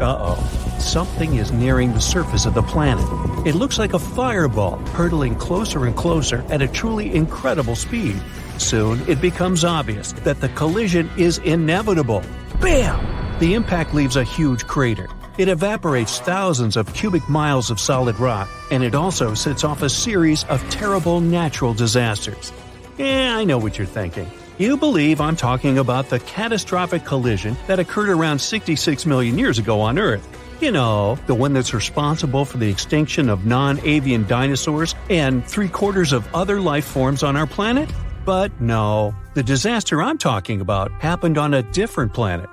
Uh-oh. 0.00 0.78
Something 0.78 1.36
is 1.36 1.52
nearing 1.52 1.92
the 1.92 2.00
surface 2.00 2.46
of 2.46 2.54
the 2.54 2.62
planet. 2.62 3.04
It 3.46 3.54
looks 3.54 3.78
like 3.78 3.92
a 3.92 3.98
fireball, 3.98 4.78
hurtling 4.94 5.34
closer 5.34 5.84
and 5.84 5.94
closer 5.94 6.44
at 6.48 6.62
a 6.62 6.68
truly 6.68 7.14
incredible 7.14 7.76
speed. 7.76 8.20
Soon, 8.56 9.00
it 9.08 9.20
becomes 9.20 9.64
obvious 9.64 10.12
that 10.24 10.40
the 10.40 10.48
collision 10.50 11.10
is 11.16 11.38
inevitable. 11.38 12.22
Bam! 12.60 13.38
The 13.40 13.54
impact 13.54 13.94
leaves 13.94 14.16
a 14.16 14.24
huge 14.24 14.66
crater. 14.66 15.08
It 15.38 15.48
evaporates 15.48 16.18
thousands 16.20 16.76
of 16.76 16.92
cubic 16.92 17.26
miles 17.28 17.70
of 17.70 17.80
solid 17.80 18.18
rock, 18.18 18.48
and 18.70 18.82
it 18.82 18.94
also 18.94 19.34
sets 19.34 19.64
off 19.64 19.82
a 19.82 19.88
series 19.88 20.44
of 20.44 20.66
terrible 20.70 21.20
natural 21.20 21.72
disasters. 21.72 22.52
Yeah, 22.98 23.36
I 23.36 23.44
know 23.44 23.56
what 23.56 23.78
you're 23.78 23.86
thinking. 23.86 24.30
You 24.60 24.76
believe 24.76 25.22
I'm 25.22 25.36
talking 25.36 25.78
about 25.78 26.10
the 26.10 26.20
catastrophic 26.20 27.06
collision 27.06 27.56
that 27.66 27.78
occurred 27.78 28.10
around 28.10 28.40
66 28.40 29.06
million 29.06 29.38
years 29.38 29.58
ago 29.58 29.80
on 29.80 29.98
Earth. 29.98 30.28
You 30.60 30.70
know, 30.70 31.14
the 31.26 31.34
one 31.34 31.54
that's 31.54 31.72
responsible 31.72 32.44
for 32.44 32.58
the 32.58 32.68
extinction 32.68 33.30
of 33.30 33.46
non 33.46 33.80
avian 33.86 34.26
dinosaurs 34.26 34.94
and 35.08 35.42
three 35.46 35.70
quarters 35.70 36.12
of 36.12 36.28
other 36.34 36.60
life 36.60 36.84
forms 36.84 37.22
on 37.22 37.38
our 37.38 37.46
planet? 37.46 37.90
But 38.26 38.60
no, 38.60 39.14
the 39.32 39.42
disaster 39.42 40.02
I'm 40.02 40.18
talking 40.18 40.60
about 40.60 40.92
happened 41.00 41.38
on 41.38 41.54
a 41.54 41.62
different 41.62 42.12
planet. 42.12 42.50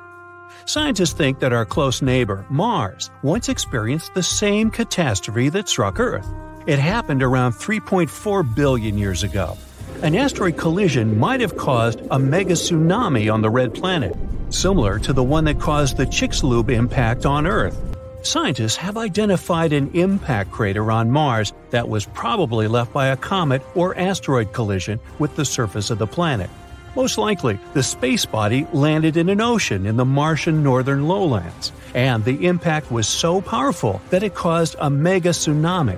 Scientists 0.66 1.12
think 1.12 1.40
that 1.40 1.52
our 1.52 1.66
close 1.66 2.02
neighbor, 2.02 2.46
Mars, 2.50 3.12
once 3.22 3.50
experienced 3.50 4.14
the 4.14 4.24
same 4.24 4.72
catastrophe 4.72 5.50
that 5.50 5.68
struck 5.68 6.00
Earth. 6.00 6.34
It 6.68 6.80
happened 6.80 7.22
around 7.22 7.52
3.4 7.52 8.56
billion 8.56 8.98
years 8.98 9.24
ago. 9.24 9.58
An 10.04 10.14
asteroid 10.14 10.58
collision 10.58 11.18
might 11.18 11.42
have 11.42 11.58
caused 11.58 12.04
a 12.12 12.20
mega 12.20 12.54
tsunami 12.54 13.34
on 13.34 13.42
the 13.42 13.50
red 13.50 13.74
planet, 13.74 14.16
similar 14.52 15.00
to 15.00 15.12
the 15.12 15.24
one 15.24 15.46
that 15.46 15.60
caused 15.60 15.98
the 15.98 16.06
Chicxulub 16.06 16.70
impact 16.70 17.26
on 17.26 17.48
Earth. 17.48 17.76
Scientists 18.22 18.76
have 18.76 18.96
identified 18.96 19.74
an 19.74 19.90
impact 19.96 20.52
crater 20.52 20.92
on 20.92 21.10
Mars 21.10 21.52
that 21.72 21.90
was 21.90 22.06
probably 22.06 22.68
left 22.68 22.94
by 22.94 23.08
a 23.08 23.18
comet 23.18 23.64
or 23.74 23.98
asteroid 23.98 24.54
collision 24.54 25.00
with 25.18 25.36
the 25.36 25.46
surface 25.46 25.90
of 25.90 25.98
the 25.98 26.06
planet. 26.06 26.52
Most 26.96 27.18
likely, 27.18 27.58
the 27.74 27.82
space 27.82 28.26
body 28.26 28.68
landed 28.74 29.18
in 29.18 29.30
an 29.30 29.42
ocean 29.42 29.88
in 29.88 29.98
the 29.98 30.06
Martian 30.06 30.62
northern 30.62 31.08
lowlands, 31.08 31.72
and 31.96 32.24
the 32.24 32.46
impact 32.46 32.92
was 32.92 33.08
so 33.08 33.42
powerful 33.42 34.00
that 34.12 34.22
it 34.22 34.36
caused 34.36 34.76
a 34.80 34.92
mega 34.92 35.30
tsunami 35.30 35.98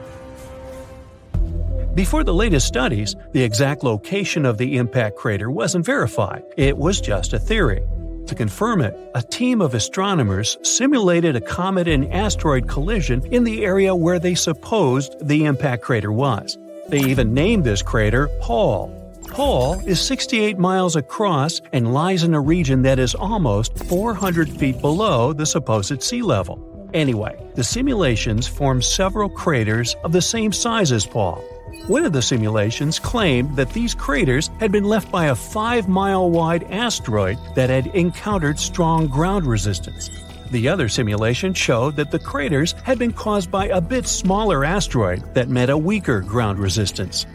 before 1.96 2.24
the 2.24 2.34
latest 2.34 2.68
studies, 2.68 3.16
the 3.32 3.44
exact 3.44 3.84
location 3.84 4.46
of 4.46 4.58
the 4.58 4.78
impact 4.78 5.16
crater 5.16 5.50
wasn't 5.50 5.86
verified, 5.86 6.44
it 6.58 6.78
was 6.78 7.02
just 7.02 7.34
a 7.34 7.40
theory. 7.40 7.82
To 8.28 8.36
confirm 8.36 8.82
it, 8.82 8.96
a 9.16 9.24
team 9.24 9.60
of 9.60 9.74
astronomers 9.74 10.58
simulated 10.62 11.36
a 11.36 11.42
comet 11.42 11.88
and 11.88 12.14
asteroid 12.14 12.68
collision 12.68 13.26
in 13.34 13.44
the 13.44 13.66
area 13.66 13.96
where 13.96 14.20
they 14.20 14.36
supposed 14.36 15.16
the 15.28 15.46
impact 15.46 15.82
crater 15.82 16.12
was. 16.12 16.58
They 16.90 17.00
even 17.00 17.34
named 17.34 17.64
this 17.64 17.82
crater 17.82 18.30
Pohl. 18.40 18.96
Pohl 19.30 19.80
is 19.88 20.00
68 20.00 20.60
miles 20.60 20.96
across 20.96 21.60
and 21.74 21.94
lies 21.94 22.24
in 22.24 22.36
a 22.36 22.40
region 22.40 22.84
that 22.84 23.00
is 23.00 23.16
almost 23.16 23.78
400 23.86 24.50
feet 24.50 24.80
below 24.80 25.34
the 25.34 25.46
supposed 25.46 26.04
sea 26.04 26.22
level. 26.22 26.90
Anyway, 26.94 27.36
the 27.56 27.64
simulations 27.64 28.48
formed 28.48 28.84
several 28.84 29.30
craters 29.30 29.96
of 30.04 30.12
the 30.12 30.22
same 30.22 30.52
size 30.52 30.92
as 30.92 31.06
Pohl, 31.06 31.44
one 31.88 32.06
of 32.06 32.14
the 32.14 32.22
simulations 32.22 33.00
claimed 33.00 33.56
that 33.56 33.72
these 33.72 33.96
craters 33.96 34.50
had 34.60 34.72
been 34.72 34.84
left 34.84 35.12
by 35.12 35.26
a 35.26 35.36
5 35.36 35.88
mile 35.88 36.30
wide 36.30 36.64
asteroid 36.72 37.38
that 37.56 37.70
had 37.70 37.88
encountered 37.88 38.60
strong 38.60 39.08
ground 39.08 39.46
resistance. 39.46 40.10
The 40.52 40.68
other 40.68 40.90
simulation 40.90 41.54
showed 41.54 41.96
that 41.98 42.12
the 42.12 42.20
craters 42.20 42.74
had 42.84 42.98
been 42.98 43.14
caused 43.14 43.52
by 43.52 43.68
a 43.68 43.82
bit 43.82 44.08
smaller 44.08 44.66
asteroid 44.66 45.34
that 45.36 45.50
met 45.50 45.70
a 45.70 45.78
weaker 45.78 46.22
ground 46.22 46.60
resistance. 46.60 47.26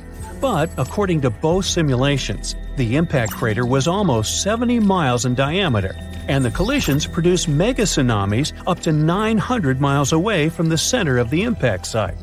But 0.41 0.69
according 0.77 1.21
to 1.23 1.31
both 1.31 1.65
simulations, 1.65 2.57
the 2.77 2.97
impact 2.97 3.33
crater 3.33 3.65
was 3.65 3.87
almost 3.87 4.43
70 4.43 4.81
miles 4.81 5.25
in 5.25 5.35
diameter, 5.35 5.95
and 6.29 6.45
the 6.45 6.51
collisions 6.51 7.07
produced 7.07 7.49
mega 7.49 7.83
tsunamis 7.83 8.53
up 8.67 8.81
to 8.81 8.93
900 8.93 9.81
miles 9.81 10.13
away 10.13 10.49
from 10.49 10.69
the 10.69 10.79
center 10.79 11.19
of 11.19 11.31
the 11.31 11.45
impact 11.45 11.87
site. 11.87 12.17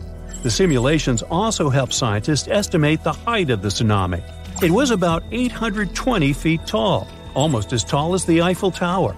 The 0.43 0.49
simulations 0.49 1.21
also 1.23 1.69
help 1.69 1.93
scientists 1.93 2.47
estimate 2.47 3.03
the 3.03 3.13
height 3.13 3.49
of 3.51 3.61
the 3.61 3.69
tsunami. 3.69 4.23
It 4.63 4.71
was 4.71 4.89
about 4.89 5.23
820 5.31 6.33
feet 6.33 6.65
tall, 6.65 7.07
almost 7.35 7.73
as 7.73 7.83
tall 7.83 8.13
as 8.13 8.25
the 8.25 8.41
Eiffel 8.41 8.71
Tower. 8.71 9.15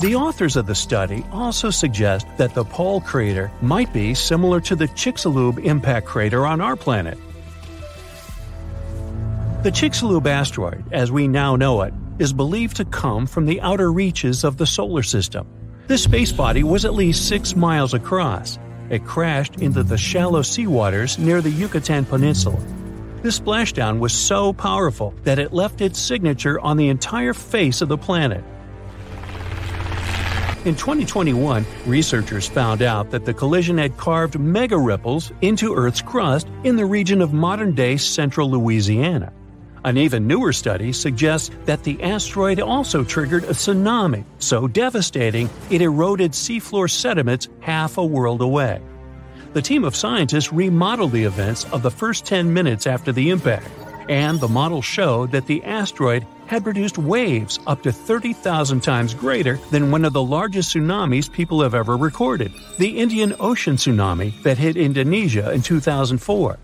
The 0.00 0.14
authors 0.14 0.56
of 0.56 0.66
the 0.66 0.74
study 0.74 1.24
also 1.32 1.70
suggest 1.70 2.26
that 2.36 2.54
the 2.54 2.64
Pohl 2.64 3.00
crater 3.00 3.50
might 3.62 3.92
be 3.92 4.14
similar 4.14 4.60
to 4.60 4.76
the 4.76 4.88
Chicxulub 4.88 5.64
impact 5.64 6.06
crater 6.06 6.46
on 6.46 6.60
our 6.60 6.76
planet. 6.76 7.18
The 9.64 9.70
Chicxulub 9.70 10.26
asteroid, 10.26 10.84
as 10.92 11.10
we 11.10 11.26
now 11.26 11.56
know 11.56 11.82
it, 11.82 11.94
is 12.18 12.32
believed 12.32 12.76
to 12.76 12.84
come 12.84 13.26
from 13.26 13.46
the 13.46 13.60
outer 13.60 13.90
reaches 13.90 14.44
of 14.44 14.56
the 14.56 14.66
solar 14.66 15.02
system. 15.02 15.48
This 15.86 16.04
space 16.04 16.32
body 16.32 16.62
was 16.62 16.84
at 16.84 16.94
least 16.94 17.28
6 17.28 17.56
miles 17.56 17.94
across, 17.94 18.58
it 18.90 19.04
crashed 19.04 19.60
into 19.60 19.82
the 19.82 19.98
shallow 19.98 20.42
seawaters 20.42 21.18
near 21.18 21.40
the 21.40 21.50
Yucatan 21.50 22.04
Peninsula. 22.04 22.62
This 23.22 23.40
splashdown 23.40 23.98
was 24.00 24.12
so 24.12 24.52
powerful 24.52 25.14
that 25.24 25.38
it 25.38 25.52
left 25.52 25.80
its 25.80 25.98
signature 25.98 26.60
on 26.60 26.76
the 26.76 26.88
entire 26.88 27.32
face 27.32 27.80
of 27.80 27.88
the 27.88 27.96
planet. 27.96 28.44
In 30.64 30.74
2021, 30.74 31.66
researchers 31.84 32.48
found 32.48 32.80
out 32.80 33.10
that 33.10 33.26
the 33.26 33.34
collision 33.34 33.76
had 33.76 33.96
carved 33.98 34.38
mega 34.38 34.78
ripples 34.78 35.30
into 35.42 35.74
Earth's 35.74 36.00
crust 36.00 36.48
in 36.64 36.76
the 36.76 36.86
region 36.86 37.20
of 37.20 37.34
modern 37.34 37.74
day 37.74 37.98
central 37.98 38.50
Louisiana. 38.50 39.32
An 39.84 39.98
even 39.98 40.26
newer 40.26 40.54
study 40.54 40.94
suggests 40.94 41.50
that 41.66 41.84
the 41.84 42.02
asteroid 42.02 42.58
also 42.58 43.04
triggered 43.04 43.44
a 43.44 43.48
tsunami 43.48 44.24
so 44.38 44.66
devastating 44.66 45.50
it 45.70 45.82
eroded 45.82 46.32
seafloor 46.32 46.90
sediments 46.90 47.48
half 47.60 47.98
a 47.98 48.04
world 48.04 48.40
away. 48.40 48.80
The 49.52 49.60
team 49.60 49.84
of 49.84 49.94
scientists 49.94 50.54
remodeled 50.54 51.12
the 51.12 51.24
events 51.24 51.64
of 51.66 51.82
the 51.82 51.90
first 51.90 52.24
10 52.24 52.50
minutes 52.52 52.86
after 52.86 53.12
the 53.12 53.28
impact, 53.28 53.68
and 54.08 54.40
the 54.40 54.48
model 54.48 54.80
showed 54.80 55.32
that 55.32 55.46
the 55.46 55.62
asteroid 55.64 56.26
had 56.46 56.64
produced 56.64 56.96
waves 56.96 57.58
up 57.66 57.82
to 57.82 57.92
30,000 57.92 58.80
times 58.80 59.12
greater 59.12 59.58
than 59.70 59.90
one 59.90 60.06
of 60.06 60.14
the 60.14 60.22
largest 60.22 60.74
tsunamis 60.74 61.30
people 61.30 61.60
have 61.62 61.74
ever 61.74 61.96
recorded, 61.96 62.52
the 62.78 62.98
Indian 62.98 63.34
Ocean 63.38 63.76
tsunami 63.76 64.42
that 64.44 64.56
hit 64.56 64.78
Indonesia 64.78 65.52
in 65.52 65.60
2004. 65.60 66.58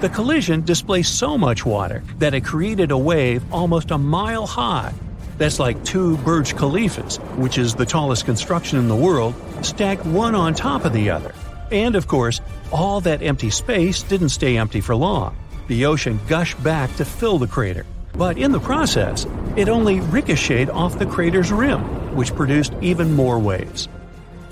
The 0.00 0.08
collision 0.08 0.62
displaced 0.62 1.18
so 1.18 1.36
much 1.36 1.66
water 1.66 2.04
that 2.18 2.32
it 2.32 2.44
created 2.44 2.92
a 2.92 2.98
wave 2.98 3.42
almost 3.52 3.90
a 3.90 3.98
mile 3.98 4.46
high. 4.46 4.94
That's 5.38 5.58
like 5.58 5.84
two 5.84 6.16
Burj 6.18 6.54
Khalifas, 6.54 7.18
which 7.36 7.58
is 7.58 7.74
the 7.74 7.84
tallest 7.84 8.24
construction 8.24 8.78
in 8.78 8.86
the 8.86 8.94
world, 8.94 9.34
stacked 9.62 10.06
one 10.06 10.36
on 10.36 10.54
top 10.54 10.84
of 10.84 10.92
the 10.92 11.10
other. 11.10 11.34
And 11.72 11.96
of 11.96 12.06
course, 12.06 12.40
all 12.70 13.00
that 13.00 13.22
empty 13.22 13.50
space 13.50 14.04
didn't 14.04 14.28
stay 14.28 14.56
empty 14.56 14.80
for 14.80 14.94
long. 14.94 15.36
The 15.66 15.86
ocean 15.86 16.20
gushed 16.28 16.62
back 16.62 16.94
to 16.94 17.04
fill 17.04 17.38
the 17.38 17.48
crater. 17.48 17.84
But 18.12 18.38
in 18.38 18.52
the 18.52 18.60
process, 18.60 19.26
it 19.56 19.68
only 19.68 19.98
ricocheted 19.98 20.70
off 20.70 21.00
the 21.00 21.06
crater's 21.06 21.50
rim, 21.50 21.80
which 22.14 22.36
produced 22.36 22.72
even 22.80 23.14
more 23.14 23.40
waves. 23.40 23.88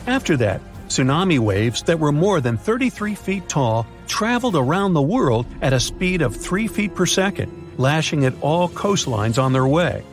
After 0.08 0.36
that, 0.38 0.60
tsunami 0.86 1.38
waves 1.38 1.82
that 1.82 1.98
were 1.98 2.12
more 2.12 2.40
than 2.40 2.56
33 2.56 3.14
feet 3.14 3.48
tall 3.48 3.86
traveled 4.06 4.56
around 4.56 4.94
the 4.94 5.02
world 5.02 5.46
at 5.62 5.72
a 5.72 5.80
speed 5.80 6.22
of 6.22 6.36
3 6.36 6.66
feet 6.68 6.94
per 6.94 7.06
second, 7.06 7.50
lashing 7.78 8.24
at 8.24 8.34
all 8.40 8.68
coastlines 8.68 9.42
on 9.42 9.52
their 9.52 9.66
way. 9.66 10.04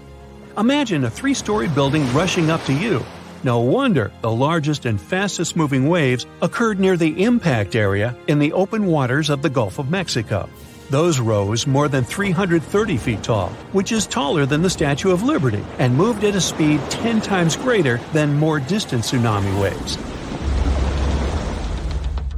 Imagine 0.57 1.03
a 1.03 1.09
three 1.09 1.33
story 1.33 1.67
building 1.67 2.11
rushing 2.13 2.51
up 2.51 2.63
to 2.65 2.73
you. 2.73 3.03
No 3.43 3.59
wonder 3.59 4.11
the 4.21 4.31
largest 4.31 4.85
and 4.85 5.01
fastest 5.01 5.55
moving 5.55 5.89
waves 5.89 6.27
occurred 6.41 6.79
near 6.79 6.95
the 6.95 7.23
impact 7.23 7.75
area 7.75 8.15
in 8.27 8.37
the 8.37 8.53
open 8.53 8.85
waters 8.85 9.29
of 9.29 9.41
the 9.41 9.49
Gulf 9.49 9.79
of 9.79 9.89
Mexico. 9.89 10.47
Those 10.91 11.19
rose 11.19 11.65
more 11.65 11.87
than 11.87 12.03
330 12.03 12.97
feet 12.97 13.23
tall, 13.23 13.49
which 13.71 13.91
is 13.91 14.05
taller 14.05 14.45
than 14.45 14.61
the 14.61 14.69
Statue 14.69 15.09
of 15.09 15.23
Liberty, 15.23 15.63
and 15.79 15.97
moved 15.97 16.23
at 16.23 16.35
a 16.35 16.41
speed 16.41 16.79
10 16.91 17.19
times 17.21 17.55
greater 17.55 17.99
than 18.13 18.37
more 18.37 18.59
distant 18.59 19.03
tsunami 19.03 19.59
waves. 19.59 19.97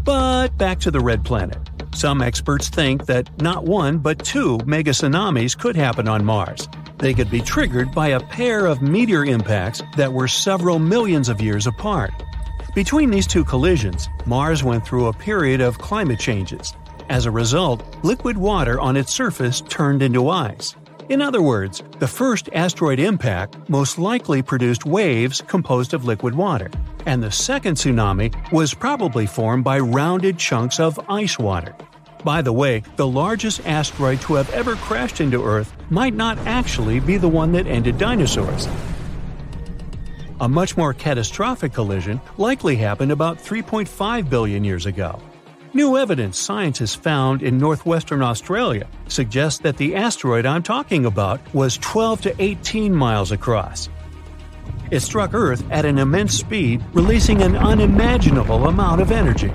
But 0.05 0.55
back 0.59 0.79
to 0.81 0.91
the 0.91 0.99
red 0.99 1.25
planet. 1.25 1.57
Some 1.95 2.21
experts 2.21 2.69
think 2.69 3.07
that 3.07 3.41
not 3.41 3.63
one 3.65 3.97
but 3.97 4.23
two 4.23 4.59
mega 4.63 4.91
tsunamis 4.91 5.57
could 5.57 5.75
happen 5.75 6.07
on 6.07 6.23
Mars. 6.23 6.69
They 6.99 7.15
could 7.15 7.31
be 7.31 7.41
triggered 7.41 7.91
by 7.91 8.09
a 8.09 8.19
pair 8.19 8.67
of 8.67 8.83
meteor 8.83 9.25
impacts 9.25 9.81
that 9.97 10.13
were 10.13 10.27
several 10.27 10.77
millions 10.77 11.27
of 11.27 11.41
years 11.41 11.65
apart. 11.65 12.13
Between 12.75 13.09
these 13.09 13.25
two 13.25 13.43
collisions, 13.43 14.07
Mars 14.27 14.63
went 14.63 14.85
through 14.85 15.07
a 15.07 15.13
period 15.13 15.59
of 15.59 15.79
climate 15.79 16.19
changes. 16.19 16.75
As 17.09 17.25
a 17.25 17.31
result, 17.31 17.83
liquid 18.03 18.37
water 18.37 18.79
on 18.79 18.95
its 18.95 19.11
surface 19.11 19.61
turned 19.61 20.03
into 20.03 20.29
ice. 20.29 20.75
In 21.07 21.21
other 21.21 21.41
words, 21.41 21.83
the 21.99 22.07
first 22.07 22.49
asteroid 22.51 22.99
impact 22.99 23.57
most 23.69 23.99
likely 23.99 24.41
produced 24.41 24.85
waves 24.85 25.39
composed 25.39 25.93
of 25.93 26.03
liquid 26.03 26.33
water, 26.33 26.71
and 27.05 27.21
the 27.21 27.29
second 27.29 27.75
tsunami 27.75 28.33
was 28.51 28.73
probably 28.73 29.27
formed 29.27 29.63
by 29.63 29.77
rounded 29.77 30.39
chunks 30.39 30.79
of 30.79 30.99
ice 31.07 31.37
water. 31.37 31.75
By 32.23 32.41
the 32.41 32.53
way, 32.53 32.81
the 32.95 33.05
largest 33.05 33.61
asteroid 33.67 34.19
to 34.21 34.33
have 34.33 34.49
ever 34.49 34.75
crashed 34.77 35.21
into 35.21 35.45
Earth 35.45 35.71
might 35.91 36.15
not 36.15 36.39
actually 36.39 36.99
be 36.99 37.17
the 37.17 37.29
one 37.29 37.51
that 37.51 37.67
ended 37.67 37.99
dinosaurs. 37.99 38.67
A 40.41 40.49
much 40.49 40.75
more 40.75 40.91
catastrophic 40.91 41.71
collision 41.71 42.19
likely 42.37 42.75
happened 42.77 43.11
about 43.11 43.37
3.5 43.37 44.27
billion 44.27 44.63
years 44.63 44.87
ago. 44.87 45.21
New 45.75 45.97
evidence 45.97 46.39
scientists 46.39 46.95
found 46.95 47.43
in 47.43 47.57
northwestern 47.57 48.21
Australia 48.21 48.87
suggests 49.09 49.59
that 49.59 49.75
the 49.75 49.93
asteroid 49.93 50.45
I'm 50.45 50.63
talking 50.63 51.05
about 51.05 51.41
was 51.53 51.77
12 51.79 52.21
to 52.21 52.41
18 52.41 52.95
miles 52.95 53.33
across. 53.33 53.89
It 54.89 55.01
struck 55.01 55.33
Earth 55.33 55.69
at 55.71 55.83
an 55.83 55.97
immense 55.97 56.33
speed, 56.33 56.81
releasing 56.93 57.41
an 57.41 57.57
unimaginable 57.57 58.67
amount 58.67 59.01
of 59.01 59.11
energy. 59.11 59.51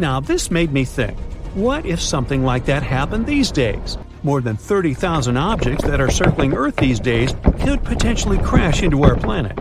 Now, 0.00 0.18
this 0.18 0.50
made 0.50 0.72
me 0.72 0.84
think 0.84 1.16
what 1.54 1.86
if 1.86 2.00
something 2.00 2.42
like 2.42 2.64
that 2.64 2.82
happened 2.82 3.26
these 3.26 3.52
days? 3.52 3.96
More 4.24 4.40
than 4.40 4.56
30,000 4.56 5.36
objects 5.36 5.84
that 5.84 6.00
are 6.00 6.10
circling 6.10 6.54
Earth 6.54 6.74
these 6.74 6.98
days 6.98 7.32
could 7.60 7.84
potentially 7.84 8.38
crash 8.38 8.82
into 8.82 9.04
our 9.04 9.14
planet. 9.14 9.54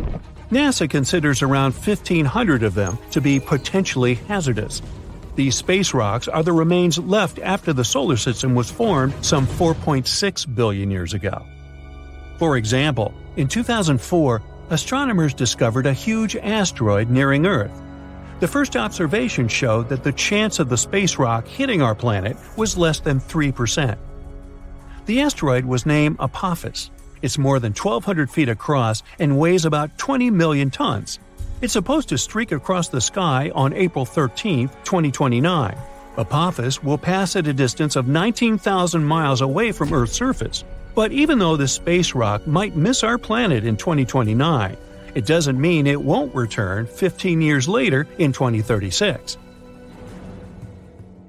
NASA 0.49 0.89
considers 0.89 1.43
around 1.43 1.73
1,500 1.73 2.63
of 2.63 2.73
them 2.73 2.97
to 3.11 3.21
be 3.21 3.39
potentially 3.39 4.15
hazardous. 4.15 4.81
These 5.35 5.55
space 5.55 5.93
rocks 5.93 6.29
are 6.29 6.43
the 6.43 6.53
remains 6.53 6.97
left 6.97 7.39
after 7.39 7.73
the 7.73 7.83
solar 7.83 8.15
system 8.15 8.55
was 8.55 8.71
formed 8.71 9.13
some 9.23 9.45
4.6 9.45 10.55
billion 10.55 10.89
years 10.89 11.13
ago. 11.13 11.45
For 12.37 12.55
example, 12.55 13.13
in 13.35 13.49
2004, 13.49 14.41
astronomers 14.69 15.33
discovered 15.33 15.85
a 15.85 15.93
huge 15.93 16.37
asteroid 16.37 17.09
nearing 17.09 17.45
Earth. 17.45 17.81
The 18.39 18.47
first 18.47 18.77
observation 18.77 19.47
showed 19.47 19.89
that 19.89 20.03
the 20.03 20.13
chance 20.13 20.59
of 20.59 20.69
the 20.69 20.77
space 20.77 21.17
rock 21.17 21.47
hitting 21.47 21.81
our 21.81 21.95
planet 21.95 22.37
was 22.55 22.77
less 22.77 22.99
than 23.01 23.19
3%. 23.19 23.97
The 25.05 25.21
asteroid 25.21 25.65
was 25.65 25.85
named 25.85 26.17
Apophis. 26.19 26.91
It's 27.21 27.37
more 27.37 27.59
than 27.59 27.73
1,200 27.73 28.29
feet 28.29 28.49
across 28.49 29.03
and 29.19 29.37
weighs 29.37 29.65
about 29.65 29.97
20 29.97 30.31
million 30.31 30.69
tons. 30.69 31.19
It's 31.62 31.74
supposed 31.74 32.10
to 32.10 32.18
streak 32.18 32.52
across 32.52 32.90
the 32.90 33.00
sky 33.00 33.50
on 33.56 33.72
April 33.74 34.06
13, 34.06 34.68
2029. 34.84 35.78
Apophis 36.18 36.84
will 36.84 36.98
pass 36.98 37.38
at 37.38 37.48
a 37.48 37.54
distance 37.54 37.96
of 37.96 38.07
19,000 38.07 39.04
miles 39.04 39.40
away 39.40 39.72
from 39.72 39.94
Earth's 39.94 40.13
surface. 40.13 40.66
But 40.96 41.13
even 41.13 41.40
though 41.40 41.56
this 41.56 41.72
space 41.72 42.13
rock 42.13 42.46
might 42.46 42.75
miss 42.75 43.04
our 43.04 43.18
planet 43.18 43.66
in 43.66 43.78
2029, 43.78 44.75
it 45.13 45.25
doesn't 45.25 45.60
mean 45.60 45.88
it 45.88 46.02
won't 46.02 46.36
return 46.36 46.88
15 46.88 47.42
years 47.42 47.69
later 47.69 48.06
in 48.18 48.34
2036. 48.34 49.38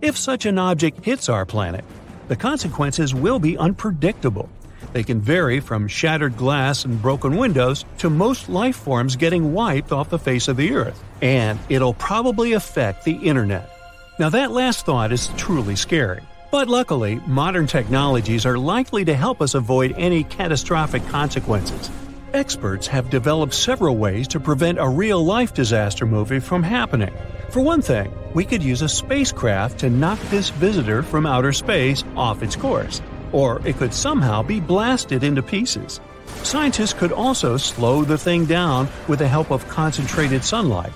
If 0.03 0.17
such 0.17 0.45
an 0.45 0.59
object 0.59 1.05
hits 1.05 1.29
our 1.29 1.47
planet, 1.47 1.85
the 2.27 2.37
consequences 2.37 3.15
will 3.15 3.39
be 3.39 3.57
unpredictable. 3.57 4.49
They 4.97 5.05
can 5.05 5.21
vary 5.21 5.61
from 5.61 5.89
shattered 5.89 6.39
glass 6.39 6.87
and 6.87 7.03
broken 7.03 7.37
windows 7.37 7.85
to 7.99 8.09
most 8.09 8.49
life 8.49 8.77
forms 8.77 9.17
getting 9.17 9.53
wiped 9.53 9.93
off 9.93 10.09
the 10.09 10.19
face 10.19 10.49
of 10.49 10.57
the 10.57 10.73
Earth. 10.73 11.05
And 11.21 11.59
it'll 11.69 11.93
probably 11.93 12.55
affect 12.55 13.05
the 13.05 13.13
internet. 13.13 13.71
Now, 14.19 14.31
that 14.31 14.53
last 14.53 14.87
thought 14.87 15.13
is 15.13 15.29
truly 15.37 15.77
scary. 15.77 16.23
But 16.51 16.69
luckily, 16.69 17.21
modern 17.27 17.67
technologies 17.67 18.47
are 18.47 18.57
likely 18.57 19.05
to 19.05 19.15
help 19.15 19.43
us 19.43 19.55
avoid 19.55 19.95
any 19.99 20.25
catastrophic 20.25 21.07
consequences. 21.09 21.91
Experts 22.33 22.87
have 22.87 23.11
developed 23.11 23.53
several 23.53 23.99
ways 23.99 24.27
to 24.29 24.41
prevent 24.41 24.79
a 24.79 24.89
real 24.89 25.23
life 25.23 25.53
disaster 25.53 26.07
movie 26.07 26.41
from 26.41 26.63
happening. 26.63 27.13
For 27.51 27.61
one 27.61 27.83
thing, 27.83 28.11
we 28.33 28.47
could 28.47 28.63
use 28.63 28.81
a 28.81 28.89
spacecraft 28.89 29.81
to 29.81 29.91
knock 29.91 30.19
this 30.31 30.49
visitor 30.49 31.03
from 31.03 31.27
outer 31.27 31.53
space 31.53 32.03
off 32.17 32.43
its 32.43 32.57
course 32.57 33.03
or 33.33 33.61
it 33.67 33.77
could 33.77 33.93
somehow 33.93 34.43
be 34.43 34.61
blasted 34.61 35.23
into 35.23 35.43
pieces. 35.43 36.01
Scientists 36.43 36.93
could 36.93 37.13
also 37.13 37.57
slow 37.57 38.05
the 38.05 38.19
thing 38.19 38.45
down 38.45 38.89
with 39.09 39.19
the 39.19 39.29
help 39.29 39.51
of 39.51 39.67
concentrated 39.69 40.45
sunlight, 40.45 40.93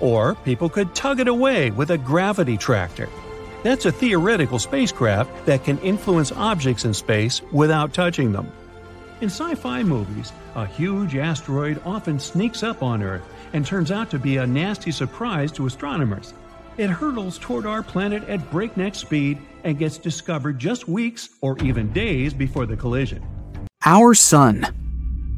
or 0.00 0.34
people 0.36 0.68
could 0.68 0.94
tug 0.94 1.20
it 1.20 1.28
away 1.28 1.70
with 1.70 1.90
a 1.90 1.98
gravity 1.98 2.56
tractor. 2.56 3.08
That's 3.62 3.84
a 3.84 3.92
theoretical 3.92 4.58
spacecraft 4.58 5.46
that 5.46 5.64
can 5.64 5.78
influence 5.78 6.32
objects 6.32 6.84
in 6.84 6.94
space 6.94 7.42
without 7.52 7.92
touching 7.92 8.32
them. 8.32 8.50
In 9.20 9.28
sci 9.28 9.54
fi 9.54 9.82
movies, 9.82 10.32
a 10.54 10.64
huge 10.64 11.14
asteroid 11.14 11.80
often 11.84 12.18
sneaks 12.18 12.62
up 12.62 12.82
on 12.82 13.02
Earth 13.02 13.22
and 13.52 13.66
turns 13.66 13.90
out 13.90 14.10
to 14.10 14.18
be 14.18 14.38
a 14.38 14.46
nasty 14.46 14.90
surprise 14.90 15.52
to 15.52 15.66
astronomers. 15.66 16.32
It 16.80 16.88
hurtles 16.88 17.36
toward 17.36 17.66
our 17.66 17.82
planet 17.82 18.26
at 18.26 18.50
breakneck 18.50 18.94
speed 18.94 19.36
and 19.64 19.78
gets 19.78 19.98
discovered 19.98 20.58
just 20.58 20.88
weeks 20.88 21.28
or 21.42 21.58
even 21.58 21.92
days 21.92 22.32
before 22.32 22.64
the 22.64 22.74
collision. 22.74 23.22
Our 23.84 24.14
Sun. 24.14 24.64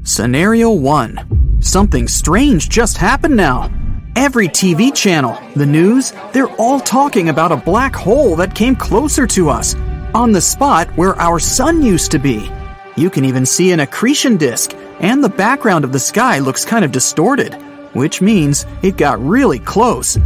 Scenario 0.05 0.71
1. 0.71 1.59
Something 1.61 2.07
strange 2.07 2.69
just 2.69 2.97
happened 2.97 3.37
now. 3.37 3.73
Every 4.15 4.47
TV 4.47 4.95
channel, 4.95 5.37
the 5.57 5.67
news, 5.67 6.13
they're 6.33 6.61
all 6.61 6.79
talking 6.79 7.29
about 7.29 7.51
a 7.51 7.57
black 7.57 7.97
hole 7.97 8.37
that 8.37 8.55
came 8.55 8.77
closer 8.77 9.27
to 9.27 9.51
us, 9.51 9.75
on 10.15 10.31
the 10.31 10.41
spot 10.41 10.89
where 10.91 11.21
our 11.21 11.41
sun 11.41 11.83
used 11.83 12.13
to 12.13 12.21
be. 12.21 12.49
You 12.95 13.11
can 13.11 13.25
even 13.25 13.47
see 13.47 13.73
an 13.73 13.81
accretion 13.81 14.37
disk, 14.37 14.77
and 15.01 15.25
the 15.25 15.29
background 15.29 15.83
of 15.83 15.91
the 15.91 15.99
sky 15.99 16.39
looks 16.39 16.65
kind 16.65 16.85
of 16.85 16.93
distorted, 16.93 17.55
which 17.95 18.23
means 18.23 18.65
it 18.85 18.97
got 18.97 19.21
really 19.21 19.59
close. 19.59 20.17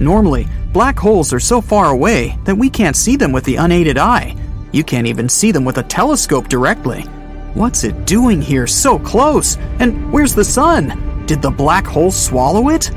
Normally, 0.00 0.48
black 0.72 0.98
holes 0.98 1.32
are 1.32 1.40
so 1.40 1.60
far 1.60 1.90
away 1.90 2.38
that 2.44 2.56
we 2.56 2.70
can't 2.70 2.96
see 2.96 3.16
them 3.16 3.32
with 3.32 3.44
the 3.44 3.56
unaided 3.56 3.98
eye. 3.98 4.34
You 4.72 4.82
can't 4.82 5.06
even 5.06 5.28
see 5.28 5.52
them 5.52 5.64
with 5.64 5.76
a 5.76 5.82
telescope 5.82 6.48
directly. 6.48 7.02
What's 7.52 7.84
it 7.84 8.06
doing 8.06 8.40
here 8.40 8.66
so 8.66 8.98
close? 8.98 9.56
And 9.78 10.10
where's 10.10 10.34
the 10.34 10.44
sun? 10.44 11.24
Did 11.26 11.42
the 11.42 11.50
black 11.50 11.86
hole 11.86 12.10
swallow 12.10 12.70
it? 12.70 12.90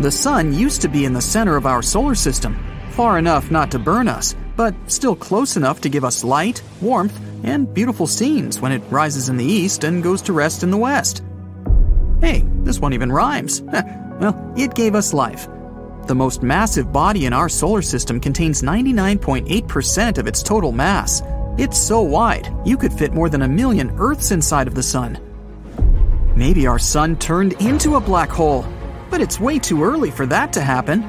The 0.00 0.10
sun 0.10 0.52
used 0.52 0.82
to 0.82 0.88
be 0.88 1.06
in 1.06 1.14
the 1.14 1.22
center 1.22 1.56
of 1.56 1.64
our 1.64 1.82
solar 1.82 2.14
system, 2.14 2.62
far 2.90 3.18
enough 3.18 3.50
not 3.50 3.70
to 3.70 3.78
burn 3.78 4.06
us, 4.06 4.34
but 4.54 4.74
still 4.88 5.16
close 5.16 5.56
enough 5.56 5.80
to 5.80 5.88
give 5.88 6.04
us 6.04 6.22
light, 6.22 6.62
warmth, 6.82 7.18
and 7.44 7.72
beautiful 7.72 8.06
scenes 8.06 8.60
when 8.60 8.72
it 8.72 8.82
rises 8.90 9.28
in 9.30 9.38
the 9.38 9.44
east 9.44 9.84
and 9.84 10.02
goes 10.02 10.20
to 10.22 10.34
rest 10.34 10.62
in 10.62 10.70
the 10.70 10.76
west. 10.76 11.22
Hey, 12.20 12.44
this 12.62 12.78
one 12.78 12.92
even 12.92 13.10
rhymes. 13.10 13.62
well, 14.20 14.52
it 14.56 14.74
gave 14.74 14.94
us 14.94 15.14
life. 15.14 15.48
The 16.06 16.14
most 16.14 16.42
massive 16.42 16.92
body 16.92 17.26
in 17.26 17.32
our 17.32 17.48
solar 17.48 17.80
system 17.80 18.18
contains 18.18 18.62
99.8% 18.62 20.18
of 20.18 20.26
its 20.26 20.42
total 20.42 20.72
mass. 20.72 21.22
It's 21.58 21.78
so 21.78 22.00
wide, 22.00 22.52
you 22.64 22.76
could 22.76 22.92
fit 22.92 23.12
more 23.12 23.28
than 23.28 23.42
a 23.42 23.48
million 23.48 23.92
Earths 23.98 24.32
inside 24.32 24.66
of 24.66 24.74
the 24.74 24.82
Sun. 24.82 25.20
Maybe 26.34 26.66
our 26.66 26.78
Sun 26.78 27.16
turned 27.18 27.52
into 27.60 27.94
a 27.94 28.00
black 28.00 28.30
hole, 28.30 28.66
but 29.10 29.20
it's 29.20 29.38
way 29.38 29.60
too 29.60 29.84
early 29.84 30.10
for 30.10 30.26
that 30.26 30.52
to 30.54 30.60
happen. 30.60 31.04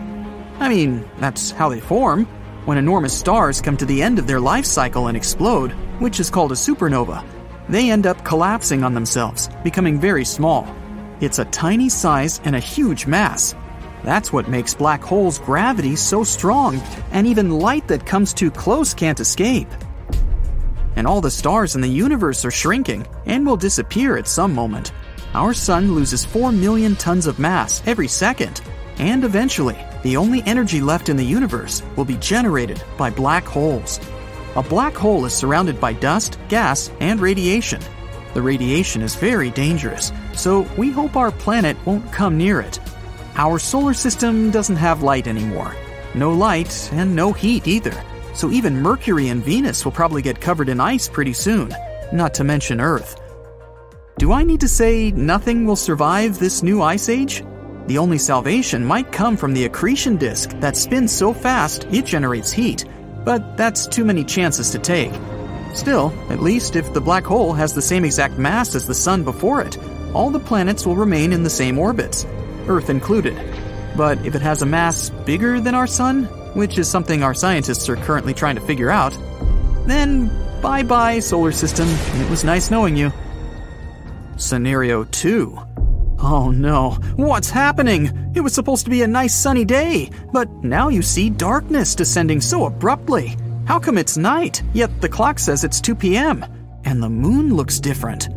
I 0.59 0.69
mean, 0.69 1.03
that's 1.17 1.49
how 1.49 1.69
they 1.69 1.79
form. 1.79 2.25
When 2.65 2.77
enormous 2.77 3.17
stars 3.17 3.61
come 3.61 3.77
to 3.77 3.85
the 3.85 4.01
end 4.01 4.19
of 4.19 4.27
their 4.27 4.39
life 4.39 4.65
cycle 4.65 5.07
and 5.07 5.17
explode, 5.17 5.71
which 5.99 6.19
is 6.19 6.29
called 6.29 6.51
a 6.51 6.55
supernova, 6.55 7.25
they 7.67 7.89
end 7.89 8.05
up 8.05 8.23
collapsing 8.23 8.83
on 8.83 8.93
themselves, 8.93 9.49
becoming 9.63 9.99
very 9.99 10.23
small. 10.23 10.67
It's 11.19 11.39
a 11.39 11.45
tiny 11.45 11.89
size 11.89 12.41
and 12.43 12.55
a 12.55 12.59
huge 12.59 13.07
mass, 13.07 13.55
that's 14.03 14.33
what 14.33 14.49
makes 14.49 14.73
black 14.73 15.01
holes' 15.01 15.39
gravity 15.39 15.95
so 15.95 16.23
strong, 16.23 16.81
and 17.11 17.25
even 17.25 17.59
light 17.59 17.87
that 17.87 18.05
comes 18.05 18.33
too 18.33 18.51
close 18.51 18.93
can't 18.93 19.19
escape. 19.19 19.69
And 20.95 21.07
all 21.07 21.21
the 21.21 21.31
stars 21.31 21.75
in 21.75 21.81
the 21.81 21.87
universe 21.87 22.45
are 22.45 22.51
shrinking 22.51 23.07
and 23.25 23.45
will 23.45 23.57
disappear 23.57 24.17
at 24.17 24.27
some 24.27 24.53
moment. 24.53 24.91
Our 25.33 25.53
sun 25.53 25.95
loses 25.95 26.23
4 26.25 26.51
million 26.51 26.95
tons 26.95 27.25
of 27.25 27.39
mass 27.39 27.81
every 27.87 28.07
second, 28.07 28.61
and 28.97 29.23
eventually, 29.23 29.77
the 30.03 30.17
only 30.17 30.43
energy 30.45 30.81
left 30.81 31.09
in 31.09 31.17
the 31.17 31.25
universe 31.25 31.81
will 31.95 32.05
be 32.05 32.17
generated 32.17 32.83
by 32.97 33.09
black 33.09 33.45
holes. 33.45 33.99
A 34.55 34.61
black 34.61 34.93
hole 34.93 35.25
is 35.25 35.33
surrounded 35.33 35.81
by 35.81 35.93
dust, 35.93 36.37
gas, 36.49 36.91
and 36.99 37.19
radiation. 37.19 37.81
The 38.35 38.41
radiation 38.41 39.01
is 39.01 39.15
very 39.15 39.49
dangerous, 39.49 40.11
so 40.33 40.61
we 40.77 40.91
hope 40.91 41.15
our 41.15 41.31
planet 41.31 41.77
won't 41.85 42.11
come 42.11 42.37
near 42.37 42.59
it. 42.59 42.79
Our 43.35 43.57
solar 43.57 43.95
system 43.95 44.51
doesn't 44.51 44.75
have 44.75 45.01
light 45.01 45.27
anymore. 45.27 45.75
No 46.13 46.31
light 46.31 46.89
and 46.93 47.15
no 47.15 47.33
heat 47.33 47.67
either. 47.67 48.03
So 48.35 48.51
even 48.51 48.81
Mercury 48.81 49.29
and 49.29 49.43
Venus 49.43 49.83
will 49.83 49.91
probably 49.91 50.21
get 50.21 50.39
covered 50.39 50.69
in 50.69 50.79
ice 50.79 51.07
pretty 51.07 51.33
soon, 51.33 51.73
not 52.11 52.33
to 52.35 52.43
mention 52.43 52.79
Earth. 52.79 53.19
Do 54.19 54.31
I 54.31 54.43
need 54.43 54.59
to 54.61 54.67
say 54.67 55.11
nothing 55.11 55.65
will 55.65 55.75
survive 55.75 56.37
this 56.37 56.61
new 56.61 56.83
ice 56.83 57.09
age? 57.09 57.43
The 57.87 57.97
only 57.97 58.19
salvation 58.19 58.85
might 58.85 59.11
come 59.11 59.35
from 59.35 59.53
the 59.53 59.65
accretion 59.65 60.15
disk 60.15 60.51
that 60.59 60.77
spins 60.77 61.11
so 61.11 61.33
fast 61.33 61.87
it 61.91 62.05
generates 62.05 62.51
heat, 62.51 62.85
but 63.25 63.57
that's 63.57 63.87
too 63.87 64.05
many 64.05 64.23
chances 64.23 64.69
to 64.71 64.79
take. 64.79 65.11
Still, 65.73 66.13
at 66.29 66.41
least 66.41 66.75
if 66.75 66.93
the 66.93 67.01
black 67.01 67.23
hole 67.23 67.51
has 67.53 67.73
the 67.73 67.81
same 67.81 68.05
exact 68.05 68.37
mass 68.37 68.75
as 68.75 68.85
the 68.85 68.93
Sun 68.93 69.23
before 69.23 69.61
it, 69.61 69.77
all 70.13 70.29
the 70.29 70.39
planets 70.39 70.85
will 70.85 70.95
remain 70.95 71.33
in 71.33 71.41
the 71.41 71.49
same 71.49 71.79
orbits, 71.79 72.25
Earth 72.67 72.89
included. 72.89 73.35
But 73.95 74.25
if 74.25 74.35
it 74.35 74.41
has 74.41 74.61
a 74.61 74.65
mass 74.65 75.09
bigger 75.09 75.59
than 75.59 75.75
our 75.75 75.87
Sun, 75.87 76.25
which 76.55 76.77
is 76.77 76.89
something 76.89 77.23
our 77.23 77.33
scientists 77.33 77.89
are 77.89 77.95
currently 77.95 78.33
trying 78.33 78.55
to 78.55 78.61
figure 78.61 78.89
out, 78.89 79.17
then 79.85 80.29
bye 80.61 80.83
bye, 80.83 81.19
solar 81.19 81.51
system. 81.51 81.87
It 81.89 82.29
was 82.29 82.43
nice 82.43 82.71
knowing 82.71 82.95
you. 82.95 83.11
Scenario 84.37 85.03
2. 85.05 85.59
Oh 86.19 86.51
no, 86.51 86.91
what's 87.17 87.49
happening? 87.49 88.31
It 88.33 88.41
was 88.41 88.53
supposed 88.53 88.85
to 88.85 88.89
be 88.89 89.01
a 89.01 89.07
nice 89.07 89.35
sunny 89.35 89.65
day, 89.65 90.09
but 90.31 90.49
now 90.63 90.87
you 90.87 91.01
see 91.01 91.29
darkness 91.29 91.95
descending 91.95 92.39
so 92.39 92.65
abruptly. 92.65 93.35
How 93.65 93.79
come 93.79 93.97
it's 93.97 94.17
night, 94.17 94.61
yet 94.73 95.01
the 95.01 95.09
clock 95.09 95.37
says 95.37 95.63
it's 95.63 95.81
2 95.81 95.95
p.m., 95.95 96.45
and 96.85 97.01
the 97.01 97.09
moon 97.09 97.53
looks 97.53 97.79
different? 97.79 98.29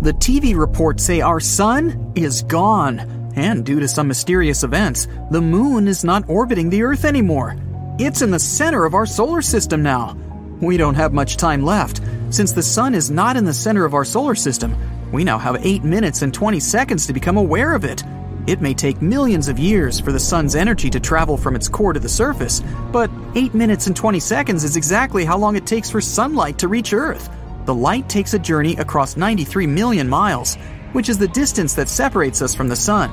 The 0.00 0.12
TV 0.12 0.56
reports 0.56 1.02
say 1.02 1.20
our 1.20 1.40
sun 1.40 2.12
is 2.14 2.42
gone, 2.42 3.32
and 3.34 3.66
due 3.66 3.80
to 3.80 3.88
some 3.88 4.06
mysterious 4.06 4.62
events, 4.62 5.08
the 5.32 5.40
moon 5.40 5.88
is 5.88 6.04
not 6.04 6.28
orbiting 6.28 6.70
the 6.70 6.84
Earth 6.84 7.04
anymore. 7.04 7.56
It's 7.98 8.22
in 8.22 8.30
the 8.30 8.38
center 8.38 8.84
of 8.84 8.94
our 8.94 9.06
solar 9.06 9.42
system 9.42 9.82
now. 9.82 10.16
We 10.60 10.76
don't 10.76 10.94
have 10.94 11.12
much 11.12 11.36
time 11.36 11.64
left. 11.64 12.00
Since 12.30 12.52
the 12.52 12.62
sun 12.62 12.94
is 12.94 13.10
not 13.10 13.36
in 13.36 13.44
the 13.44 13.52
center 13.52 13.84
of 13.84 13.92
our 13.92 14.04
solar 14.04 14.36
system, 14.36 14.76
we 15.10 15.24
now 15.24 15.36
have 15.36 15.66
8 15.66 15.82
minutes 15.82 16.22
and 16.22 16.32
20 16.32 16.60
seconds 16.60 17.04
to 17.08 17.12
become 17.12 17.36
aware 17.36 17.74
of 17.74 17.84
it. 17.84 18.04
It 18.46 18.60
may 18.60 18.74
take 18.74 19.02
millions 19.02 19.48
of 19.48 19.58
years 19.58 19.98
for 19.98 20.12
the 20.12 20.20
sun's 20.20 20.54
energy 20.54 20.90
to 20.90 21.00
travel 21.00 21.36
from 21.36 21.56
its 21.56 21.68
core 21.68 21.92
to 21.92 21.98
the 21.98 22.08
surface, 22.08 22.62
but 22.92 23.10
8 23.34 23.52
minutes 23.52 23.88
and 23.88 23.96
20 23.96 24.20
seconds 24.20 24.62
is 24.62 24.76
exactly 24.76 25.24
how 25.24 25.36
long 25.36 25.56
it 25.56 25.66
takes 25.66 25.90
for 25.90 26.00
sunlight 26.00 26.56
to 26.58 26.68
reach 26.68 26.92
Earth. 26.92 27.28
The 27.68 27.74
light 27.74 28.08
takes 28.08 28.32
a 28.32 28.38
journey 28.38 28.76
across 28.76 29.18
93 29.18 29.66
million 29.66 30.08
miles, 30.08 30.56
which 30.92 31.10
is 31.10 31.18
the 31.18 31.28
distance 31.28 31.74
that 31.74 31.90
separates 31.90 32.40
us 32.40 32.54
from 32.54 32.68
the 32.68 32.74
sun. 32.74 33.10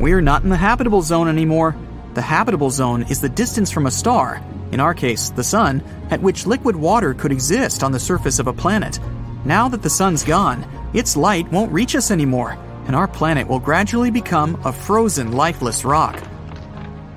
We're 0.00 0.22
not 0.22 0.44
in 0.44 0.48
the 0.48 0.56
habitable 0.56 1.02
zone 1.02 1.28
anymore. 1.28 1.76
The 2.14 2.22
habitable 2.22 2.70
zone 2.70 3.02
is 3.10 3.20
the 3.20 3.28
distance 3.28 3.70
from 3.70 3.84
a 3.84 3.90
star, 3.90 4.42
in 4.72 4.80
our 4.80 4.94
case, 4.94 5.28
the 5.28 5.44
sun, 5.44 5.84
at 6.08 6.22
which 6.22 6.46
liquid 6.46 6.74
water 6.74 7.12
could 7.12 7.32
exist 7.32 7.84
on 7.84 7.92
the 7.92 8.00
surface 8.00 8.38
of 8.38 8.46
a 8.46 8.52
planet, 8.54 8.98
now 9.44 9.68
that 9.68 9.82
the 9.82 9.90
sun's 9.90 10.24
gone, 10.24 10.66
its 10.94 11.18
light 11.18 11.52
won't 11.52 11.72
reach 11.72 11.96
us 11.96 12.10
anymore, 12.10 12.56
and 12.86 12.96
our 12.96 13.06
planet 13.06 13.46
will 13.46 13.60
gradually 13.60 14.10
become 14.10 14.58
a 14.64 14.72
frozen, 14.72 15.32
lifeless 15.32 15.84
rock. 15.84 16.18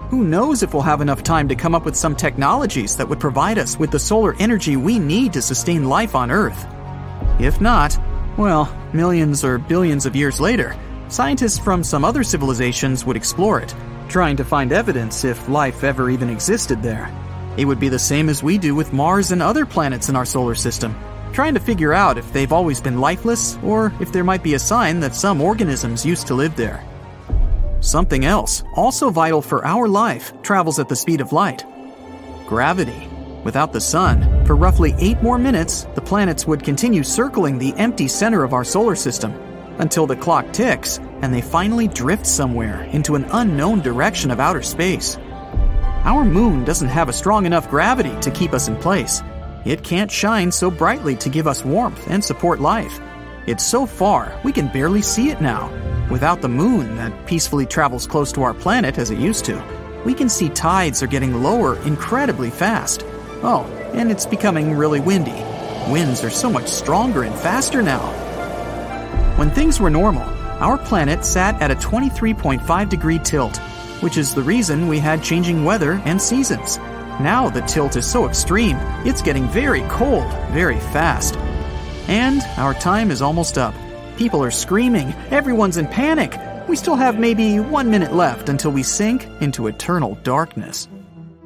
Who 0.09 0.23
knows 0.23 0.63
if 0.63 0.73
we'll 0.73 0.81
have 0.83 1.01
enough 1.01 1.21
time 1.21 1.47
to 1.49 1.55
come 1.55 1.75
up 1.75 1.85
with 1.85 1.95
some 1.95 2.15
technologies 2.15 2.97
that 2.97 3.07
would 3.07 3.19
provide 3.19 3.59
us 3.59 3.77
with 3.77 3.91
the 3.91 3.99
solar 3.99 4.35
energy 4.39 4.75
we 4.75 4.97
need 4.97 5.33
to 5.33 5.41
sustain 5.41 5.87
life 5.87 6.15
on 6.15 6.31
Earth? 6.31 6.65
If 7.39 7.61
not, 7.61 7.97
well, 8.35 8.75
millions 8.91 9.43
or 9.43 9.59
billions 9.59 10.07
of 10.07 10.15
years 10.15 10.39
later, 10.39 10.75
scientists 11.09 11.59
from 11.59 11.83
some 11.83 12.03
other 12.03 12.23
civilizations 12.23 13.05
would 13.05 13.17
explore 13.17 13.59
it, 13.59 13.75
trying 14.07 14.35
to 14.37 14.43
find 14.43 14.71
evidence 14.71 15.23
if 15.23 15.47
life 15.47 15.83
ever 15.83 16.09
even 16.09 16.29
existed 16.29 16.81
there. 16.81 17.13
It 17.57 17.65
would 17.65 17.79
be 17.79 17.89
the 17.89 17.99
same 17.99 18.29
as 18.29 18.41
we 18.41 18.57
do 18.57 18.73
with 18.73 18.93
Mars 18.93 19.31
and 19.31 19.43
other 19.43 19.65
planets 19.65 20.09
in 20.09 20.15
our 20.15 20.25
solar 20.25 20.55
system 20.55 20.95
trying 21.33 21.53
to 21.53 21.59
figure 21.59 21.93
out 21.93 22.17
if 22.17 22.31
they've 22.33 22.51
always 22.51 22.81
been 22.81 22.99
lifeless 22.99 23.57
or 23.63 23.93
if 23.99 24.11
there 24.11 24.23
might 24.23 24.43
be 24.43 24.55
a 24.55 24.59
sign 24.59 24.99
that 24.99 25.15
some 25.15 25.41
organisms 25.41 26.05
used 26.05 26.27
to 26.27 26.33
live 26.33 26.55
there. 26.55 26.83
Something 27.81 28.25
else, 28.25 28.63
also 28.75 29.09
vital 29.09 29.41
for 29.41 29.65
our 29.65 29.87
life, 29.87 30.33
travels 30.41 30.79
at 30.79 30.89
the 30.89 30.95
speed 30.95 31.21
of 31.21 31.31
light 31.31 31.65
gravity. 32.49 33.07
Without 33.43 33.71
the 33.71 33.79
sun, 33.79 34.43
for 34.43 34.55
roughly 34.55 34.95
eight 34.97 35.21
more 35.21 35.37
minutes, 35.37 35.85
the 35.93 36.01
planets 36.01 36.47
would 36.47 36.63
continue 36.63 37.03
circling 37.03 37.59
the 37.59 37.73
empty 37.77 38.07
center 38.07 38.43
of 38.43 38.53
our 38.53 38.63
solar 38.63 38.95
system 38.95 39.31
until 39.77 40.07
the 40.07 40.15
clock 40.15 40.51
ticks 40.51 40.97
and 41.21 41.31
they 41.31 41.41
finally 41.41 41.87
drift 41.87 42.25
somewhere 42.25 42.81
into 42.85 43.15
an 43.15 43.25
unknown 43.31 43.81
direction 43.81 44.31
of 44.31 44.39
outer 44.39 44.63
space. 44.63 45.17
Our 46.05 46.25
moon 46.25 46.65
doesn't 46.65 46.87
have 46.89 47.07
a 47.07 47.13
strong 47.13 47.45
enough 47.45 47.69
gravity 47.69 48.19
to 48.21 48.31
keep 48.31 48.53
us 48.53 48.67
in 48.67 48.75
place, 48.77 49.21
it 49.63 49.83
can't 49.83 50.11
shine 50.11 50.51
so 50.51 50.71
brightly 50.71 51.15
to 51.17 51.29
give 51.29 51.45
us 51.45 51.63
warmth 51.63 52.09
and 52.09 52.23
support 52.23 52.59
life. 52.59 52.99
It's 53.45 53.63
so 53.63 53.85
far, 53.85 54.39
we 54.43 54.51
can 54.51 54.69
barely 54.69 55.03
see 55.03 55.29
it 55.29 55.39
now. 55.39 55.69
Without 56.09 56.41
the 56.41 56.49
moon 56.49 56.95
that 56.95 57.27
peacefully 57.27 57.67
travels 57.67 58.07
close 58.07 58.31
to 58.31 58.41
our 58.41 58.53
planet 58.55 58.97
as 58.97 59.11
it 59.11 59.19
used 59.19 59.45
to, 59.45 59.63
we 60.03 60.15
can 60.15 60.27
see 60.27 60.49
tides 60.49 61.03
are 61.03 61.07
getting 61.07 61.43
lower 61.43 61.77
incredibly 61.81 62.49
fast. 62.49 63.03
Oh, 63.43 63.65
and 63.93 64.09
it's 64.09 64.25
becoming 64.25 64.73
really 64.73 64.99
windy. 64.99 65.43
Winds 65.91 66.23
are 66.23 66.31
so 66.31 66.49
much 66.49 66.67
stronger 66.67 67.23
and 67.23 67.35
faster 67.35 67.83
now. 67.83 67.99
When 69.37 69.51
things 69.51 69.79
were 69.79 69.91
normal, 69.91 70.23
our 70.59 70.79
planet 70.79 71.23
sat 71.23 71.61
at 71.61 71.69
a 71.69 71.75
23.5 71.75 72.89
degree 72.89 73.19
tilt, 73.19 73.57
which 74.01 74.17
is 74.17 74.33
the 74.33 74.41
reason 74.41 74.87
we 74.87 74.97
had 74.97 75.23
changing 75.23 75.63
weather 75.63 76.01
and 76.05 76.19
seasons. 76.19 76.77
Now 77.19 77.49
the 77.49 77.61
tilt 77.61 77.95
is 77.95 78.09
so 78.09 78.27
extreme, 78.27 78.77
it's 79.05 79.21
getting 79.21 79.47
very 79.47 79.81
cold 79.89 80.31
very 80.51 80.79
fast. 80.79 81.37
And 82.07 82.41
our 82.57 82.73
time 82.73 83.11
is 83.11 83.21
almost 83.21 83.59
up. 83.59 83.75
People 84.19 84.43
are 84.43 84.51
screaming, 84.51 85.13
everyone's 85.31 85.77
in 85.77 85.87
panic. 85.87 86.37
We 86.67 86.75
still 86.75 86.97
have 86.97 87.17
maybe 87.17 87.61
one 87.61 87.89
minute 87.89 88.13
left 88.13 88.49
until 88.49 88.69
we 88.69 88.83
sink 88.83 89.25
into 89.39 89.67
eternal 89.67 90.15
darkness. 90.23 90.89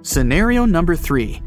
Scenario 0.01 0.65
number 0.65 0.95
three. 0.95 1.39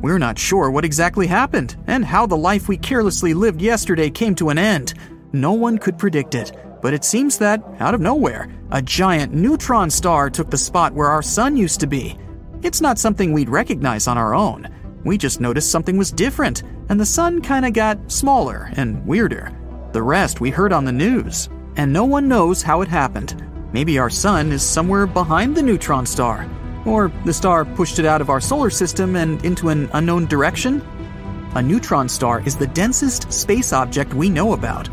We're 0.00 0.20
not 0.20 0.38
sure 0.38 0.70
what 0.70 0.84
exactly 0.84 1.26
happened 1.26 1.76
and 1.88 2.04
how 2.04 2.24
the 2.24 2.36
life 2.36 2.68
we 2.68 2.76
carelessly 2.76 3.34
lived 3.34 3.60
yesterday 3.60 4.10
came 4.10 4.36
to 4.36 4.50
an 4.50 4.58
end. 4.58 4.94
No 5.32 5.54
one 5.54 5.76
could 5.76 5.98
predict 5.98 6.36
it, 6.36 6.52
but 6.80 6.94
it 6.94 7.02
seems 7.02 7.36
that, 7.38 7.60
out 7.80 7.96
of 7.96 8.00
nowhere, 8.00 8.48
a 8.70 8.80
giant 8.80 9.34
neutron 9.34 9.90
star 9.90 10.30
took 10.30 10.50
the 10.50 10.56
spot 10.56 10.94
where 10.94 11.08
our 11.08 11.20
sun 11.20 11.56
used 11.56 11.80
to 11.80 11.88
be. 11.88 12.16
It's 12.62 12.80
not 12.80 12.96
something 12.96 13.32
we'd 13.32 13.48
recognize 13.48 14.06
on 14.06 14.16
our 14.16 14.36
own. 14.36 14.68
We 15.04 15.18
just 15.18 15.40
noticed 15.40 15.72
something 15.72 15.98
was 15.98 16.12
different, 16.12 16.62
and 16.88 17.00
the 17.00 17.04
sun 17.04 17.40
kinda 17.40 17.72
got 17.72 18.12
smaller 18.12 18.70
and 18.76 19.04
weirder. 19.04 19.50
The 19.92 20.02
rest 20.02 20.40
we 20.40 20.50
heard 20.50 20.72
on 20.72 20.84
the 20.84 20.92
news, 20.92 21.48
and 21.74 21.92
no 21.92 22.04
one 22.04 22.28
knows 22.28 22.62
how 22.62 22.80
it 22.80 22.86
happened. 22.86 23.44
Maybe 23.72 23.98
our 23.98 24.08
sun 24.08 24.52
is 24.52 24.62
somewhere 24.62 25.04
behind 25.04 25.56
the 25.56 25.64
neutron 25.64 26.06
star, 26.06 26.48
or 26.86 27.10
the 27.24 27.32
star 27.32 27.64
pushed 27.64 27.98
it 27.98 28.04
out 28.04 28.20
of 28.20 28.30
our 28.30 28.40
solar 28.40 28.70
system 28.70 29.16
and 29.16 29.44
into 29.44 29.68
an 29.68 29.90
unknown 29.92 30.26
direction. 30.26 30.80
A 31.56 31.62
neutron 31.62 32.08
star 32.08 32.40
is 32.46 32.56
the 32.56 32.68
densest 32.68 33.32
space 33.32 33.72
object 33.72 34.14
we 34.14 34.28
know 34.28 34.52
about. 34.52 34.88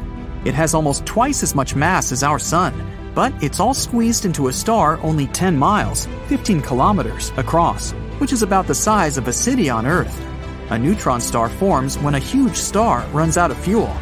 It 0.46 0.56
has 0.56 0.74
almost 0.74 1.06
twice 1.06 1.44
as 1.44 1.54
much 1.54 1.76
mass 1.76 2.12
as 2.12 2.24
our 2.24 2.40
sun, 2.40 2.74
but 3.14 3.32
it's 3.44 3.60
all 3.60 3.76
squeezed 3.76 4.26
into 4.26 4.48
a 4.48 4.54
star 4.54 5.00
only 5.04 5.28
10 5.28 5.56
miles, 5.56 6.08
15 6.26 6.60
kilometers, 6.62 7.32
across, 7.38 7.92
which 8.18 8.34
is 8.34 8.42
about 8.42 8.66
the 8.66 8.74
size 8.74 9.20
of 9.20 9.28
a 9.28 9.34
city 9.34 9.70
on 9.70 9.86
Earth. 9.86 10.26
A 10.72 10.80
neutron 10.80 11.22
star 11.22 11.50
forms 11.50 12.00
when 12.00 12.16
a 12.16 12.20
huge 12.20 12.56
star 12.56 13.06
runs 13.14 13.38
out 13.38 13.52
of 13.52 13.60
fuel. 13.60 13.96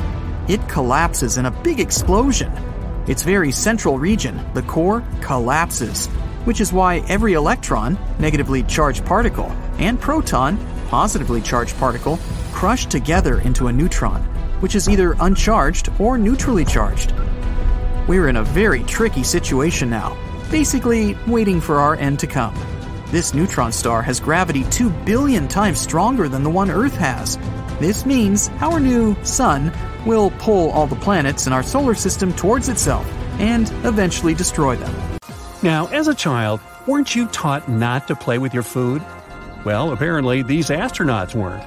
It 0.48 0.68
collapses 0.70 1.38
in 1.38 1.48
a 1.48 1.52
big 1.52 1.80
explosion. 1.80 2.52
Its 3.08 3.24
very 3.24 3.52
central 3.52 3.98
region, 3.98 4.40
the 4.54 4.62
core, 4.62 5.04
collapses, 5.22 6.08
which 6.46 6.62
is 6.62 6.72
why 6.72 6.98
every 7.08 7.34
electron, 7.34 7.98
negatively 8.20 8.62
charged 8.64 9.04
particle, 9.06 9.52
and 9.80 10.00
proton, 10.00 10.60
positively 10.90 11.42
charged 11.42 11.76
particle, 11.78 12.20
crush 12.54 12.86
together 12.86 13.40
into 13.40 13.68
a 13.68 13.74
neutron, 13.74 14.22
which 14.62 14.76
is 14.76 14.88
either 14.88 15.16
uncharged 15.20 15.90
or 16.00 16.18
neutrally 16.18 16.64
charged. 16.64 17.14
We're 18.08 18.28
in 18.28 18.38
a 18.38 18.44
very 18.44 18.84
tricky 18.84 19.24
situation 19.24 19.90
now, 19.90 20.16
basically 20.52 21.18
waiting 21.26 21.60
for 21.60 21.80
our 21.80 21.96
end 21.96 22.20
to 22.20 22.28
come. 22.28 22.56
This 23.08 23.34
neutron 23.34 23.72
star 23.72 24.04
has 24.04 24.20
gravity 24.20 24.64
2 24.66 24.92
billion 24.92 25.48
times 25.48 25.80
stronger 25.80 26.30
than 26.30 26.44
the 26.44 26.50
one 26.52 26.70
Earth 26.70 26.96
has. 26.98 27.38
This 27.80 28.06
means 28.06 28.50
our 28.62 28.80
new 28.80 29.16
Sun 29.24 29.72
will 30.06 30.32
pull 30.32 30.72
all 30.72 30.88
the 30.88 30.96
planets 30.96 31.48
in 31.48 31.54
our 31.54 31.64
solar 31.64 31.96
system 31.96 32.34
towards 32.34 32.70
itself 32.70 33.06
and 33.40 33.70
eventually 33.86 34.34
destroy 34.34 34.76
them. 34.76 35.20
Now, 35.64 35.88
as 35.88 36.08
a 36.08 36.14
child, 36.14 36.60
weren't 36.88 37.16
you 37.16 37.28
taught 37.28 37.68
not 37.68 38.08
to 38.08 38.16
play 38.16 38.38
with 38.38 38.54
your 38.54 38.64
food? 38.64 39.04
Well, 39.66 39.92
apparently 39.92 40.44
these 40.44 40.70
astronauts 40.70 41.34
weren't. 41.34 41.64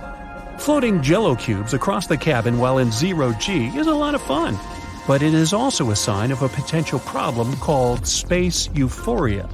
Floating 0.60 1.02
jello 1.02 1.34
cubes 1.36 1.74
across 1.74 2.06
the 2.06 2.16
cabin 2.16 2.58
while 2.58 2.78
in 2.78 2.90
zero 2.90 3.32
G 3.34 3.66
is 3.76 3.86
a 3.86 3.94
lot 3.94 4.14
of 4.14 4.22
fun 4.22 4.58
but 5.08 5.22
it 5.22 5.32
is 5.32 5.54
also 5.54 5.90
a 5.90 5.96
sign 5.96 6.30
of 6.30 6.42
a 6.42 6.48
potential 6.50 6.98
problem 6.98 7.56
called 7.56 8.06
space 8.06 8.68
euphoria. 8.74 9.48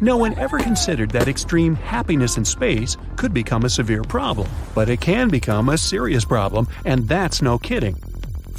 No 0.00 0.16
one 0.16 0.36
ever 0.36 0.58
considered 0.58 1.12
that 1.12 1.28
extreme 1.28 1.76
happiness 1.76 2.36
in 2.36 2.44
space 2.44 2.96
could 3.14 3.32
become 3.32 3.64
a 3.64 3.70
severe 3.70 4.02
problem, 4.02 4.48
but 4.74 4.88
it 4.88 5.00
can 5.00 5.28
become 5.28 5.68
a 5.68 5.78
serious 5.78 6.24
problem, 6.24 6.66
and 6.84 7.06
that's 7.06 7.40
no 7.40 7.56
kidding. 7.56 7.96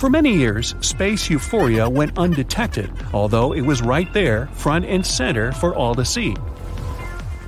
For 0.01 0.09
many 0.09 0.35
years, 0.35 0.73
space 0.81 1.29
euphoria 1.29 1.87
went 1.87 2.17
undetected, 2.17 2.91
although 3.13 3.53
it 3.53 3.61
was 3.61 3.83
right 3.83 4.11
there, 4.13 4.47
front 4.47 4.83
and 4.85 5.05
center, 5.05 5.51
for 5.51 5.75
all 5.75 5.93
to 5.93 6.03
see. 6.03 6.33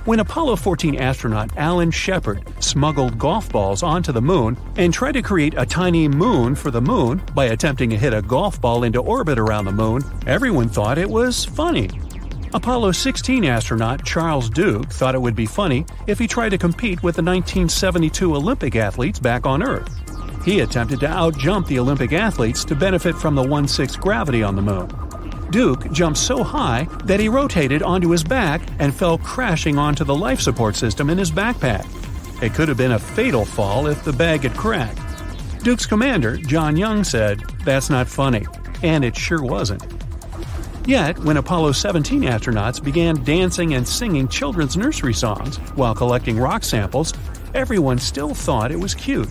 When 0.04 0.20
Apollo 0.20 0.54
14 0.54 0.94
astronaut 0.94 1.50
Alan 1.56 1.90
Shepard 1.90 2.44
smuggled 2.62 3.18
golf 3.18 3.50
balls 3.50 3.82
onto 3.82 4.12
the 4.12 4.22
moon 4.22 4.56
and 4.76 4.94
tried 4.94 5.14
to 5.14 5.22
create 5.22 5.54
a 5.56 5.66
tiny 5.66 6.06
moon 6.06 6.54
for 6.54 6.70
the 6.70 6.80
moon 6.80 7.20
by 7.34 7.46
attempting 7.46 7.90
to 7.90 7.98
hit 7.98 8.14
a 8.14 8.22
golf 8.22 8.60
ball 8.60 8.84
into 8.84 9.00
orbit 9.00 9.36
around 9.36 9.64
the 9.64 9.72
moon, 9.72 10.04
everyone 10.28 10.68
thought 10.68 10.96
it 10.96 11.10
was 11.10 11.44
funny. 11.44 11.90
Apollo 12.52 12.92
16 12.92 13.44
astronaut 13.44 14.04
Charles 14.04 14.48
Duke 14.48 14.92
thought 14.92 15.16
it 15.16 15.20
would 15.20 15.34
be 15.34 15.44
funny 15.44 15.86
if 16.06 16.20
he 16.20 16.28
tried 16.28 16.50
to 16.50 16.58
compete 16.58 17.02
with 17.02 17.16
the 17.16 17.22
1972 17.22 18.32
Olympic 18.32 18.76
athletes 18.76 19.18
back 19.18 19.44
on 19.44 19.60
Earth. 19.60 20.03
He 20.44 20.60
attempted 20.60 21.00
to 21.00 21.06
outjump 21.06 21.66
the 21.66 21.78
Olympic 21.78 22.12
athletes 22.12 22.64
to 22.66 22.74
benefit 22.74 23.16
from 23.16 23.34
the 23.34 23.42
1 23.42 23.66
6 23.66 23.96
gravity 23.96 24.42
on 24.42 24.56
the 24.56 24.62
moon. 24.62 24.90
Duke 25.50 25.90
jumped 25.92 26.18
so 26.18 26.42
high 26.42 26.86
that 27.04 27.20
he 27.20 27.28
rotated 27.28 27.82
onto 27.82 28.10
his 28.10 28.24
back 28.24 28.60
and 28.78 28.94
fell 28.94 29.18
crashing 29.18 29.78
onto 29.78 30.04
the 30.04 30.14
life 30.14 30.40
support 30.40 30.76
system 30.76 31.08
in 31.08 31.16
his 31.16 31.30
backpack. 31.30 31.86
It 32.42 32.52
could 32.54 32.68
have 32.68 32.76
been 32.76 32.92
a 32.92 32.98
fatal 32.98 33.44
fall 33.44 33.86
if 33.86 34.04
the 34.04 34.12
bag 34.12 34.40
had 34.40 34.54
cracked. 34.54 34.98
Duke's 35.62 35.86
commander, 35.86 36.36
John 36.36 36.76
Young, 36.76 37.04
said, 37.04 37.40
That's 37.64 37.88
not 37.88 38.06
funny. 38.06 38.44
And 38.82 39.02
it 39.02 39.16
sure 39.16 39.42
wasn't. 39.42 39.82
Yet, 40.86 41.18
when 41.20 41.38
Apollo 41.38 41.72
17 41.72 42.22
astronauts 42.22 42.84
began 42.84 43.24
dancing 43.24 43.72
and 43.72 43.88
singing 43.88 44.28
children's 44.28 44.76
nursery 44.76 45.14
songs 45.14 45.56
while 45.76 45.94
collecting 45.94 46.38
rock 46.38 46.64
samples, 46.64 47.14
everyone 47.54 47.98
still 47.98 48.34
thought 48.34 48.70
it 48.70 48.78
was 48.78 48.94
cute. 48.94 49.28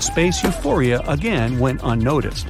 Space 0.00 0.44
euphoria 0.44 1.00
again 1.08 1.58
went 1.58 1.80
unnoticed. 1.82 2.46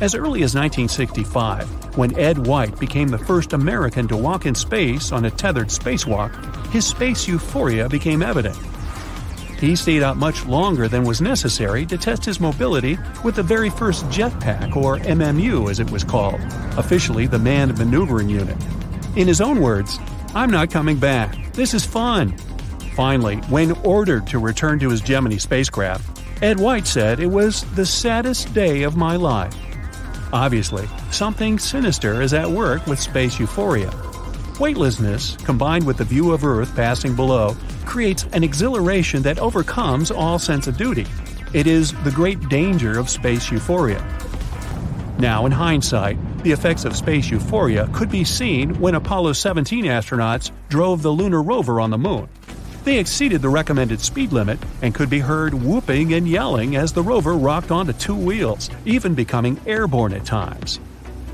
As 0.00 0.14
early 0.14 0.42
as 0.42 0.54
1965, 0.54 1.96
when 1.96 2.18
Ed 2.18 2.46
White 2.46 2.78
became 2.78 3.08
the 3.08 3.18
first 3.18 3.54
American 3.54 4.06
to 4.08 4.16
walk 4.16 4.44
in 4.44 4.54
space 4.54 5.10
on 5.10 5.24
a 5.24 5.30
tethered 5.30 5.68
spacewalk, 5.68 6.30
his 6.70 6.86
space 6.86 7.26
euphoria 7.26 7.88
became 7.88 8.22
evident. 8.22 8.56
He 9.58 9.74
stayed 9.74 10.02
out 10.02 10.18
much 10.18 10.44
longer 10.44 10.86
than 10.86 11.04
was 11.04 11.22
necessary 11.22 11.86
to 11.86 11.96
test 11.96 12.26
his 12.26 12.40
mobility 12.40 12.98
with 13.24 13.36
the 13.36 13.42
very 13.42 13.70
first 13.70 14.04
jetpack, 14.06 14.76
or 14.76 14.98
MMU 14.98 15.70
as 15.70 15.80
it 15.80 15.90
was 15.90 16.04
called, 16.04 16.40
officially 16.76 17.26
the 17.26 17.38
Manned 17.38 17.78
Maneuvering 17.78 18.28
Unit. 18.28 18.56
In 19.16 19.26
his 19.26 19.40
own 19.40 19.62
words, 19.62 19.98
I'm 20.34 20.50
not 20.50 20.70
coming 20.70 20.98
back. 20.98 21.54
This 21.54 21.72
is 21.72 21.86
fun. 21.86 22.36
Finally, 22.94 23.36
when 23.48 23.72
ordered 23.82 24.26
to 24.26 24.38
return 24.38 24.78
to 24.80 24.90
his 24.90 25.00
Gemini 25.00 25.38
spacecraft, 25.38 26.15
Ed 26.42 26.60
White 26.60 26.86
said 26.86 27.18
it 27.18 27.30
was 27.30 27.62
the 27.76 27.86
saddest 27.86 28.52
day 28.52 28.82
of 28.82 28.94
my 28.94 29.16
life. 29.16 29.56
Obviously, 30.34 30.86
something 31.10 31.58
sinister 31.58 32.20
is 32.20 32.34
at 32.34 32.50
work 32.50 32.86
with 32.86 33.00
space 33.00 33.40
euphoria. 33.40 33.90
Weightlessness, 34.60 35.36
combined 35.36 35.86
with 35.86 35.96
the 35.96 36.04
view 36.04 36.32
of 36.32 36.44
Earth 36.44 36.76
passing 36.76 37.16
below, 37.16 37.56
creates 37.86 38.26
an 38.34 38.44
exhilaration 38.44 39.22
that 39.22 39.38
overcomes 39.38 40.10
all 40.10 40.38
sense 40.38 40.66
of 40.66 40.76
duty. 40.76 41.06
It 41.54 41.66
is 41.66 41.94
the 42.04 42.10
great 42.10 42.50
danger 42.50 42.98
of 42.98 43.08
space 43.08 43.50
euphoria. 43.50 44.04
Now, 45.18 45.46
in 45.46 45.52
hindsight, 45.52 46.18
the 46.42 46.52
effects 46.52 46.84
of 46.84 46.94
space 46.94 47.30
euphoria 47.30 47.88
could 47.94 48.10
be 48.10 48.24
seen 48.24 48.78
when 48.78 48.94
Apollo 48.94 49.32
17 49.32 49.86
astronauts 49.86 50.50
drove 50.68 51.00
the 51.00 51.10
lunar 51.10 51.42
rover 51.42 51.80
on 51.80 51.88
the 51.88 51.96
moon. 51.96 52.28
They 52.86 53.00
exceeded 53.00 53.42
the 53.42 53.48
recommended 53.48 54.00
speed 54.00 54.32
limit 54.32 54.60
and 54.80 54.94
could 54.94 55.10
be 55.10 55.18
heard 55.18 55.52
whooping 55.52 56.14
and 56.14 56.28
yelling 56.28 56.76
as 56.76 56.92
the 56.92 57.02
rover 57.02 57.34
rocked 57.34 57.72
onto 57.72 57.92
two 57.92 58.14
wheels, 58.14 58.70
even 58.84 59.12
becoming 59.12 59.60
airborne 59.66 60.12
at 60.12 60.24
times. 60.24 60.78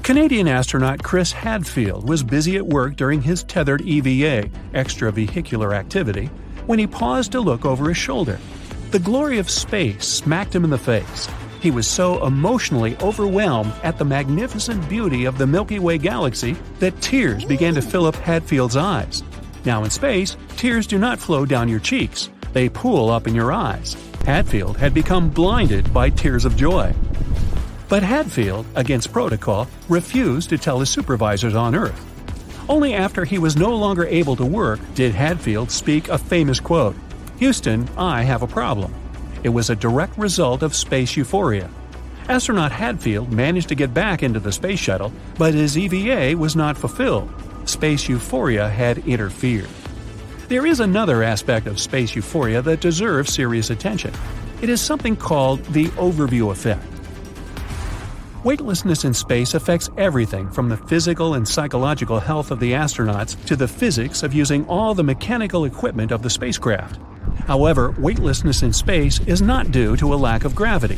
Canadian 0.02 0.48
astronaut 0.48 1.02
Chris 1.02 1.30
Hadfield 1.30 2.08
was 2.08 2.22
busy 2.22 2.56
at 2.56 2.66
work 2.66 2.96
during 2.96 3.20
his 3.20 3.42
tethered 3.42 3.82
EVA, 3.82 4.48
extravehicular 4.72 5.74
activity, 5.74 6.30
when 6.64 6.78
he 6.78 6.86
paused 6.86 7.32
to 7.32 7.40
look 7.42 7.66
over 7.66 7.88
his 7.88 7.98
shoulder. 7.98 8.38
The 8.90 8.98
glory 8.98 9.36
of 9.36 9.50
space 9.50 10.06
smacked 10.06 10.54
him 10.54 10.64
in 10.64 10.70
the 10.70 10.78
face. 10.78 11.28
He 11.60 11.70
was 11.70 11.86
so 11.86 12.24
emotionally 12.24 12.96
overwhelmed 13.02 13.74
at 13.82 13.98
the 13.98 14.06
magnificent 14.06 14.88
beauty 14.88 15.26
of 15.26 15.36
the 15.36 15.46
Milky 15.46 15.80
Way 15.80 15.98
galaxy 15.98 16.56
that 16.78 17.02
tears 17.02 17.44
began 17.44 17.74
to 17.74 17.82
fill 17.82 18.06
up 18.06 18.14
Hadfield's 18.14 18.74
eyes. 18.74 19.22
Now 19.64 19.84
in 19.84 19.90
space, 19.90 20.36
tears 20.56 20.86
do 20.86 20.98
not 20.98 21.18
flow 21.18 21.46
down 21.46 21.68
your 21.68 21.80
cheeks, 21.80 22.30
they 22.52 22.68
pool 22.68 23.10
up 23.10 23.26
in 23.26 23.34
your 23.34 23.52
eyes. 23.52 23.96
Hadfield 24.26 24.76
had 24.76 24.94
become 24.94 25.30
blinded 25.30 25.92
by 25.92 26.10
tears 26.10 26.44
of 26.44 26.56
joy. 26.56 26.94
But 27.88 28.02
Hadfield, 28.02 28.66
against 28.74 29.12
protocol, 29.12 29.68
refused 29.88 30.48
to 30.50 30.58
tell 30.58 30.80
his 30.80 30.90
supervisors 30.90 31.54
on 31.54 31.74
Earth. 31.74 32.08
Only 32.68 32.94
after 32.94 33.24
he 33.24 33.38
was 33.38 33.56
no 33.56 33.74
longer 33.76 34.06
able 34.06 34.36
to 34.36 34.46
work 34.46 34.80
did 34.94 35.14
Hadfield 35.14 35.70
speak 35.70 36.08
a 36.08 36.18
famous 36.18 36.60
quote 36.60 36.96
Houston, 37.38 37.88
I 37.98 38.22
have 38.22 38.42
a 38.42 38.46
problem. 38.46 38.94
It 39.42 39.48
was 39.48 39.68
a 39.68 39.76
direct 39.76 40.16
result 40.16 40.62
of 40.62 40.74
space 40.74 41.16
euphoria. 41.16 41.68
Astronaut 42.28 42.70
Hadfield 42.70 43.32
managed 43.32 43.68
to 43.70 43.74
get 43.74 43.92
back 43.92 44.22
into 44.22 44.38
the 44.38 44.52
space 44.52 44.78
shuttle, 44.78 45.12
but 45.36 45.54
his 45.54 45.76
EVA 45.76 46.38
was 46.38 46.54
not 46.54 46.78
fulfilled. 46.78 47.28
Space 47.64 48.08
euphoria 48.08 48.68
had 48.68 48.98
interfered. 49.06 49.68
There 50.48 50.66
is 50.66 50.80
another 50.80 51.22
aspect 51.22 51.66
of 51.66 51.80
space 51.80 52.14
euphoria 52.14 52.60
that 52.62 52.80
deserves 52.80 53.32
serious 53.32 53.70
attention. 53.70 54.12
It 54.60 54.68
is 54.68 54.80
something 54.80 55.16
called 55.16 55.64
the 55.66 55.86
overview 55.96 56.52
effect. 56.52 56.84
Weightlessness 58.44 59.04
in 59.04 59.14
space 59.14 59.54
affects 59.54 59.88
everything 59.96 60.50
from 60.50 60.68
the 60.68 60.76
physical 60.76 61.34
and 61.34 61.46
psychological 61.46 62.18
health 62.18 62.50
of 62.50 62.58
the 62.58 62.72
astronauts 62.72 63.42
to 63.46 63.54
the 63.54 63.68
physics 63.68 64.24
of 64.24 64.34
using 64.34 64.66
all 64.66 64.94
the 64.94 65.04
mechanical 65.04 65.64
equipment 65.64 66.10
of 66.10 66.22
the 66.22 66.30
spacecraft. 66.30 66.98
However, 67.46 67.94
weightlessness 67.98 68.62
in 68.62 68.72
space 68.72 69.20
is 69.20 69.40
not 69.40 69.70
due 69.70 69.96
to 69.96 70.12
a 70.12 70.16
lack 70.16 70.44
of 70.44 70.56
gravity. 70.56 70.96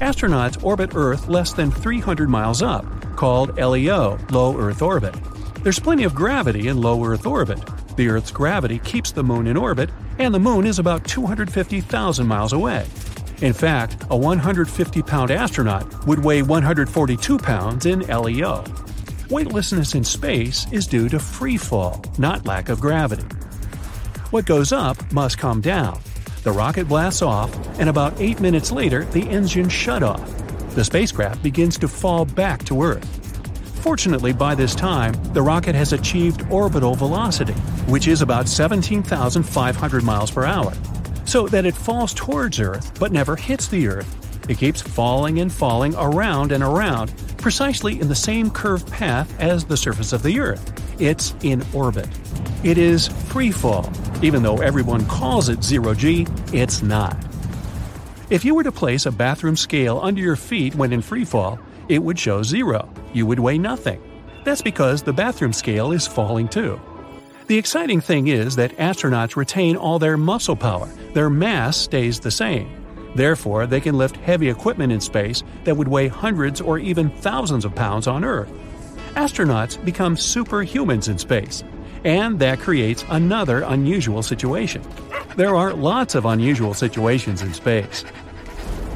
Astronauts 0.00 0.62
orbit 0.62 0.90
Earth 0.94 1.26
less 1.26 1.54
than 1.54 1.70
300 1.70 2.28
miles 2.28 2.60
up, 2.62 2.84
called 3.16 3.56
LEO, 3.56 4.18
low 4.30 4.58
Earth 4.58 4.82
orbit. 4.82 5.14
There's 5.64 5.78
plenty 5.78 6.04
of 6.04 6.14
gravity 6.14 6.68
in 6.68 6.82
low 6.82 7.02
Earth 7.06 7.24
orbit. 7.24 7.58
The 7.96 8.08
Earth's 8.08 8.30
gravity 8.30 8.80
keeps 8.80 9.12
the 9.12 9.24
Moon 9.24 9.46
in 9.46 9.56
orbit, 9.56 9.88
and 10.18 10.34
the 10.34 10.38
Moon 10.38 10.66
is 10.66 10.78
about 10.78 11.06
250,000 11.06 12.26
miles 12.26 12.52
away. 12.52 12.86
In 13.40 13.54
fact, 13.54 14.04
a 14.10 14.16
150 14.16 15.00
pound 15.00 15.30
astronaut 15.30 16.06
would 16.06 16.22
weigh 16.22 16.42
142 16.42 17.38
pounds 17.38 17.86
in 17.86 18.00
LEO. 18.00 18.62
Weightlessness 19.30 19.94
in 19.94 20.04
space 20.04 20.70
is 20.70 20.86
due 20.86 21.08
to 21.08 21.18
free 21.18 21.56
fall, 21.56 22.04
not 22.18 22.44
lack 22.44 22.68
of 22.68 22.78
gravity. 22.78 23.24
What 24.32 24.44
goes 24.44 24.70
up 24.70 25.10
must 25.14 25.38
come 25.38 25.62
down. 25.62 25.98
The 26.42 26.52
rocket 26.52 26.88
blasts 26.88 27.22
off, 27.22 27.50
and 27.80 27.88
about 27.88 28.20
8 28.20 28.38
minutes 28.38 28.70
later, 28.70 29.06
the 29.06 29.26
engine 29.30 29.70
shut 29.70 30.02
off. 30.02 30.30
The 30.74 30.84
spacecraft 30.84 31.42
begins 31.42 31.78
to 31.78 31.88
fall 31.88 32.26
back 32.26 32.64
to 32.64 32.82
Earth. 32.82 33.23
Fortunately, 33.84 34.32
by 34.32 34.54
this 34.54 34.74
time, 34.74 35.12
the 35.34 35.42
rocket 35.42 35.74
has 35.74 35.92
achieved 35.92 36.42
orbital 36.50 36.94
velocity, 36.94 37.52
which 37.86 38.08
is 38.08 38.22
about 38.22 38.48
17,500 38.48 40.02
miles 40.02 40.30
per 40.30 40.46
hour 40.46 40.72
so 41.26 41.46
that 41.48 41.66
it 41.66 41.74
falls 41.74 42.14
towards 42.14 42.58
Earth 42.58 42.98
but 42.98 43.12
never 43.12 43.36
hits 43.36 43.68
the 43.68 43.86
Earth. 43.86 44.48
It 44.48 44.56
keeps 44.56 44.80
falling 44.80 45.40
and 45.40 45.52
falling 45.52 45.94
around 45.96 46.50
and 46.50 46.64
around, 46.64 47.12
precisely 47.36 48.00
in 48.00 48.08
the 48.08 48.14
same 48.14 48.50
curved 48.50 48.90
path 48.90 49.38
as 49.38 49.66
the 49.66 49.76
surface 49.76 50.14
of 50.14 50.22
the 50.22 50.40
Earth. 50.40 50.64
It's 50.98 51.34
in 51.42 51.62
orbit. 51.74 52.08
It 52.62 52.78
is 52.78 53.08
free 53.08 53.50
fall. 53.50 53.92
Even 54.22 54.42
though 54.42 54.62
everyone 54.62 55.04
calls 55.08 55.50
it 55.50 55.62
zero 55.62 55.92
G, 55.92 56.26
it's 56.54 56.80
not. 56.80 57.22
If 58.30 58.46
you 58.46 58.54
were 58.54 58.64
to 58.64 58.72
place 58.72 59.04
a 59.04 59.12
bathroom 59.12 59.56
scale 59.56 60.00
under 60.02 60.22
your 60.22 60.36
feet 60.36 60.74
when 60.74 60.90
in 60.90 61.02
free 61.02 61.26
fall, 61.26 61.58
it 61.90 62.02
would 62.02 62.18
show 62.18 62.42
zero. 62.42 62.88
You 63.14 63.24
would 63.26 63.38
weigh 63.38 63.56
nothing. 63.56 64.02
That's 64.44 64.60
because 64.60 65.02
the 65.02 65.12
bathroom 65.12 65.54
scale 65.54 65.92
is 65.92 66.06
falling 66.06 66.48
too. 66.48 66.78
The 67.46 67.56
exciting 67.56 68.00
thing 68.00 68.28
is 68.28 68.56
that 68.56 68.76
astronauts 68.76 69.36
retain 69.36 69.76
all 69.76 69.98
their 69.98 70.16
muscle 70.16 70.56
power, 70.56 70.86
their 71.12 71.30
mass 71.30 71.76
stays 71.76 72.20
the 72.20 72.30
same. 72.30 72.68
Therefore, 73.14 73.66
they 73.66 73.80
can 73.80 73.96
lift 73.96 74.16
heavy 74.16 74.48
equipment 74.48 74.92
in 74.92 75.00
space 75.00 75.44
that 75.62 75.76
would 75.76 75.86
weigh 75.86 76.08
hundreds 76.08 76.60
or 76.60 76.78
even 76.78 77.10
thousands 77.10 77.64
of 77.64 77.74
pounds 77.74 78.06
on 78.08 78.24
Earth. 78.24 78.52
Astronauts 79.14 79.82
become 79.84 80.16
superhumans 80.16 81.08
in 81.08 81.18
space, 81.18 81.62
and 82.04 82.38
that 82.40 82.58
creates 82.58 83.04
another 83.10 83.60
unusual 83.60 84.22
situation. 84.22 84.82
There 85.36 85.54
are 85.54 85.72
lots 85.72 86.16
of 86.16 86.24
unusual 86.24 86.74
situations 86.74 87.42
in 87.42 87.54
space. 87.54 88.04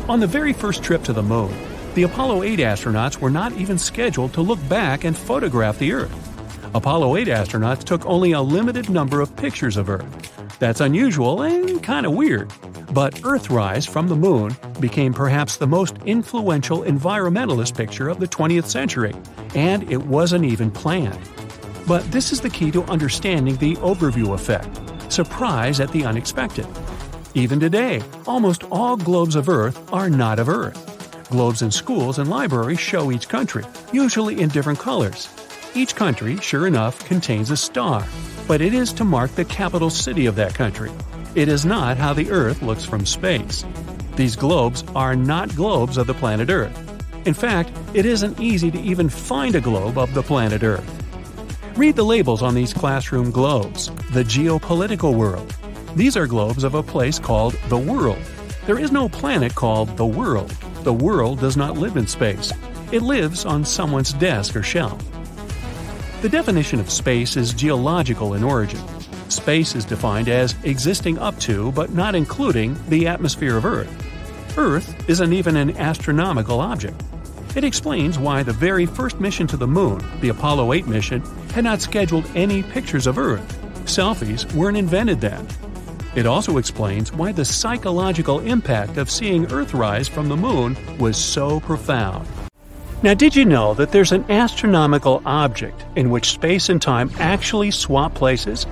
On 0.09 0.19
the 0.19 0.27
very 0.27 0.53
first 0.53 0.83
trip 0.83 1.05
to 1.05 1.13
the 1.13 1.23
moon, 1.23 1.55
the 1.99 2.05
Apollo 2.05 2.45
8 2.45 2.61
astronauts 2.61 3.19
were 3.19 3.29
not 3.29 3.53
even 3.55 3.77
scheduled 3.77 4.33
to 4.33 4.41
look 4.41 4.61
back 4.69 5.03
and 5.03 5.17
photograph 5.17 5.81
the 5.81 5.93
Earth. 5.93 6.73
Apollo 6.73 7.17
8 7.17 7.27
astronauts 7.27 7.83
took 7.83 8.07
only 8.07 8.31
a 8.31 8.41
limited 8.41 8.89
number 8.89 9.21
of 9.21 9.35
pictures 9.35 9.77
of 9.77 9.91
Earth. 9.91 10.59
That's 10.61 10.81
unusual 10.81 11.43
and 11.43 11.83
kind 11.83 12.07
of 12.07 12.13
weird. 12.15 12.53
But 12.93 13.15
Earthrise 13.17 13.89
from 13.89 14.07
the 14.07 14.15
Moon 14.15 14.57
became 14.79 15.13
perhaps 15.13 15.57
the 15.57 15.67
most 15.67 15.97
influential 16.07 16.83
environmentalist 16.83 17.77
picture 17.77 18.09
of 18.09 18.21
the 18.21 18.29
20th 18.29 18.67
century, 18.67 19.13
and 19.57 19.91
it 19.91 20.05
wasn't 20.05 20.45
even 20.45 20.71
planned. 20.71 21.19
But 21.89 22.09
this 22.13 22.31
is 22.31 22.41
the 22.41 22.51
key 22.51 22.71
to 22.71 22.85
understanding 22.85 23.57
the 23.57 23.75
overview 23.77 24.35
effect. 24.35 24.71
surprise 25.11 25.81
at 25.81 25.91
the 25.91 26.05
unexpected. 26.05 26.69
Even 27.35 27.59
today, 27.59 28.03
almost 28.25 28.63
all 28.71 28.97
globes 28.97 29.35
of 29.35 29.49
Earth 29.49 29.93
are 29.93 30.09
not 30.09 30.39
of 30.39 30.49
Earth. 30.49 30.88
Globes 31.31 31.61
in 31.61 31.71
schools 31.71 32.19
and 32.19 32.31
libraries 32.31 32.81
show 32.81 33.13
each 33.13 33.29
country, 33.29 33.65
usually 33.93 34.41
in 34.41 34.49
different 34.49 34.79
colors. 34.79 35.29
Each 35.75 35.95
country, 35.95 36.39
sure 36.39 36.67
enough, 36.67 37.05
contains 37.05 37.51
a 37.51 37.57
star, 37.57 38.07
but 38.47 38.63
it 38.63 38.73
is 38.73 38.95
to 38.95 39.05
mark 39.05 39.33
the 39.33 39.45
capital 39.45 39.91
city 39.91 40.25
of 40.25 40.37
that 40.37 40.55
country. 40.55 40.91
It 41.35 41.49
is 41.49 41.67
not 41.67 41.99
how 41.99 42.15
the 42.15 42.31
Earth 42.31 42.63
looks 42.63 42.87
from 42.87 43.05
space. 43.05 43.67
These 44.17 44.37
globes 44.37 44.85
are 44.97 45.15
not 45.15 45.55
globes 45.55 45.99
of 45.99 46.07
the 46.07 46.15
planet 46.15 46.49
Earth. 46.49 46.77
In 47.27 47.35
fact, 47.35 47.71
it 47.93 48.07
isn't 48.07 48.41
easy 48.41 48.71
to 48.71 48.81
even 48.81 49.11
find 49.11 49.55
a 49.55 49.61
globe 49.61 49.99
of 49.99 50.15
the 50.15 50.23
planet 50.23 50.63
Earth. 50.63 50.95
Read 51.77 51.95
the 51.95 52.05
labels 52.05 52.43
on 52.43 52.55
these 52.55 52.73
classroom 52.73 53.31
globes. 53.31 53.89
The 54.13 54.25
geopolitical 54.25 55.15
world. 55.15 55.55
These 55.95 56.17
are 56.17 56.27
globes 56.27 56.65
of 56.65 56.75
a 56.75 56.83
place 56.83 57.19
called 57.19 57.53
the 57.69 57.77
world. 57.77 58.19
There 58.67 58.79
is 58.79 58.91
no 58.91 59.11
planet 59.11 59.55
called 59.55 59.95
the 59.99 60.07
world. 60.07 60.55
The 60.83 60.93
world 60.93 61.41
does 61.41 61.57
not 61.57 61.77
live 61.77 61.97
in 61.97 62.07
space. 62.07 62.53
It 62.93 63.03
lives 63.03 63.45
on 63.45 63.65
someone's 63.65 64.13
desk 64.13 64.57
or 64.57 64.63
shelf. 64.63 65.03
The 66.23 66.29
definition 66.29 66.81
of 66.81 66.91
space 66.91 67.37
is 67.37 67.53
geological 67.53 68.35
in 68.35 68.43
origin. 68.43 68.81
Space 69.29 69.75
is 69.75 69.85
defined 69.85 70.29
as 70.29 70.55
existing 70.65 71.19
up 71.19 71.39
to, 71.41 71.73
but 71.73 71.91
not 71.91 72.15
including, 72.15 72.77
the 72.89 73.07
atmosphere 73.07 73.57
of 73.57 73.65
Earth. 73.65 73.93
Earth 74.57 75.09
isn't 75.09 75.33
even 75.33 75.57
an 75.57 75.77
astronomical 75.77 76.61
object. 76.61 77.03
It 77.55 77.65
explains 77.65 78.19
why 78.19 78.43
the 78.43 78.53
very 78.53 78.87
first 78.87 79.21
mission 79.21 79.47
to 79.49 79.57
the 79.57 79.67
moon, 79.67 80.03
the 80.21 80.31
Apollo 80.31 80.73
8 80.73 80.87
mission, 80.87 81.21
had 81.53 81.65
not 81.65 81.81
scheduled 81.81 82.31
any 82.35 82.63
pictures 82.63 83.07
of 83.07 83.19
Earth. 83.19 83.47
Selfies 83.85 84.53
weren't 84.55 84.77
invented 84.77 85.21
then. 85.21 85.47
It 86.19 86.27
also 86.27 86.59
explains 86.59 87.13
why 87.13 87.31
the 87.31 87.45
psychological 87.45 88.41
impact 88.41 88.97
of 88.97 89.09
seeing 89.09 89.47
Earthrise 89.47 90.11
from 90.11 90.29
the 90.29 90.37
moon 90.37 90.77
was 90.99 91.17
so 91.17 91.61
profound. 91.61 92.27
Now, 93.05 93.15
did 93.15 93.37
you 93.37 93.45
know 93.45 93.73
that 93.75 93.93
there's 93.93 94.11
an 94.11 94.29
astronomical 94.29 95.23
object 95.25 95.85
in 95.95 96.11
which 96.11 96.31
space 96.31 96.71
and 96.71 96.83
time 96.83 97.13
actually 97.21 97.71
swap 97.71 98.15
places? 98.15 98.67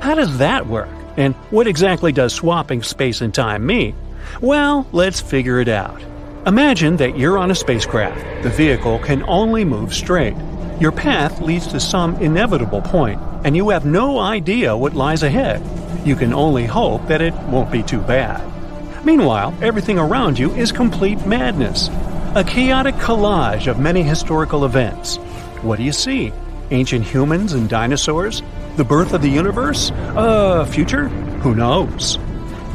How 0.00 0.16
does 0.16 0.38
that 0.38 0.66
work? 0.66 0.88
And 1.16 1.36
what 1.52 1.68
exactly 1.68 2.10
does 2.10 2.34
swapping 2.34 2.82
space 2.82 3.20
and 3.20 3.32
time 3.32 3.64
mean? 3.64 3.94
Well, 4.40 4.84
let's 4.90 5.20
figure 5.20 5.60
it 5.60 5.68
out. 5.68 6.02
Imagine 6.46 6.96
that 6.96 7.16
you're 7.16 7.38
on 7.38 7.52
a 7.52 7.54
spacecraft. 7.54 8.42
The 8.42 8.50
vehicle 8.50 8.98
can 8.98 9.22
only 9.28 9.64
move 9.64 9.94
straight. 9.94 10.34
Your 10.80 10.90
path 10.90 11.40
leads 11.40 11.68
to 11.68 11.78
some 11.78 12.16
inevitable 12.16 12.82
point, 12.82 13.20
and 13.44 13.56
you 13.56 13.68
have 13.68 13.84
no 13.84 14.18
idea 14.18 14.76
what 14.76 14.94
lies 14.94 15.22
ahead. 15.22 15.62
You 16.04 16.16
can 16.16 16.32
only 16.32 16.66
hope 16.66 17.06
that 17.08 17.20
it 17.20 17.34
won't 17.48 17.70
be 17.70 17.82
too 17.82 18.00
bad. 18.00 18.42
Meanwhile, 19.04 19.54
everything 19.62 19.98
around 19.98 20.38
you 20.38 20.50
is 20.54 20.72
complete 20.72 21.26
madness. 21.26 21.88
A 22.34 22.44
chaotic 22.46 22.94
collage 22.96 23.66
of 23.66 23.78
many 23.78 24.02
historical 24.02 24.64
events. 24.64 25.16
What 25.62 25.76
do 25.76 25.82
you 25.82 25.92
see? 25.92 26.32
Ancient 26.70 27.04
humans 27.04 27.52
and 27.52 27.68
dinosaurs? 27.68 28.42
The 28.76 28.84
birth 28.84 29.12
of 29.12 29.22
the 29.22 29.30
universe? 29.30 29.90
Uh, 29.92 30.64
future? 30.66 31.08
Who 31.42 31.54
knows? 31.54 32.18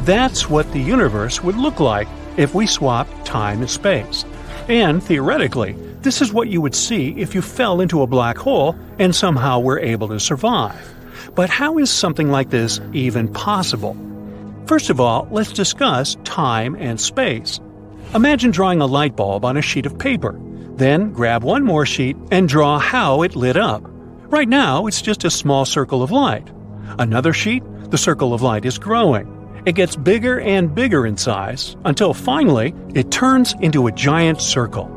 That's 0.02 0.50
what 0.50 0.70
the 0.72 0.80
universe 0.80 1.42
would 1.42 1.56
look 1.56 1.80
like 1.80 2.08
if 2.36 2.54
we 2.54 2.66
swapped 2.66 3.24
time 3.24 3.60
and 3.60 3.70
space. 3.70 4.24
And 4.68 5.02
theoretically, 5.02 5.72
this 6.00 6.20
is 6.20 6.32
what 6.32 6.48
you 6.48 6.60
would 6.60 6.74
see 6.74 7.14
if 7.16 7.34
you 7.34 7.42
fell 7.42 7.80
into 7.80 8.02
a 8.02 8.06
black 8.06 8.36
hole 8.36 8.76
and 8.98 9.14
somehow 9.14 9.60
were 9.60 9.78
able 9.78 10.08
to 10.08 10.20
survive. 10.20 10.93
But 11.34 11.50
how 11.50 11.78
is 11.78 11.90
something 11.90 12.30
like 12.30 12.50
this 12.50 12.80
even 12.92 13.32
possible? 13.32 13.96
First 14.66 14.90
of 14.90 15.00
all, 15.00 15.28
let's 15.30 15.52
discuss 15.52 16.16
time 16.24 16.74
and 16.76 17.00
space. 17.00 17.60
Imagine 18.14 18.50
drawing 18.50 18.80
a 18.80 18.86
light 18.86 19.16
bulb 19.16 19.44
on 19.44 19.56
a 19.56 19.62
sheet 19.62 19.86
of 19.86 19.98
paper. 19.98 20.38
Then 20.76 21.12
grab 21.12 21.44
one 21.44 21.64
more 21.64 21.86
sheet 21.86 22.16
and 22.30 22.48
draw 22.48 22.78
how 22.78 23.22
it 23.22 23.36
lit 23.36 23.56
up. 23.56 23.82
Right 24.26 24.48
now, 24.48 24.86
it's 24.86 25.02
just 25.02 25.24
a 25.24 25.30
small 25.30 25.64
circle 25.64 26.02
of 26.02 26.10
light. 26.10 26.50
Another 26.98 27.32
sheet, 27.32 27.62
the 27.90 27.98
circle 27.98 28.32
of 28.32 28.42
light 28.42 28.64
is 28.64 28.78
growing. 28.78 29.30
It 29.66 29.74
gets 29.74 29.96
bigger 29.96 30.40
and 30.40 30.74
bigger 30.74 31.06
in 31.06 31.16
size 31.16 31.76
until 31.84 32.14
finally 32.14 32.74
it 32.94 33.10
turns 33.10 33.54
into 33.60 33.86
a 33.86 33.92
giant 33.92 34.40
circle. 34.40 34.90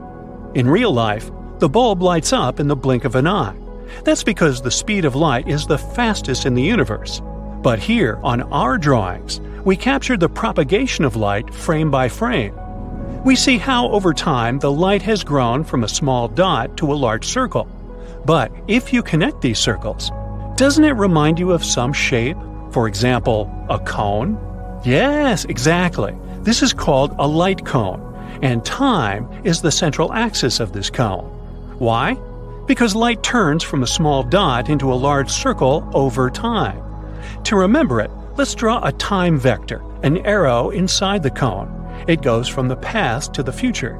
In 0.56 0.70
real 0.70 0.92
life, 0.92 1.30
the 1.60 1.70
bulb 1.70 2.02
lights 2.02 2.34
up 2.34 2.60
in 2.60 2.68
the 2.68 2.76
blink 2.76 3.06
of 3.06 3.16
an 3.16 3.28
eye. 3.28 3.56
That's 4.04 4.24
because 4.24 4.62
the 4.62 4.72
speed 4.72 5.06
of 5.06 5.16
light 5.16 5.48
is 5.48 5.66
the 5.66 5.78
fastest 5.78 6.46
in 6.46 6.54
the 6.54 6.64
universe. 6.64 7.22
But 7.62 7.80
here, 7.80 8.20
on 8.24 8.42
our 8.54 8.78
drawings, 8.78 9.40
we 9.66 9.76
captured 9.76 10.20
the 10.20 10.30
propagation 10.30 11.04
of 11.04 11.16
light 11.16 11.54
frame 11.54 11.92
by 11.92 12.08
frame. 12.10 12.58
We 13.26 13.36
see 13.36 13.58
how 13.58 13.90
over 13.90 14.14
time 14.14 14.60
the 14.60 14.72
light 14.72 15.02
has 15.02 15.24
grown 15.24 15.64
from 15.64 15.84
a 15.84 15.90
small 15.90 16.28
dot 16.28 16.78
to 16.78 16.94
a 16.94 16.96
large 16.96 17.26
circle. 17.26 17.68
But 18.26 18.52
if 18.68 18.94
you 18.94 19.04
connect 19.04 19.42
these 19.42 19.60
circles, 19.60 20.12
doesn't 20.56 20.84
it 20.84 20.94
remind 20.94 21.40
you 21.40 21.52
of 21.52 21.64
some 21.66 21.94
shape? 21.94 22.38
For 22.72 22.88
example, 22.88 23.52
a 23.70 23.80
cone? 23.80 24.38
Yes, 24.86 25.46
exactly. 25.46 26.16
This 26.42 26.62
is 26.62 26.74
called 26.74 27.16
a 27.20 27.28
light 27.28 27.66
cone, 27.66 28.02
and 28.42 28.64
time 28.64 29.28
is 29.44 29.62
the 29.62 29.72
central 29.72 30.14
axis 30.14 30.60
of 30.60 30.72
this 30.72 30.90
cone. 30.90 31.26
Why? 31.80 32.18
Because 32.68 32.96
light 32.96 33.24
turns 33.24 33.64
from 33.64 33.82
a 33.82 33.88
small 33.88 34.22
dot 34.22 34.70
into 34.70 34.94
a 34.94 34.96
large 34.96 35.32
circle 35.32 35.90
over 35.94 36.30
time. 36.30 36.84
To 37.46 37.56
remember 37.56 38.02
it, 38.02 38.12
let's 38.36 38.54
draw 38.54 38.86
a 38.86 38.92
time 38.92 39.40
vector, 39.40 39.82
an 40.04 40.18
arrow 40.26 40.70
inside 40.70 41.24
the 41.24 41.32
cone. 41.32 41.74
It 42.08 42.22
goes 42.22 42.48
from 42.48 42.68
the 42.68 42.76
past 42.76 43.34
to 43.34 43.44
the 43.44 43.54
future. 43.54 44.00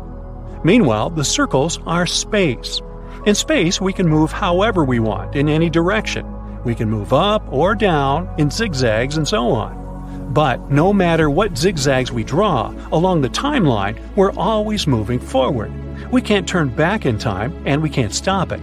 Meanwhile, 0.64 1.12
the 1.12 1.24
circles 1.24 1.80
are 1.86 2.06
space. 2.06 2.82
In 3.26 3.36
space, 3.36 3.82
we 3.82 3.94
can 3.94 4.08
move 4.08 4.32
however 4.32 4.84
we 4.84 5.00
want, 5.00 5.36
in 5.36 5.50
any 5.50 5.70
direction. 5.70 6.26
We 6.64 6.76
can 6.76 6.90
move 6.90 7.14
up 7.14 7.44
or 7.52 7.74
down, 7.74 8.30
in 8.38 8.52
zigzags, 8.52 9.18
and 9.18 9.28
so 9.28 9.50
on. 9.50 9.88
But 10.34 10.70
no 10.70 10.94
matter 10.94 11.30
what 11.30 11.58
zigzags 11.58 12.12
we 12.12 12.24
draw 12.24 12.74
along 12.92 13.22
the 13.22 13.30
timeline, 13.30 13.98
we're 14.16 14.34
always 14.34 14.88
moving 14.88 15.20
forward. 15.20 15.72
We 16.12 16.22
can't 16.22 16.48
turn 16.48 16.70
back 16.70 17.06
in 17.06 17.18
time, 17.18 17.54
and 17.66 17.82
we 17.82 17.90
can't 17.90 18.14
stop 18.14 18.52
it. 18.52 18.62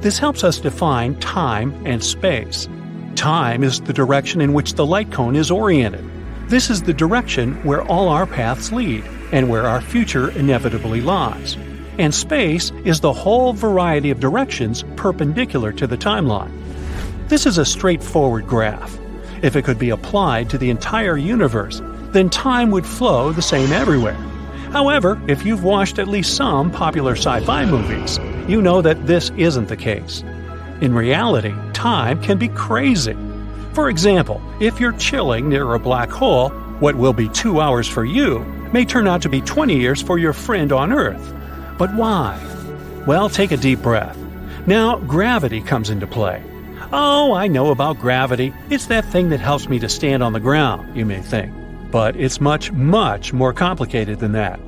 This 0.00 0.18
helps 0.18 0.42
us 0.42 0.58
define 0.58 1.16
time 1.20 1.74
and 1.86 2.02
space. 2.02 2.66
Time 3.14 3.62
is 3.62 3.80
the 3.80 3.92
direction 3.92 4.40
in 4.40 4.54
which 4.54 4.74
the 4.74 4.86
light 4.86 5.12
cone 5.12 5.36
is 5.36 5.50
oriented. 5.50 6.04
This 6.48 6.70
is 6.70 6.82
the 6.82 6.94
direction 6.94 7.54
where 7.62 7.82
all 7.82 8.08
our 8.08 8.26
paths 8.26 8.72
lead, 8.72 9.04
and 9.32 9.50
where 9.50 9.66
our 9.66 9.82
future 9.82 10.30
inevitably 10.30 11.02
lies. 11.02 11.58
And 11.98 12.14
space 12.14 12.70
is 12.84 13.00
the 13.00 13.12
whole 13.12 13.52
variety 13.52 14.10
of 14.10 14.20
directions 14.20 14.84
perpendicular 14.96 15.72
to 15.72 15.86
the 15.86 15.98
timeline. 15.98 16.52
This 17.28 17.44
is 17.44 17.58
a 17.58 17.66
straightforward 17.66 18.46
graph. 18.46 18.96
If 19.42 19.56
it 19.56 19.64
could 19.66 19.78
be 19.78 19.90
applied 19.90 20.48
to 20.50 20.58
the 20.58 20.70
entire 20.70 21.18
universe, 21.18 21.82
then 22.12 22.30
time 22.30 22.70
would 22.70 22.86
flow 22.86 23.32
the 23.32 23.42
same 23.42 23.72
everywhere. 23.72 24.16
However, 24.70 25.20
if 25.28 25.44
you've 25.46 25.64
watched 25.64 25.98
at 25.98 26.08
least 26.08 26.36
some 26.36 26.70
popular 26.70 27.12
sci 27.12 27.40
fi 27.40 27.64
movies, 27.64 28.18
you 28.46 28.60
know 28.60 28.82
that 28.82 29.06
this 29.06 29.30
isn't 29.36 29.68
the 29.68 29.76
case. 29.76 30.22
In 30.80 30.94
reality, 30.94 31.54
time 31.72 32.22
can 32.22 32.38
be 32.38 32.48
crazy. 32.48 33.16
For 33.72 33.88
example, 33.88 34.42
if 34.60 34.78
you're 34.78 34.92
chilling 34.92 35.48
near 35.48 35.74
a 35.74 35.78
black 35.78 36.10
hole, 36.10 36.50
what 36.80 36.96
will 36.96 37.12
be 37.12 37.28
two 37.28 37.60
hours 37.60 37.88
for 37.88 38.04
you 38.04 38.40
may 38.72 38.84
turn 38.84 39.08
out 39.08 39.22
to 39.22 39.28
be 39.28 39.40
20 39.40 39.76
years 39.76 40.02
for 40.02 40.18
your 40.18 40.32
friend 40.32 40.72
on 40.72 40.92
Earth. 40.92 41.34
But 41.78 41.94
why? 41.94 42.38
Well, 43.06 43.28
take 43.28 43.52
a 43.52 43.56
deep 43.56 43.80
breath. 43.80 44.16
Now, 44.66 44.98
gravity 44.98 45.60
comes 45.60 45.90
into 45.90 46.06
play. 46.06 46.42
Oh, 46.92 47.32
I 47.32 47.48
know 47.48 47.70
about 47.70 47.98
gravity. 47.98 48.52
It's 48.70 48.86
that 48.86 49.04
thing 49.06 49.30
that 49.30 49.40
helps 49.40 49.68
me 49.68 49.78
to 49.78 49.88
stand 49.88 50.22
on 50.22 50.32
the 50.32 50.40
ground, 50.40 50.96
you 50.96 51.06
may 51.06 51.20
think. 51.20 51.52
But 51.90 52.16
it's 52.16 52.40
much, 52.40 52.72
much 52.72 53.32
more 53.32 53.52
complicated 53.52 54.18
than 54.18 54.32
that. 54.32 54.60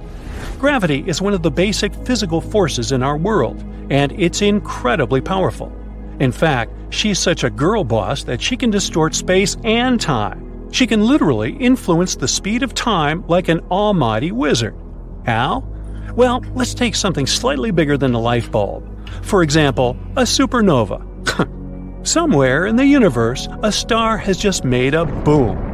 Gravity 0.58 1.04
is 1.06 1.22
one 1.22 1.34
of 1.34 1.42
the 1.42 1.50
basic 1.50 1.94
physical 2.06 2.40
forces 2.40 2.92
in 2.92 3.02
our 3.02 3.16
world, 3.16 3.62
and 3.90 4.12
it's 4.12 4.42
incredibly 4.42 5.20
powerful. 5.20 5.72
In 6.18 6.32
fact, 6.32 6.72
she's 6.90 7.18
such 7.18 7.44
a 7.44 7.50
girl 7.50 7.82
boss 7.84 8.24
that 8.24 8.42
she 8.42 8.56
can 8.56 8.70
distort 8.70 9.14
space 9.14 9.56
and 9.64 10.00
time. 10.00 10.70
She 10.72 10.86
can 10.86 11.06
literally 11.06 11.52
influence 11.52 12.14
the 12.14 12.28
speed 12.28 12.62
of 12.62 12.74
time 12.74 13.24
like 13.26 13.48
an 13.48 13.60
almighty 13.70 14.32
wizard. 14.32 14.76
How? 15.26 15.64
Well, 16.14 16.44
let's 16.54 16.74
take 16.74 16.94
something 16.94 17.26
slightly 17.26 17.70
bigger 17.70 17.96
than 17.96 18.14
a 18.14 18.20
light 18.20 18.50
bulb. 18.50 18.86
For 19.22 19.42
example, 19.42 19.96
a 20.16 20.22
supernova. 20.22 21.06
Somewhere 22.06 22.66
in 22.66 22.76
the 22.76 22.86
universe, 22.86 23.48
a 23.62 23.72
star 23.72 24.16
has 24.18 24.38
just 24.38 24.64
made 24.64 24.94
a 24.94 25.04
boom. 25.04 25.69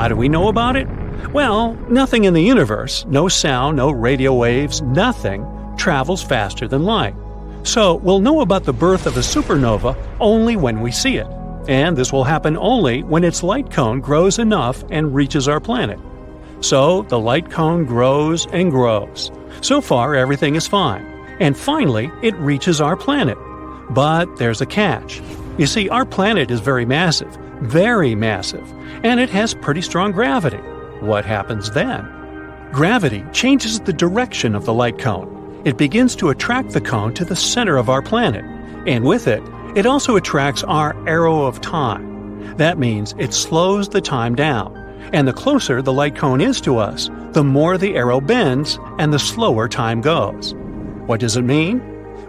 How 0.00 0.08
do 0.08 0.16
we 0.16 0.30
know 0.30 0.48
about 0.48 0.76
it? 0.76 0.88
Well, 1.30 1.74
nothing 1.90 2.24
in 2.24 2.32
the 2.32 2.42
universe, 2.42 3.04
no 3.04 3.28
sound, 3.28 3.76
no 3.76 3.90
radio 3.90 4.32
waves, 4.32 4.80
nothing, 4.80 5.46
travels 5.76 6.22
faster 6.22 6.66
than 6.66 6.84
light. 6.84 7.14
So 7.64 7.96
we'll 7.96 8.20
know 8.20 8.40
about 8.40 8.64
the 8.64 8.72
birth 8.72 9.04
of 9.04 9.18
a 9.18 9.20
supernova 9.20 9.94
only 10.18 10.56
when 10.56 10.80
we 10.80 10.90
see 10.90 11.18
it. 11.18 11.26
And 11.68 11.98
this 11.98 12.14
will 12.14 12.24
happen 12.24 12.56
only 12.56 13.02
when 13.02 13.24
its 13.24 13.42
light 13.42 13.70
cone 13.70 14.00
grows 14.00 14.38
enough 14.38 14.82
and 14.88 15.14
reaches 15.14 15.48
our 15.48 15.60
planet. 15.60 16.00
So 16.62 17.02
the 17.02 17.18
light 17.18 17.50
cone 17.50 17.84
grows 17.84 18.46
and 18.54 18.70
grows. 18.70 19.30
So 19.60 19.82
far, 19.82 20.14
everything 20.14 20.54
is 20.54 20.66
fine. 20.66 21.04
And 21.40 21.54
finally, 21.54 22.10
it 22.22 22.34
reaches 22.36 22.80
our 22.80 22.96
planet. 22.96 23.36
But 23.90 24.34
there's 24.38 24.62
a 24.62 24.66
catch. 24.66 25.20
You 25.58 25.66
see, 25.66 25.90
our 25.90 26.06
planet 26.06 26.50
is 26.50 26.60
very 26.60 26.86
massive, 26.86 27.36
very 27.60 28.14
massive, 28.14 28.66
and 29.02 29.20
it 29.20 29.30
has 29.30 29.54
pretty 29.54 29.82
strong 29.82 30.12
gravity. 30.12 30.58
What 31.00 31.24
happens 31.24 31.70
then? 31.70 32.08
Gravity 32.72 33.24
changes 33.32 33.80
the 33.80 33.92
direction 33.92 34.54
of 34.54 34.64
the 34.64 34.74
light 34.74 34.98
cone. 34.98 35.62
It 35.64 35.76
begins 35.76 36.14
to 36.16 36.28
attract 36.30 36.70
the 36.70 36.80
cone 36.80 37.14
to 37.14 37.24
the 37.24 37.36
center 37.36 37.76
of 37.76 37.90
our 37.90 38.02
planet, 38.02 38.44
and 38.86 39.04
with 39.04 39.26
it, 39.26 39.42
it 39.74 39.86
also 39.86 40.16
attracts 40.16 40.62
our 40.64 40.96
arrow 41.08 41.44
of 41.44 41.60
time. 41.60 42.56
That 42.56 42.78
means 42.78 43.14
it 43.18 43.34
slows 43.34 43.88
the 43.88 44.00
time 44.00 44.34
down, 44.34 44.76
and 45.12 45.26
the 45.26 45.32
closer 45.32 45.82
the 45.82 45.92
light 45.92 46.16
cone 46.16 46.40
is 46.40 46.60
to 46.62 46.78
us, 46.78 47.10
the 47.32 47.44
more 47.44 47.78
the 47.78 47.96
arrow 47.96 48.20
bends 48.20 48.78
and 48.98 49.12
the 49.12 49.18
slower 49.18 49.68
time 49.68 50.00
goes. 50.00 50.54
What 51.06 51.20
does 51.20 51.36
it 51.36 51.42
mean? 51.42 51.80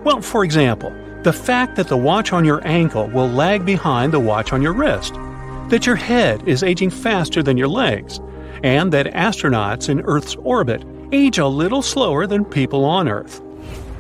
Well, 0.04 0.22
for 0.22 0.44
example, 0.44 0.92
the 1.24 1.34
fact 1.34 1.76
that 1.76 1.88
the 1.88 1.98
watch 1.98 2.34
on 2.34 2.46
your 2.46 2.66
ankle 2.68 3.08
will 3.08 3.28
lag 3.28 3.66
behind 3.66 4.12
the 4.12 4.20
watch 4.20 4.52
on 4.54 4.62
your 4.62 4.74
wrist, 4.74 5.14
that 5.72 5.86
your 5.86 5.96
head 5.96 6.48
is 6.48 6.64
aging 6.64 6.90
faster 6.90 7.42
than 7.42 7.58
your 7.58 7.70
legs, 7.70 8.20
and 8.62 8.92
that 8.92 9.08
astronauts 9.08 9.88
in 9.88 10.02
Earth's 10.02 10.36
orbit 10.36 10.84
age 11.14 11.40
a 11.40 11.48
little 11.48 11.82
slower 11.82 12.28
than 12.28 12.44
people 12.46 12.84
on 12.86 13.08
Earth. 13.08 13.42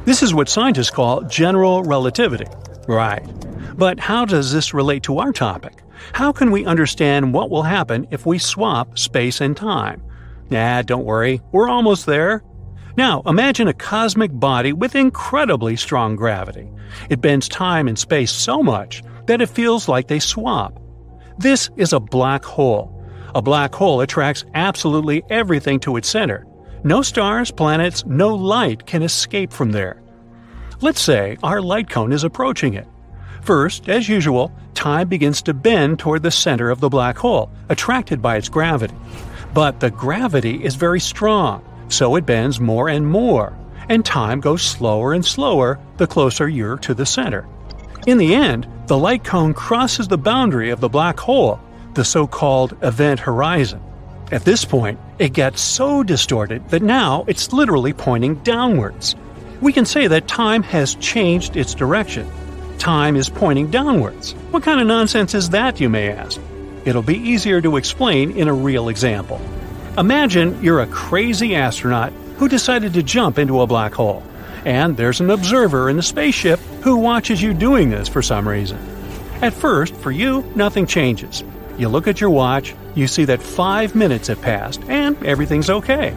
This 0.03 0.21
is 0.21 0.33
what 0.33 0.49
scientists 0.49 0.89
call 0.89 1.21
general 1.23 1.83
relativity. 1.83 2.47
Right. 2.87 3.25
But 3.77 3.99
how 3.99 4.25
does 4.25 4.51
this 4.51 4.73
relate 4.73 5.03
to 5.03 5.19
our 5.19 5.31
topic? 5.31 5.81
How 6.11 6.33
can 6.33 6.51
we 6.51 6.65
understand 6.65 7.33
what 7.33 7.49
will 7.49 7.63
happen 7.63 8.05
if 8.11 8.25
we 8.25 8.37
swap 8.37 8.99
space 8.99 9.39
and 9.39 9.55
time? 9.55 10.03
Nah, 10.49 10.81
don't 10.81 11.05
worry, 11.05 11.39
we're 11.53 11.69
almost 11.69 12.05
there. 12.05 12.43
Now, 12.97 13.21
imagine 13.25 13.69
a 13.69 13.73
cosmic 13.73 14.31
body 14.33 14.73
with 14.73 14.95
incredibly 14.95 15.77
strong 15.77 16.17
gravity. 16.17 16.69
It 17.09 17.21
bends 17.21 17.47
time 17.47 17.87
and 17.87 17.97
space 17.97 18.31
so 18.31 18.61
much 18.61 19.03
that 19.27 19.41
it 19.41 19.47
feels 19.47 19.87
like 19.87 20.09
they 20.09 20.19
swap. 20.19 20.80
This 21.41 21.71
is 21.75 21.91
a 21.91 21.99
black 21.99 22.45
hole. 22.45 23.03
A 23.33 23.41
black 23.41 23.73
hole 23.73 24.01
attracts 24.01 24.45
absolutely 24.53 25.23
everything 25.31 25.79
to 25.79 25.97
its 25.97 26.07
center. 26.07 26.45
No 26.83 27.01
stars, 27.01 27.49
planets, 27.49 28.05
no 28.05 28.35
light 28.35 28.85
can 28.85 29.01
escape 29.01 29.51
from 29.51 29.71
there. 29.71 30.03
Let's 30.81 31.01
say 31.01 31.39
our 31.41 31.59
light 31.59 31.89
cone 31.89 32.11
is 32.11 32.23
approaching 32.23 32.75
it. 32.75 32.87
First, 33.41 33.89
as 33.89 34.07
usual, 34.07 34.51
time 34.75 35.07
begins 35.07 35.41
to 35.41 35.55
bend 35.55 35.97
toward 35.97 36.21
the 36.21 36.29
center 36.29 36.69
of 36.69 36.79
the 36.79 36.89
black 36.89 37.17
hole, 37.17 37.49
attracted 37.69 38.21
by 38.21 38.35
its 38.35 38.47
gravity. 38.47 38.93
But 39.51 39.79
the 39.79 39.89
gravity 39.89 40.63
is 40.63 40.75
very 40.75 40.99
strong, 40.99 41.65
so 41.89 42.17
it 42.17 42.25
bends 42.27 42.59
more 42.59 42.87
and 42.87 43.07
more, 43.07 43.57
and 43.89 44.05
time 44.05 44.41
goes 44.41 44.61
slower 44.61 45.13
and 45.13 45.25
slower 45.25 45.79
the 45.97 46.05
closer 46.05 46.47
you're 46.47 46.77
to 46.77 46.93
the 46.93 47.07
center. 47.07 47.47
In 48.07 48.17
the 48.17 48.33
end, 48.33 48.67
the 48.87 48.97
light 48.97 49.23
cone 49.23 49.53
crosses 49.53 50.07
the 50.07 50.17
boundary 50.17 50.71
of 50.71 50.79
the 50.79 50.89
black 50.89 51.19
hole, 51.19 51.59
the 51.93 52.03
so 52.03 52.25
called 52.25 52.75
event 52.81 53.19
horizon. 53.19 53.81
At 54.31 54.43
this 54.43 54.65
point, 54.65 54.99
it 55.19 55.33
gets 55.33 55.61
so 55.61 56.01
distorted 56.01 56.67
that 56.69 56.81
now 56.81 57.25
it's 57.27 57.53
literally 57.53 57.93
pointing 57.93 58.35
downwards. 58.35 59.15
We 59.61 59.71
can 59.71 59.85
say 59.85 60.07
that 60.07 60.27
time 60.27 60.63
has 60.63 60.95
changed 60.95 61.55
its 61.55 61.75
direction. 61.75 62.27
Time 62.79 63.15
is 63.15 63.29
pointing 63.29 63.69
downwards. 63.69 64.31
What 64.49 64.63
kind 64.63 64.81
of 64.81 64.87
nonsense 64.87 65.35
is 65.35 65.51
that, 65.51 65.79
you 65.79 65.87
may 65.87 66.09
ask? 66.09 66.41
It'll 66.85 67.03
be 67.03 67.17
easier 67.17 67.61
to 67.61 67.77
explain 67.77 68.31
in 68.31 68.47
a 68.47 68.53
real 68.53 68.89
example. 68.89 69.39
Imagine 69.99 70.61
you're 70.63 70.81
a 70.81 70.87
crazy 70.87 71.55
astronaut 71.55 72.13
who 72.37 72.47
decided 72.47 72.93
to 72.93 73.03
jump 73.03 73.37
into 73.37 73.61
a 73.61 73.67
black 73.67 73.93
hole, 73.93 74.23
and 74.65 74.95
there's 74.97 75.19
an 75.19 75.29
observer 75.29 75.89
in 75.89 75.97
the 75.97 76.03
spaceship 76.03 76.59
who 76.83 76.97
watches 76.97 77.41
you 77.41 77.53
doing 77.53 77.89
this 77.89 78.07
for 78.07 78.21
some 78.21 78.47
reason. 78.47 78.77
At 79.41 79.53
first, 79.53 79.95
for 79.95 80.11
you, 80.11 80.43
nothing 80.55 80.85
changes. 80.85 81.43
You 81.77 81.89
look 81.89 82.07
at 82.07 82.21
your 82.21 82.29
watch, 82.29 82.75
you 82.93 83.07
see 83.07 83.25
that 83.25 83.41
five 83.41 83.95
minutes 83.95 84.27
have 84.27 84.41
passed, 84.41 84.81
and 84.83 85.17
everything's 85.25 85.69
okay. 85.69 86.15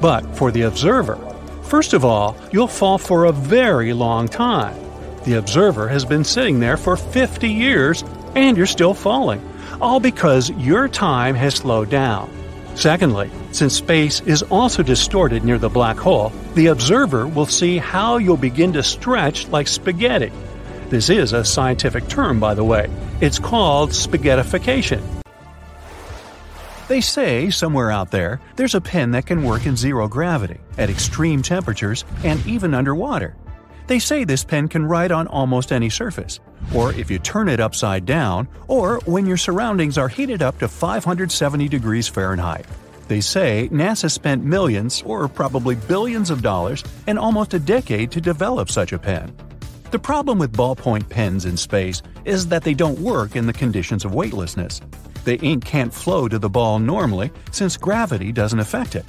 But 0.00 0.36
for 0.36 0.50
the 0.50 0.62
observer, 0.62 1.16
first 1.64 1.92
of 1.92 2.04
all, 2.04 2.36
you'll 2.52 2.68
fall 2.68 2.98
for 2.98 3.24
a 3.24 3.32
very 3.32 3.92
long 3.92 4.28
time. 4.28 4.76
The 5.24 5.34
observer 5.34 5.88
has 5.88 6.04
been 6.04 6.24
sitting 6.24 6.60
there 6.60 6.76
for 6.76 6.96
50 6.96 7.48
years, 7.48 8.02
and 8.34 8.56
you're 8.56 8.66
still 8.66 8.94
falling, 8.94 9.46
all 9.80 10.00
because 10.00 10.50
your 10.50 10.88
time 10.88 11.34
has 11.34 11.56
slowed 11.56 11.90
down. 11.90 12.30
Secondly, 12.74 13.30
since 13.52 13.74
space 13.74 14.20
is 14.22 14.42
also 14.44 14.82
distorted 14.82 15.44
near 15.44 15.58
the 15.58 15.68
black 15.68 15.96
hole, 15.96 16.32
the 16.54 16.68
observer 16.68 17.26
will 17.26 17.46
see 17.46 17.78
how 17.78 18.16
you'll 18.16 18.36
begin 18.36 18.72
to 18.72 18.82
stretch 18.82 19.46
like 19.48 19.68
spaghetti. 19.68 20.32
This 20.88 21.10
is 21.10 21.32
a 21.32 21.44
scientific 21.44 22.08
term, 22.08 22.40
by 22.40 22.54
the 22.54 22.64
way. 22.64 22.90
It's 23.20 23.38
called 23.38 23.90
spaghettification. 23.90 25.02
They 26.88 27.00
say 27.00 27.50
somewhere 27.50 27.90
out 27.90 28.10
there 28.10 28.40
there's 28.56 28.74
a 28.74 28.80
pen 28.80 29.12
that 29.12 29.26
can 29.26 29.44
work 29.44 29.64
in 29.64 29.76
zero 29.76 30.08
gravity, 30.08 30.58
at 30.76 30.90
extreme 30.90 31.40
temperatures, 31.40 32.04
and 32.24 32.44
even 32.46 32.74
underwater. 32.74 33.34
They 33.86 33.98
say 33.98 34.24
this 34.24 34.44
pen 34.44 34.68
can 34.68 34.86
write 34.86 35.10
on 35.10 35.26
almost 35.26 35.72
any 35.72 35.90
surface, 35.90 36.40
or 36.74 36.92
if 36.92 37.10
you 37.10 37.18
turn 37.18 37.48
it 37.48 37.60
upside 37.60 38.06
down, 38.06 38.48
or 38.68 39.00
when 39.04 39.26
your 39.26 39.36
surroundings 39.36 39.98
are 39.98 40.08
heated 40.08 40.42
up 40.42 40.58
to 40.60 40.68
570 40.68 41.68
degrees 41.68 42.08
Fahrenheit. 42.08 42.66
They 43.08 43.20
say 43.20 43.68
NASA 43.72 44.10
spent 44.10 44.44
millions, 44.44 45.02
or 45.04 45.28
probably 45.28 45.74
billions 45.74 46.30
of 46.30 46.42
dollars, 46.42 46.84
and 47.06 47.18
almost 47.18 47.54
a 47.54 47.58
decade 47.58 48.10
to 48.12 48.20
develop 48.20 48.70
such 48.70 48.92
a 48.92 48.98
pen. 48.98 49.36
The 49.90 49.98
problem 49.98 50.38
with 50.38 50.56
ballpoint 50.56 51.10
pens 51.10 51.44
in 51.44 51.56
space 51.56 52.00
is 52.24 52.46
that 52.46 52.62
they 52.62 52.72
don't 52.72 52.98
work 53.00 53.36
in 53.36 53.46
the 53.46 53.52
conditions 53.52 54.06
of 54.06 54.14
weightlessness. 54.14 54.80
The 55.24 55.38
ink 55.40 55.64
can't 55.64 55.92
flow 55.92 56.28
to 56.28 56.38
the 56.38 56.48
ball 56.48 56.78
normally 56.78 57.30
since 57.50 57.76
gravity 57.76 58.32
doesn't 58.32 58.58
affect 58.58 58.96
it. 58.96 59.04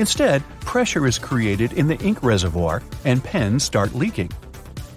Instead, 0.00 0.42
pressure 0.60 1.06
is 1.06 1.18
created 1.18 1.74
in 1.74 1.86
the 1.86 1.98
ink 1.98 2.22
reservoir 2.22 2.82
and 3.04 3.22
pens 3.22 3.62
start 3.62 3.94
leaking. 3.94 4.30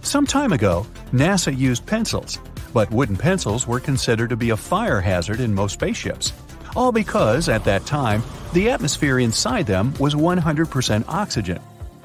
Some 0.01 0.25
time 0.25 0.53
ago, 0.53 0.87
NASA 1.11 1.55
used 1.55 1.85
pencils, 1.85 2.39
but 2.73 2.89
wooden 2.89 3.17
pencils 3.17 3.67
were 3.67 3.81
considered 3.81 4.29
to 4.29 4.37
be 4.37 4.51
a 4.51 4.57
fire 4.57 5.01
hazard 5.01 5.41
in 5.41 5.53
most 5.53 5.73
spaceships. 5.73 6.31
All 6.73 6.93
because, 6.93 7.49
at 7.49 7.65
that 7.65 7.85
time, 7.85 8.23
the 8.53 8.69
atmosphere 8.69 9.19
inside 9.19 9.67
them 9.67 9.93
was 9.99 10.15
100% 10.15 11.03
oxygen. 11.09 11.61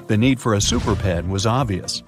The 0.07 0.17
need 0.17 0.41
for 0.41 0.55
a 0.55 0.61
super 0.61 0.93
pen 0.93 1.29
was 1.29 1.45
obvious. 1.45 2.03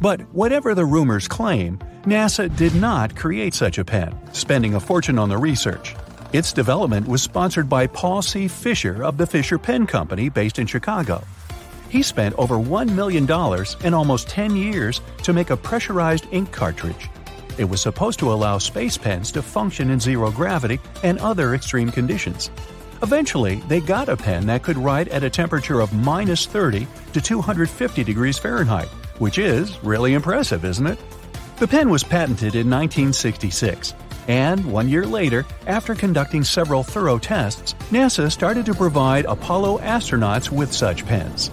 But 0.00 0.22
whatever 0.34 0.74
the 0.74 0.84
rumors 0.84 1.28
claim, 1.28 1.78
NASA 2.02 2.54
did 2.56 2.74
not 2.74 3.14
create 3.14 3.54
such 3.54 3.78
a 3.78 3.84
pen, 3.84 4.12
spending 4.32 4.74
a 4.74 4.80
fortune 4.80 5.20
on 5.20 5.28
the 5.28 5.38
research. 5.38 5.94
Its 6.32 6.50
development 6.54 7.06
was 7.06 7.20
sponsored 7.20 7.68
by 7.68 7.86
Paul 7.86 8.22
C. 8.22 8.48
Fisher 8.48 9.04
of 9.04 9.18
the 9.18 9.26
Fisher 9.26 9.58
Pen 9.58 9.86
Company 9.86 10.30
based 10.30 10.58
in 10.58 10.66
Chicago. 10.66 11.22
He 11.90 12.02
spent 12.02 12.34
over 12.38 12.54
$1 12.54 12.94
million 12.94 13.24
in 13.84 13.92
almost 13.92 14.30
10 14.30 14.56
years 14.56 15.02
to 15.24 15.34
make 15.34 15.50
a 15.50 15.56
pressurized 15.58 16.26
ink 16.30 16.50
cartridge. 16.50 17.10
It 17.58 17.66
was 17.66 17.82
supposed 17.82 18.18
to 18.20 18.32
allow 18.32 18.56
space 18.56 18.96
pens 18.96 19.30
to 19.32 19.42
function 19.42 19.90
in 19.90 20.00
zero 20.00 20.30
gravity 20.30 20.80
and 21.02 21.18
other 21.18 21.54
extreme 21.54 21.90
conditions. 21.90 22.50
Eventually, 23.02 23.56
they 23.68 23.80
got 23.80 24.08
a 24.08 24.16
pen 24.16 24.46
that 24.46 24.62
could 24.62 24.78
write 24.78 25.08
at 25.08 25.24
a 25.24 25.28
temperature 25.28 25.80
of 25.80 25.92
minus 25.92 26.46
30 26.46 26.86
to 27.12 27.20
250 27.20 28.04
degrees 28.04 28.38
Fahrenheit, 28.38 28.88
which 29.18 29.36
is 29.36 29.84
really 29.84 30.14
impressive, 30.14 30.64
isn't 30.64 30.86
it? 30.86 30.98
The 31.58 31.68
pen 31.68 31.90
was 31.90 32.02
patented 32.02 32.54
in 32.54 32.70
1966, 32.70 33.92
and 34.28 34.64
one 34.70 34.88
year 34.88 35.06
later, 35.06 35.44
after 35.66 35.94
conducting 35.94 36.44
several 36.44 36.82
thorough 36.82 37.18
tests, 37.18 37.74
NASA 37.90 38.30
started 38.30 38.66
to 38.66 38.74
provide 38.74 39.24
Apollo 39.24 39.78
astronauts 39.78 40.50
with 40.50 40.72
such 40.72 41.04
pens. 41.06 41.50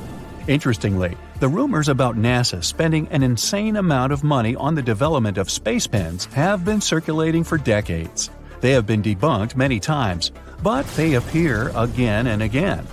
Interestingly, 0.48 1.16
the 1.40 1.48
rumors 1.48 1.88
about 1.88 2.18
NASA 2.18 2.64
spending 2.64 3.08
an 3.10 3.24
insane 3.24 3.78
amount 3.78 4.12
of 4.12 4.24
money 4.24 4.56
on 4.56 4.76
the 4.76 4.82
development 4.82 5.38
of 5.38 5.50
space 5.50 5.88
pens 5.88 6.26
have 6.26 6.66
been 6.66 6.82
circulating 6.82 7.44
for 7.44 7.58
decades. 7.58 8.30
They 8.62 8.72
have 8.72 8.86
been 8.86 9.02
debunked 9.02 9.56
many 9.56 9.80
times, 9.80 10.32
but 10.62 10.86
they 10.96 11.14
appear 11.14 11.72
again 11.76 12.28
and 12.28 12.42
again. 12.42 12.86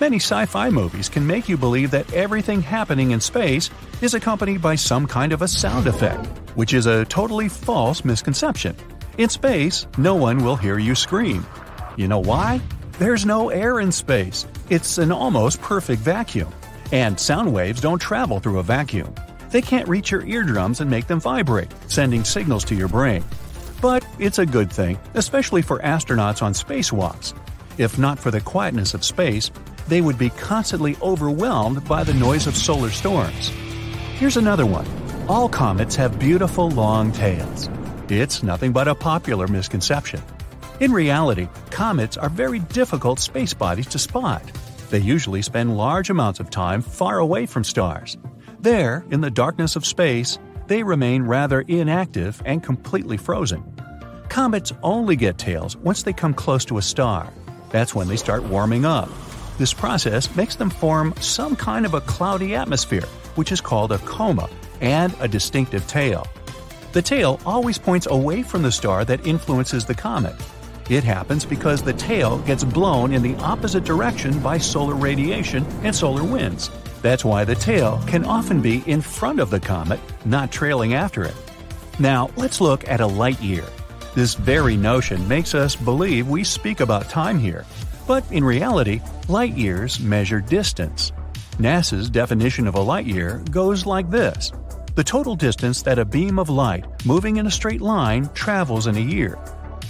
Many 0.00 0.16
sci 0.16 0.46
fi 0.46 0.70
movies 0.70 1.08
can 1.08 1.26
make 1.26 1.48
you 1.48 1.56
believe 1.56 1.90
that 1.90 2.12
everything 2.12 2.62
happening 2.62 3.12
in 3.12 3.20
space 3.20 3.70
is 4.00 4.14
accompanied 4.14 4.62
by 4.62 4.74
some 4.74 5.06
kind 5.06 5.32
of 5.32 5.42
a 5.42 5.48
sound 5.48 5.86
effect, 5.86 6.26
which 6.56 6.74
is 6.74 6.86
a 6.86 7.04
totally 7.04 7.48
false 7.48 8.04
misconception. 8.04 8.76
In 9.18 9.28
space, 9.28 9.86
no 9.98 10.14
one 10.14 10.42
will 10.42 10.56
hear 10.56 10.78
you 10.78 10.94
scream. 10.94 11.46
You 11.96 12.08
know 12.08 12.20
why? 12.20 12.62
There's 12.98 13.26
no 13.26 13.50
air 13.50 13.80
in 13.80 13.92
space. 13.92 14.46
It's 14.70 14.96
an 14.96 15.12
almost 15.12 15.60
perfect 15.60 16.00
vacuum. 16.00 16.50
And 16.92 17.20
sound 17.20 17.52
waves 17.52 17.82
don't 17.82 17.98
travel 17.98 18.40
through 18.40 18.58
a 18.58 18.62
vacuum. 18.62 19.14
They 19.50 19.60
can't 19.60 19.88
reach 19.88 20.10
your 20.10 20.24
eardrums 20.24 20.80
and 20.80 20.90
make 20.90 21.08
them 21.08 21.20
vibrate, 21.20 21.70
sending 21.88 22.24
signals 22.24 22.64
to 22.64 22.74
your 22.74 22.88
brain. 22.88 23.22
But 23.82 24.06
it's 24.18 24.38
a 24.38 24.46
good 24.46 24.72
thing, 24.72 24.98
especially 25.12 25.60
for 25.60 25.78
astronauts 25.80 26.42
on 26.42 26.54
spacewalks. 26.54 27.34
If 27.76 27.98
not 27.98 28.18
for 28.18 28.30
the 28.30 28.40
quietness 28.40 28.94
of 28.94 29.04
space, 29.04 29.50
they 29.88 30.00
would 30.00 30.16
be 30.16 30.30
constantly 30.30 30.96
overwhelmed 31.02 31.84
by 31.86 32.02
the 32.02 32.14
noise 32.14 32.46
of 32.46 32.56
solar 32.56 32.90
storms. 32.90 33.48
Here's 34.14 34.38
another 34.38 34.64
one 34.64 34.86
all 35.28 35.48
comets 35.48 35.96
have 35.96 36.18
beautiful 36.18 36.70
long 36.70 37.12
tails. 37.12 37.68
It's 38.14 38.42
nothing 38.42 38.72
but 38.72 38.88
a 38.88 38.94
popular 38.94 39.48
misconception. 39.48 40.22
In 40.80 40.92
reality, 40.92 41.48
comets 41.70 42.18
are 42.18 42.28
very 42.28 42.58
difficult 42.58 43.18
space 43.18 43.54
bodies 43.54 43.86
to 43.86 43.98
spot. 43.98 44.42
They 44.90 44.98
usually 44.98 45.40
spend 45.40 45.78
large 45.78 46.10
amounts 46.10 46.38
of 46.38 46.50
time 46.50 46.82
far 46.82 47.20
away 47.20 47.46
from 47.46 47.64
stars. 47.64 48.18
There, 48.60 49.02
in 49.10 49.22
the 49.22 49.30
darkness 49.30 49.76
of 49.76 49.86
space, 49.86 50.38
they 50.66 50.82
remain 50.82 51.22
rather 51.22 51.62
inactive 51.62 52.42
and 52.44 52.62
completely 52.62 53.16
frozen. 53.16 53.64
Comets 54.28 54.74
only 54.82 55.16
get 55.16 55.38
tails 55.38 55.74
once 55.78 56.02
they 56.02 56.12
come 56.12 56.34
close 56.34 56.66
to 56.66 56.76
a 56.76 56.82
star. 56.82 57.32
That's 57.70 57.94
when 57.94 58.08
they 58.08 58.16
start 58.16 58.42
warming 58.42 58.84
up. 58.84 59.08
This 59.56 59.72
process 59.72 60.36
makes 60.36 60.56
them 60.56 60.68
form 60.68 61.14
some 61.22 61.56
kind 61.56 61.86
of 61.86 61.94
a 61.94 62.02
cloudy 62.02 62.54
atmosphere, 62.56 63.08
which 63.36 63.52
is 63.52 63.62
called 63.62 63.90
a 63.90 63.98
coma, 64.00 64.50
and 64.82 65.14
a 65.18 65.28
distinctive 65.28 65.86
tail. 65.86 66.26
The 66.92 67.02
tail 67.02 67.40
always 67.46 67.78
points 67.78 68.06
away 68.10 68.42
from 68.42 68.62
the 68.62 68.70
star 68.70 69.04
that 69.06 69.26
influences 69.26 69.86
the 69.86 69.94
comet. 69.94 70.34
It 70.90 71.04
happens 71.04 71.46
because 71.46 71.82
the 71.82 71.94
tail 71.94 72.38
gets 72.40 72.64
blown 72.64 73.12
in 73.14 73.22
the 73.22 73.34
opposite 73.36 73.84
direction 73.84 74.38
by 74.40 74.58
solar 74.58 74.94
radiation 74.94 75.64
and 75.84 75.96
solar 75.96 76.22
winds. 76.22 76.70
That's 77.00 77.24
why 77.24 77.44
the 77.44 77.54
tail 77.54 78.02
can 78.06 78.26
often 78.26 78.60
be 78.60 78.82
in 78.86 79.00
front 79.00 79.40
of 79.40 79.48
the 79.48 79.58
comet, 79.58 80.00
not 80.26 80.52
trailing 80.52 80.92
after 80.92 81.24
it. 81.24 81.34
Now, 81.98 82.30
let's 82.36 82.60
look 82.60 82.86
at 82.88 83.00
a 83.00 83.06
light 83.06 83.40
year. 83.40 83.64
This 84.14 84.34
very 84.34 84.76
notion 84.76 85.26
makes 85.26 85.54
us 85.54 85.74
believe 85.74 86.28
we 86.28 86.44
speak 86.44 86.80
about 86.80 87.08
time 87.08 87.38
here, 87.38 87.64
but 88.06 88.30
in 88.30 88.44
reality, 88.44 89.00
light 89.28 89.56
years 89.56 89.98
measure 89.98 90.40
distance. 90.42 91.12
NASA's 91.58 92.10
definition 92.10 92.66
of 92.66 92.74
a 92.74 92.80
light 92.80 93.06
year 93.06 93.42
goes 93.50 93.86
like 93.86 94.10
this 94.10 94.52
the 94.94 95.04
total 95.04 95.34
distance 95.34 95.82
that 95.82 95.98
a 95.98 96.04
beam 96.04 96.38
of 96.38 96.50
light 96.50 96.84
moving 97.06 97.36
in 97.36 97.46
a 97.46 97.50
straight 97.50 97.80
line 97.80 98.28
travels 98.34 98.86
in 98.86 98.96
a 98.96 99.00
year. 99.00 99.38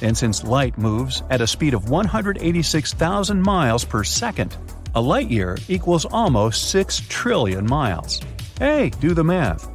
And 0.01 0.17
since 0.17 0.45
light 0.45 0.79
moves 0.79 1.23
at 1.31 1.41
a 1.41 1.47
speed 1.47 1.75
of 1.75 1.91
186,000 1.91 3.43
miles 3.43 3.85
per 3.85 4.05
second, 4.05 4.57
a 4.95 5.01
light 5.01 5.31
year 5.31 5.59
equals 5.69 6.05
almost 6.05 6.71
6 6.71 7.03
trillion 7.09 7.67
miles. 7.67 8.21
Hey, 8.59 8.91
do 9.01 9.15
the 9.15 9.25
math. 9.25 9.69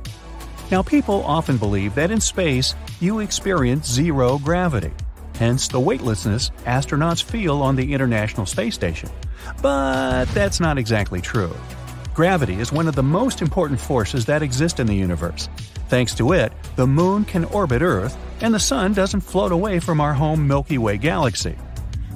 Now, 0.71 0.81
people 0.81 1.23
often 1.23 1.57
believe 1.57 1.95
that 1.95 2.11
in 2.11 2.21
space 2.21 2.75
you 2.99 3.19
experience 3.19 3.89
zero 3.89 4.37
gravity, 4.37 4.91
hence 5.35 5.67
the 5.67 5.79
weightlessness 5.79 6.51
astronauts 6.65 7.23
feel 7.23 7.61
on 7.61 7.75
the 7.75 7.93
International 7.93 8.45
Space 8.45 8.75
Station. 8.75 9.09
But 9.61 10.25
that's 10.33 10.59
not 10.59 10.77
exactly 10.77 11.21
true. 11.21 11.55
Gravity 12.17 12.55
is 12.55 12.71
one 12.71 12.87
of 12.87 12.95
the 12.95 13.03
most 13.03 13.43
important 13.43 13.79
forces 13.79 14.25
that 14.25 14.41
exist 14.41 14.79
in 14.79 14.87
the 14.87 14.95
universe. 14.95 15.49
Thanks 15.87 16.15
to 16.15 16.31
it, 16.31 16.51
the 16.75 16.87
Moon 16.87 17.23
can 17.23 17.45
orbit 17.45 17.83
Earth, 17.83 18.17
and 18.41 18.51
the 18.51 18.59
Sun 18.59 18.93
doesn't 18.93 19.21
float 19.21 19.51
away 19.51 19.79
from 19.79 20.01
our 20.01 20.15
home 20.15 20.47
Milky 20.47 20.79
Way 20.79 20.97
galaxy. 20.97 21.55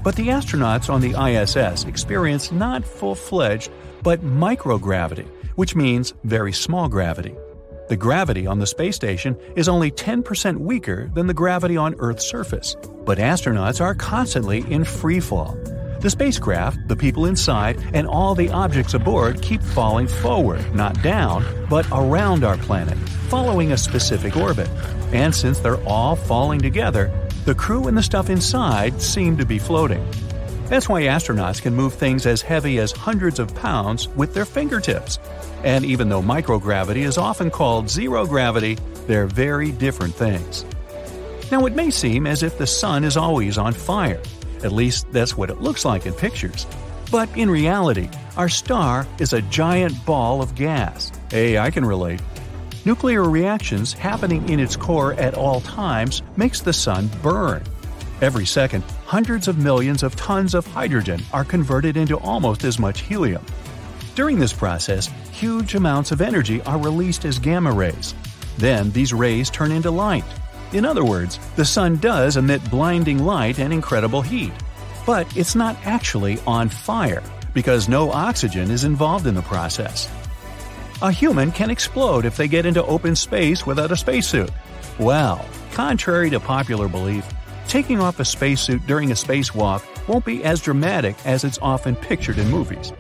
But 0.04 0.16
the 0.16 0.30
astronauts 0.30 0.90
on 0.90 1.02
the 1.02 1.14
ISS 1.14 1.84
experience 1.84 2.52
not 2.52 2.84
full 2.84 3.14
fledged, 3.14 3.70
but 4.02 4.26
microgravity, 4.26 5.28
which 5.54 5.76
means 5.76 6.16
very 6.24 6.52
small 6.52 6.90
gravity. 6.90 7.36
The 7.88 7.96
gravity 7.96 8.48
on 8.48 8.58
the 8.58 8.66
space 8.66 8.96
station 8.96 9.38
is 9.56 9.70
only 9.70 9.92
10% 9.92 10.58
weaker 10.58 11.12
than 11.14 11.28
the 11.28 11.36
gravity 11.36 11.78
on 11.78 11.94
Earth's 12.00 12.26
surface, 12.26 12.76
but 13.06 13.20
astronauts 13.20 13.80
are 13.80 13.94
constantly 13.94 14.66
in 14.68 14.84
free 14.84 15.20
fall. 15.20 15.56
The 16.02 16.10
spacecraft, 16.10 16.88
the 16.88 16.96
people 16.96 17.28
inside, 17.28 17.80
and 17.94 18.08
all 18.08 18.34
the 18.34 18.50
objects 18.50 18.96
aboard 18.96 19.40
keep 19.44 19.62
falling 19.62 20.08
forward, 20.08 20.74
not 20.74 21.00
down, 21.04 21.46
but 21.70 21.86
around 21.92 22.44
our 22.44 22.58
planet, 22.58 22.98
following 23.30 23.72
a 23.72 23.78
specific 23.78 24.36
orbit. 24.36 24.68
And 25.14 25.34
since 25.34 25.60
they're 25.60 25.84
all 25.84 26.16
falling 26.16 26.60
together, 26.60 27.12
the 27.46 27.54
crew 27.54 27.88
and 27.88 27.96
the 27.96 28.02
stuff 28.02 28.32
inside 28.32 29.00
seem 29.00 29.38
to 29.38 29.46
be 29.46 29.60
floating. 29.60 30.04
That's 30.66 30.90
why 30.90 31.04
astronauts 31.04 31.62
can 31.62 31.76
move 31.76 31.94
things 31.94 32.26
as 32.26 32.42
heavy 32.42 32.80
as 32.80 32.92
hundreds 32.92 33.38
of 33.38 33.54
pounds 33.54 34.08
with 34.08 34.34
their 34.34 34.46
fingertips. 34.46 35.20
And 35.64 35.86
even 35.86 36.10
though 36.10 36.24
microgravity 36.24 37.06
is 37.06 37.20
often 37.20 37.52
called 37.52 37.92
zero 37.92 38.26
gravity, 38.26 38.80
they're 39.06 39.28
very 39.28 39.72
different 39.72 40.16
things. 40.16 40.66
Now, 41.52 41.68
it 41.68 41.76
may 41.76 41.92
seem 41.92 42.26
as 42.26 42.42
if 42.42 42.58
the 42.58 42.66
sun 42.66 43.04
is 43.04 43.18
always 43.18 43.60
on 43.60 43.74
fire, 43.74 44.22
at 44.64 44.72
least 44.72 45.12
that's 45.12 45.38
what 45.38 45.50
it 45.50 45.62
looks 45.62 45.86
like 45.86 46.06
in 46.06 46.14
pictures. 46.14 46.66
But 47.12 47.30
in 47.38 47.50
reality, 47.50 48.10
our 48.38 48.50
star 48.50 49.06
is 49.20 49.34
a 49.34 49.42
giant 49.44 50.06
ball 50.06 50.42
of 50.42 50.56
gas. 50.56 51.12
Hey, 51.30 51.58
I 51.58 51.70
can 51.70 51.86
relate. 51.86 52.22
Nuclear 52.86 53.30
reactions 53.30 53.94
happening 53.94 54.50
in 54.50 54.60
its 54.60 54.76
core 54.76 55.14
at 55.14 55.36
all 55.36 55.62
times 55.62 56.24
makes 56.36 56.62
the 56.62 56.74
sun 56.74 57.10
burn. 57.22 57.64
Every 58.22 58.46
second, 58.46 58.84
hundreds 59.06 59.48
of 59.48 59.58
millions 59.58 60.04
of 60.04 60.16
tons 60.16 60.54
of 60.54 60.66
hydrogen 60.66 61.22
are 61.34 61.44
converted 61.44 61.98
into 61.98 62.18
almost 62.18 62.64
as 62.64 62.80
much 62.80 63.02
helium. 63.02 63.46
During 64.16 64.40
this 64.40 64.54
process, 64.54 65.10
huge 65.32 65.76
amounts 65.76 66.12
of 66.12 66.22
energy 66.22 66.62
are 66.64 66.78
released 66.78 67.26
as 67.26 67.40
gamma 67.40 67.72
rays. 67.72 68.14
Then 68.58 68.92
these 68.92 69.14
rays 69.14 69.50
turn 69.50 69.72
into 69.72 69.90
light, 69.92 70.26
in 70.74 70.86
other 70.86 71.04
words, 71.04 71.40
the 71.56 71.66
sun 71.66 71.98
does 71.98 72.38
emit 72.38 72.70
blinding 72.70 73.20
light 73.20 73.60
and 73.60 73.74
incredible 73.74 74.22
heat. 74.22 74.54
But 75.06 75.36
it's 75.36 75.56
not 75.56 75.76
actually 75.84 76.40
on 76.48 76.70
fire, 76.70 77.24
because 77.54 77.90
no 77.90 78.12
oxygen 78.12 78.72
is 78.72 78.84
involved 78.84 79.28
in 79.28 79.36
the 79.36 79.42
process. 79.42 80.10
A 81.02 81.12
human 81.12 81.52
can 81.52 81.70
explode 81.70 82.26
if 82.26 82.38
they 82.38 82.48
get 82.48 82.66
into 82.66 82.86
open 82.86 83.16
space 83.16 83.66
without 83.66 83.92
a 83.92 83.98
spacesuit. 83.98 84.52
Well, 85.00 85.44
contrary 85.74 86.30
to 86.30 86.40
popular 86.40 86.88
belief, 86.88 87.28
taking 87.68 88.00
off 88.00 88.20
a 88.20 88.26
spacesuit 88.26 88.86
during 88.86 89.12
a 89.12 89.16
spacewalk 89.16 89.84
won't 90.08 90.26
be 90.26 90.44
as 90.44 90.62
dramatic 90.62 91.16
as 91.26 91.44
it's 91.44 91.60
often 91.62 91.96
pictured 91.96 92.38
in 92.38 92.50
movies. 92.50 92.94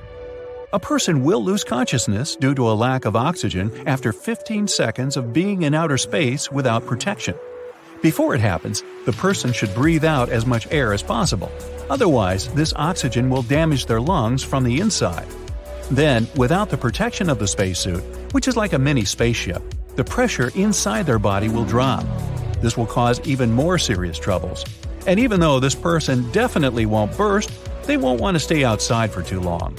A 0.73 0.79
person 0.79 1.23
will 1.23 1.43
lose 1.43 1.65
consciousness 1.65 2.37
due 2.37 2.55
to 2.55 2.69
a 2.69 2.73
lack 2.73 3.03
of 3.03 3.15
oxygen 3.15 3.71
after 3.87 4.13
15 4.13 4.67
seconds 4.67 5.17
of 5.17 5.33
being 5.33 5.63
in 5.63 5.73
outer 5.73 5.97
space 5.97 6.49
without 6.49 6.85
protection. 6.85 7.35
Before 8.01 8.33
it 8.33 8.41
happens, 8.41 8.83
the 9.05 9.11
person 9.13 9.53
should 9.53 9.75
breathe 9.75 10.03
out 10.03 10.29
as 10.29 10.43
much 10.43 10.67
air 10.71 10.91
as 10.91 11.03
possible. 11.03 11.51
Otherwise, 11.87 12.47
this 12.55 12.73
oxygen 12.75 13.29
will 13.29 13.43
damage 13.43 13.85
their 13.85 14.01
lungs 14.01 14.41
from 14.41 14.63
the 14.63 14.79
inside. 14.79 15.27
Then, 15.91 16.27
without 16.35 16.71
the 16.71 16.77
protection 16.77 17.29
of 17.29 17.37
the 17.37 17.47
spacesuit, 17.47 18.01
which 18.33 18.47
is 18.47 18.57
like 18.57 18.73
a 18.73 18.79
mini 18.79 19.05
spaceship, 19.05 19.61
the 19.95 20.03
pressure 20.03 20.51
inside 20.55 21.05
their 21.05 21.19
body 21.19 21.47
will 21.47 21.65
drop. 21.65 22.03
This 22.59 22.75
will 22.75 22.87
cause 22.87 23.21
even 23.27 23.51
more 23.51 23.77
serious 23.77 24.17
troubles. 24.17 24.65
And 25.05 25.19
even 25.19 25.39
though 25.39 25.59
this 25.59 25.75
person 25.75 26.31
definitely 26.31 26.87
won't 26.87 27.15
burst, 27.15 27.51
they 27.85 27.97
won't 27.97 28.19
want 28.19 28.33
to 28.33 28.39
stay 28.39 28.63
outside 28.63 29.11
for 29.11 29.21
too 29.21 29.39
long. 29.39 29.77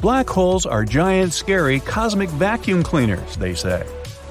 Black 0.00 0.28
holes 0.28 0.64
are 0.64 0.84
giant, 0.86 1.34
scary 1.34 1.80
cosmic 1.80 2.30
vacuum 2.30 2.82
cleaners, 2.82 3.36
they 3.36 3.54
say. 3.54 3.86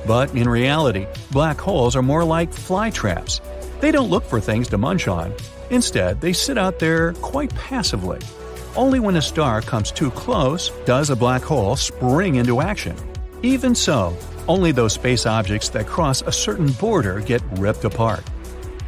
But 0.06 0.34
in 0.36 0.50
reality, 0.50 1.08
black 1.32 1.60
holes 1.60 1.96
are 1.96 2.02
more 2.02 2.24
like 2.24 2.54
fly 2.54 2.90
traps. 2.90 3.42
They 3.80 3.92
don't 3.92 4.10
look 4.10 4.24
for 4.24 4.40
things 4.40 4.68
to 4.70 4.78
munch 4.78 5.08
on. 5.08 5.34
Instead, 5.70 6.22
they 6.22 6.34
sit 6.34 6.58
out 6.58 6.80
there 6.80 7.14
quite 7.14 7.54
passively. 7.56 8.20
Only 8.76 9.00
when 9.00 9.16
a 9.16 9.22
star 9.22 9.62
comes 9.62 9.92
too 9.92 10.12
close 10.12 10.70
does 10.86 11.10
a 11.10 11.16
black 11.16 11.42
hole 11.42 11.76
spring 11.76 12.36
into 12.36 12.62
action. 12.62 12.96
Even 13.44 13.76
so, 13.76 14.16
only 14.48 14.72
those 14.72 14.94
space 14.94 15.26
objects 15.26 15.70
that 15.70 15.88
cross 15.88 16.22
a 16.22 16.32
certain 16.32 16.72
border 16.74 17.20
get 17.22 17.42
ripped 17.54 17.86
apart. 17.86 18.24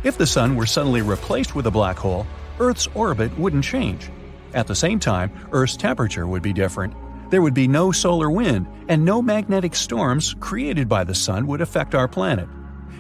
If 0.04 0.18
the 0.18 0.28
Sun 0.28 0.56
were 0.56 0.66
suddenly 0.66 1.02
replaced 1.02 1.56
with 1.56 1.68
a 1.68 1.72
black 1.72 1.98
hole, 1.98 2.28
Earth's 2.60 2.88
orbit 2.94 3.38
wouldn't 3.38 3.64
change. 3.64 4.10
At 4.54 4.68
the 4.68 4.76
same 4.76 5.00
time, 5.00 5.32
Earth's 5.52 5.78
temperature 5.78 6.28
would 6.28 6.44
be 6.44 6.54
different, 6.54 6.94
there 7.34 7.42
would 7.42 7.56
be 7.56 7.68
no 7.68 7.92
solar 7.92 8.30
wind, 8.30 8.68
and 8.88 9.04
no 9.04 9.20
magnetic 9.20 9.74
storms 9.74 10.36
created 10.40 10.88
by 10.88 11.04
the 11.04 11.16
Sun 11.16 11.48
would 11.48 11.62
affect 11.62 11.96
our 11.96 12.08
planet. 12.08 12.48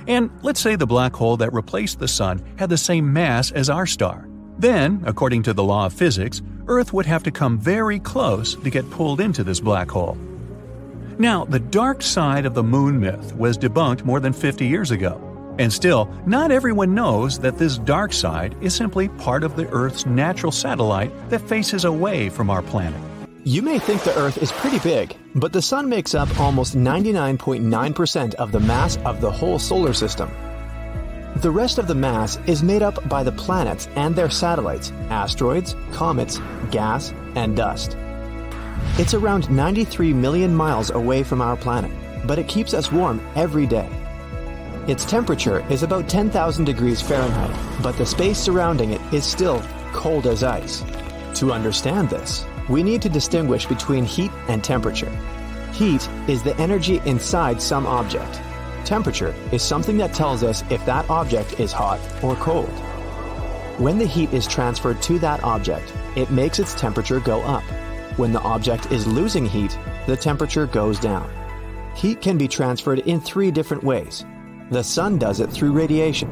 And 0.07 0.31
let's 0.41 0.59
say 0.59 0.75
the 0.75 0.87
black 0.87 1.13
hole 1.13 1.37
that 1.37 1.53
replaced 1.53 1.99
the 1.99 2.07
Sun 2.07 2.43
had 2.57 2.71
the 2.71 2.77
same 2.77 3.13
mass 3.13 3.51
as 3.51 3.69
our 3.69 3.85
star. 3.85 4.27
Then, 4.57 5.03
according 5.05 5.43
to 5.43 5.53
the 5.53 5.63
law 5.63 5.85
of 5.85 5.93
physics, 5.93 6.41
Earth 6.65 6.93
would 6.93 7.05
have 7.05 7.21
to 7.25 7.31
come 7.31 7.59
very 7.59 7.99
close 7.99 8.55
to 8.55 8.71
get 8.71 8.89
pulled 8.89 9.21
into 9.21 9.43
this 9.43 9.59
black 9.59 9.91
hole. 9.91 10.17
Now, 11.19 11.45
the 11.45 11.59
dark 11.59 12.01
side 12.01 12.47
of 12.47 12.55
the 12.55 12.63
moon 12.63 12.99
myth 12.99 13.35
was 13.35 13.55
debunked 13.55 14.03
more 14.03 14.19
than 14.19 14.33
50 14.33 14.65
years 14.65 14.89
ago. 14.89 15.21
And 15.59 15.71
still, 15.71 16.09
not 16.25 16.49
everyone 16.49 16.95
knows 16.95 17.37
that 17.41 17.59
this 17.59 17.77
dark 17.77 18.11
side 18.11 18.55
is 18.61 18.73
simply 18.73 19.09
part 19.09 19.43
of 19.43 19.55
the 19.55 19.67
Earth's 19.69 20.07
natural 20.07 20.51
satellite 20.51 21.11
that 21.29 21.47
faces 21.47 21.85
away 21.85 22.29
from 22.29 22.49
our 22.49 22.63
planet. 22.63 23.12
You 23.45 23.61
may 23.61 23.77
think 23.77 24.01
the 24.03 24.17
Earth 24.17 24.37
is 24.37 24.53
pretty 24.53 24.79
big, 24.79 25.17
but 25.35 25.51
the 25.51 25.61
Sun 25.61 25.89
makes 25.89 26.15
up 26.15 26.39
almost 26.39 26.77
99.9% 26.77 28.35
of 28.35 28.53
the 28.53 28.59
mass 28.61 28.95
of 29.03 29.19
the 29.19 29.29
whole 29.29 29.59
solar 29.59 29.91
system. 29.91 30.31
The 31.35 31.51
rest 31.51 31.77
of 31.77 31.87
the 31.87 31.95
mass 31.95 32.39
is 32.47 32.63
made 32.63 32.81
up 32.81 33.09
by 33.09 33.21
the 33.21 33.33
planets 33.33 33.89
and 33.97 34.15
their 34.15 34.29
satellites, 34.29 34.93
asteroids, 35.09 35.75
comets, 35.91 36.39
gas, 36.71 37.13
and 37.35 37.53
dust. 37.53 37.97
It's 38.97 39.13
around 39.13 39.51
93 39.51 40.13
million 40.13 40.55
miles 40.55 40.91
away 40.91 41.21
from 41.21 41.41
our 41.41 41.57
planet, 41.57 41.91
but 42.25 42.39
it 42.39 42.47
keeps 42.47 42.73
us 42.73 42.93
warm 42.93 43.19
every 43.35 43.65
day. 43.65 43.89
Its 44.87 45.03
temperature 45.03 45.69
is 45.69 45.83
about 45.83 46.07
10,000 46.07 46.63
degrees 46.63 47.01
Fahrenheit, 47.01 47.83
but 47.83 47.97
the 47.97 48.05
space 48.05 48.37
surrounding 48.37 48.91
it 48.91 49.01
is 49.13 49.25
still 49.25 49.61
cold 49.91 50.27
as 50.27 50.43
ice. 50.43 50.81
To 51.35 51.51
understand 51.51 52.09
this, 52.09 52.45
we 52.69 52.83
need 52.83 53.01
to 53.01 53.09
distinguish 53.09 53.65
between 53.65 54.05
heat 54.05 54.31
and 54.47 54.63
temperature. 54.63 55.11
Heat 55.73 56.07
is 56.27 56.43
the 56.43 56.55
energy 56.57 57.01
inside 57.05 57.61
some 57.61 57.85
object. 57.85 58.39
Temperature 58.85 59.33
is 59.51 59.61
something 59.61 59.97
that 59.97 60.13
tells 60.13 60.43
us 60.43 60.63
if 60.69 60.85
that 60.85 61.09
object 61.09 61.59
is 61.59 61.71
hot 61.71 61.99
or 62.23 62.35
cold. 62.35 62.69
When 63.79 63.97
the 63.97 64.05
heat 64.05 64.33
is 64.33 64.45
transferred 64.45 65.01
to 65.03 65.17
that 65.19 65.43
object, 65.43 65.91
it 66.15 66.29
makes 66.29 66.59
its 66.59 66.75
temperature 66.75 67.19
go 67.19 67.41
up. 67.41 67.63
When 68.17 68.31
the 68.31 68.41
object 68.41 68.91
is 68.91 69.07
losing 69.07 69.45
heat, 69.45 69.77
the 70.05 70.15
temperature 70.15 70.67
goes 70.67 70.99
down. 70.99 71.27
Heat 71.95 72.21
can 72.21 72.37
be 72.37 72.47
transferred 72.47 72.99
in 72.99 73.19
three 73.19 73.49
different 73.49 73.83
ways. 73.83 74.25
The 74.69 74.83
sun 74.83 75.17
does 75.17 75.39
it 75.39 75.49
through 75.49 75.71
radiation. 75.71 76.29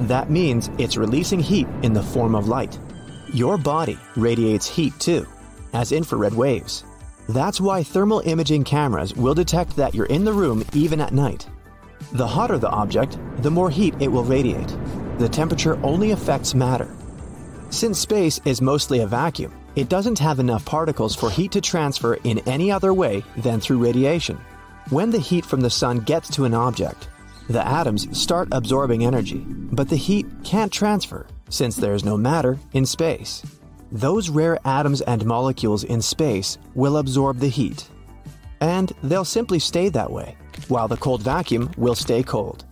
That 0.00 0.30
means 0.30 0.70
it's 0.78 0.96
releasing 0.96 1.40
heat 1.40 1.66
in 1.82 1.92
the 1.92 2.02
form 2.02 2.34
of 2.34 2.48
light. 2.48 2.78
Your 3.32 3.56
body 3.56 3.98
radiates 4.16 4.66
heat 4.66 4.98
too, 4.98 5.26
as 5.72 5.92
infrared 5.92 6.34
waves. 6.34 6.84
That's 7.28 7.60
why 7.60 7.82
thermal 7.82 8.20
imaging 8.20 8.64
cameras 8.64 9.14
will 9.14 9.34
detect 9.34 9.76
that 9.76 9.94
you're 9.94 10.06
in 10.06 10.24
the 10.24 10.32
room 10.32 10.64
even 10.72 11.00
at 11.00 11.12
night. 11.12 11.46
The 12.12 12.26
hotter 12.26 12.58
the 12.58 12.70
object, 12.70 13.18
the 13.38 13.50
more 13.50 13.70
heat 13.70 13.94
it 14.00 14.08
will 14.10 14.24
radiate. 14.24 14.76
The 15.18 15.28
temperature 15.28 15.78
only 15.84 16.10
affects 16.10 16.54
matter. 16.54 16.94
Since 17.70 18.00
space 18.00 18.40
is 18.44 18.60
mostly 18.60 19.00
a 19.00 19.06
vacuum, 19.06 19.52
it 19.76 19.88
doesn't 19.88 20.18
have 20.18 20.40
enough 20.40 20.64
particles 20.64 21.14
for 21.14 21.30
heat 21.30 21.52
to 21.52 21.60
transfer 21.60 22.14
in 22.24 22.40
any 22.40 22.70
other 22.70 22.92
way 22.92 23.24
than 23.38 23.60
through 23.60 23.78
radiation. 23.78 24.38
When 24.90 25.10
the 25.10 25.18
heat 25.18 25.46
from 25.46 25.60
the 25.60 25.70
sun 25.70 26.00
gets 26.00 26.28
to 26.30 26.44
an 26.44 26.54
object, 26.54 27.08
the 27.48 27.66
atoms 27.66 28.18
start 28.18 28.48
absorbing 28.52 29.04
energy, 29.04 29.44
but 29.46 29.88
the 29.88 29.96
heat 29.96 30.26
can't 30.44 30.72
transfer 30.72 31.26
since 31.48 31.76
there's 31.76 32.04
no 32.04 32.16
matter 32.16 32.58
in 32.72 32.84
space. 32.84 33.42
Those 33.92 34.30
rare 34.30 34.58
atoms 34.64 35.02
and 35.02 35.26
molecules 35.26 35.84
in 35.84 36.00
space 36.00 36.56
will 36.74 36.96
absorb 36.96 37.38
the 37.38 37.48
heat. 37.48 37.86
And 38.62 38.90
they'll 39.02 39.22
simply 39.22 39.58
stay 39.58 39.90
that 39.90 40.10
way, 40.10 40.34
while 40.68 40.88
the 40.88 40.96
cold 40.96 41.22
vacuum 41.22 41.70
will 41.76 41.94
stay 41.94 42.22
cold. 42.22 42.64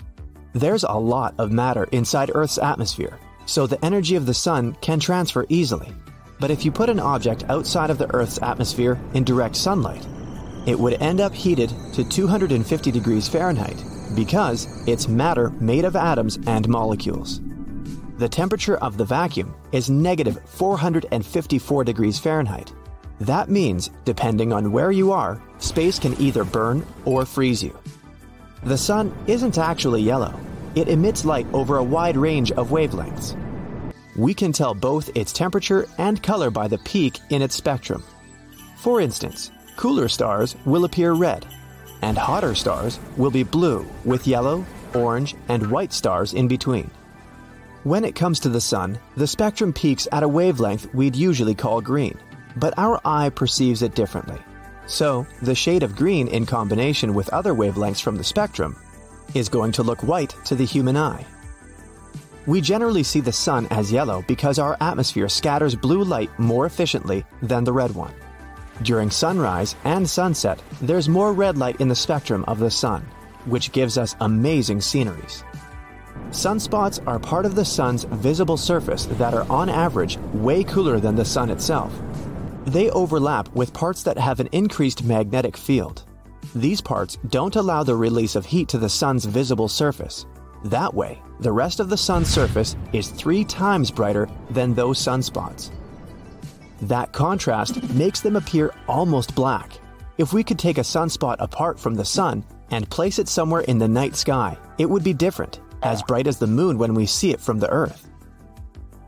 There's 0.54 0.82
a 0.84 0.92
lot 0.94 1.34
of 1.36 1.52
matter 1.52 1.84
inside 1.92 2.30
Earth's 2.34 2.56
atmosphere, 2.56 3.18
so 3.44 3.66
the 3.66 3.84
energy 3.84 4.16
of 4.16 4.24
the 4.24 4.32
sun 4.32 4.74
can 4.80 4.98
transfer 4.98 5.44
easily. 5.50 5.92
But 6.40 6.50
if 6.50 6.64
you 6.64 6.72
put 6.72 6.88
an 6.88 6.98
object 6.98 7.44
outside 7.50 7.90
of 7.90 7.98
the 7.98 8.10
Earth's 8.14 8.40
atmosphere 8.40 8.98
in 9.12 9.22
direct 9.22 9.56
sunlight, 9.56 10.06
it 10.66 10.78
would 10.78 11.02
end 11.02 11.20
up 11.20 11.34
heated 11.34 11.70
to 11.92 12.02
250 12.02 12.90
degrees 12.90 13.28
Fahrenheit 13.28 13.84
because 14.16 14.66
it's 14.88 15.06
matter 15.06 15.50
made 15.60 15.84
of 15.84 15.96
atoms 15.96 16.38
and 16.46 16.66
molecules. 16.66 17.42
The 18.20 18.28
temperature 18.28 18.76
of 18.76 18.98
the 18.98 19.04
vacuum 19.06 19.54
is 19.72 19.88
negative 19.88 20.42
454 20.44 21.84
degrees 21.84 22.18
Fahrenheit. 22.18 22.70
That 23.18 23.48
means, 23.48 23.88
depending 24.04 24.52
on 24.52 24.72
where 24.72 24.92
you 24.92 25.10
are, 25.10 25.42
space 25.56 25.98
can 25.98 26.14
either 26.20 26.44
burn 26.44 26.86
or 27.06 27.24
freeze 27.24 27.62
you. 27.62 27.74
The 28.62 28.76
sun 28.76 29.16
isn't 29.26 29.56
actually 29.56 30.02
yellow. 30.02 30.38
It 30.74 30.88
emits 30.88 31.24
light 31.24 31.46
over 31.54 31.78
a 31.78 31.82
wide 31.82 32.18
range 32.18 32.52
of 32.52 32.68
wavelengths. 32.68 33.34
We 34.18 34.34
can 34.34 34.52
tell 34.52 34.74
both 34.74 35.16
its 35.16 35.32
temperature 35.32 35.88
and 35.96 36.22
color 36.22 36.50
by 36.50 36.68
the 36.68 36.76
peak 36.84 37.20
in 37.30 37.40
its 37.40 37.54
spectrum. 37.54 38.04
For 38.76 39.00
instance, 39.00 39.50
cooler 39.76 40.08
stars 40.08 40.56
will 40.66 40.84
appear 40.84 41.14
red, 41.14 41.46
and 42.02 42.18
hotter 42.18 42.54
stars 42.54 43.00
will 43.16 43.30
be 43.30 43.44
blue 43.44 43.88
with 44.04 44.26
yellow, 44.26 44.66
orange, 44.92 45.36
and 45.48 45.70
white 45.70 45.94
stars 45.94 46.34
in 46.34 46.48
between. 46.48 46.90
When 47.84 48.04
it 48.04 48.14
comes 48.14 48.40
to 48.40 48.50
the 48.50 48.60
sun, 48.60 48.98
the 49.16 49.26
spectrum 49.26 49.72
peaks 49.72 50.06
at 50.12 50.22
a 50.22 50.28
wavelength 50.28 50.92
we'd 50.92 51.16
usually 51.16 51.54
call 51.54 51.80
green, 51.80 52.18
but 52.56 52.74
our 52.76 53.00
eye 53.06 53.30
perceives 53.30 53.80
it 53.80 53.94
differently. 53.94 54.38
So, 54.86 55.26
the 55.40 55.54
shade 55.54 55.82
of 55.82 55.96
green 55.96 56.28
in 56.28 56.44
combination 56.44 57.14
with 57.14 57.30
other 57.30 57.54
wavelengths 57.54 58.02
from 58.02 58.16
the 58.16 58.24
spectrum 58.24 58.76
is 59.32 59.48
going 59.48 59.72
to 59.72 59.82
look 59.82 60.02
white 60.02 60.34
to 60.44 60.54
the 60.54 60.66
human 60.66 60.94
eye. 60.94 61.24
We 62.46 62.60
generally 62.60 63.02
see 63.02 63.20
the 63.20 63.32
sun 63.32 63.66
as 63.70 63.90
yellow 63.90 64.24
because 64.28 64.58
our 64.58 64.76
atmosphere 64.82 65.30
scatters 65.30 65.74
blue 65.74 66.04
light 66.04 66.30
more 66.38 66.66
efficiently 66.66 67.24
than 67.40 67.64
the 67.64 67.72
red 67.72 67.94
one. 67.94 68.12
During 68.82 69.10
sunrise 69.10 69.74
and 69.84 70.08
sunset, 70.08 70.62
there's 70.82 71.08
more 71.08 71.32
red 71.32 71.56
light 71.56 71.80
in 71.80 71.88
the 71.88 71.94
spectrum 71.94 72.44
of 72.46 72.58
the 72.58 72.70
sun, 72.70 73.02
which 73.46 73.72
gives 73.72 73.96
us 73.96 74.16
amazing 74.20 74.82
sceneries. 74.82 75.44
Sunspots 76.30 77.04
are 77.08 77.18
part 77.18 77.44
of 77.44 77.56
the 77.56 77.64
sun's 77.64 78.04
visible 78.04 78.56
surface 78.56 79.06
that 79.06 79.34
are 79.34 79.50
on 79.50 79.68
average 79.68 80.16
way 80.32 80.62
cooler 80.62 81.00
than 81.00 81.16
the 81.16 81.24
sun 81.24 81.50
itself. 81.50 81.92
They 82.66 82.88
overlap 82.90 83.52
with 83.54 83.72
parts 83.72 84.04
that 84.04 84.16
have 84.16 84.38
an 84.38 84.48
increased 84.52 85.02
magnetic 85.02 85.56
field. 85.56 86.04
These 86.54 86.80
parts 86.80 87.18
don't 87.28 87.56
allow 87.56 87.82
the 87.82 87.96
release 87.96 88.36
of 88.36 88.46
heat 88.46 88.68
to 88.68 88.78
the 88.78 88.88
sun's 88.88 89.24
visible 89.24 89.66
surface. 89.66 90.24
That 90.64 90.94
way, 90.94 91.20
the 91.40 91.50
rest 91.50 91.80
of 91.80 91.88
the 91.88 91.96
sun's 91.96 92.28
surface 92.28 92.76
is 92.92 93.08
three 93.08 93.44
times 93.44 93.90
brighter 93.90 94.28
than 94.50 94.72
those 94.72 94.98
sunspots. 94.98 95.70
That 96.82 97.12
contrast 97.12 97.82
makes 97.94 98.20
them 98.20 98.36
appear 98.36 98.72
almost 98.86 99.34
black. 99.34 99.72
If 100.16 100.32
we 100.32 100.44
could 100.44 100.60
take 100.60 100.78
a 100.78 100.82
sunspot 100.82 101.36
apart 101.40 101.80
from 101.80 101.94
the 101.94 102.04
sun 102.04 102.44
and 102.70 102.88
place 102.88 103.18
it 103.18 103.26
somewhere 103.26 103.62
in 103.62 103.78
the 103.78 103.88
night 103.88 104.14
sky, 104.14 104.56
it 104.78 104.88
would 104.88 105.02
be 105.02 105.12
different, 105.12 105.60
as 105.82 106.02
bright 106.02 106.26
as 106.26 106.38
the 106.38 106.46
moon 106.46 106.78
when 106.78 106.94
we 106.94 107.06
see 107.06 107.30
it 107.30 107.40
from 107.40 107.58
the 107.58 107.70
Earth. 107.70 108.08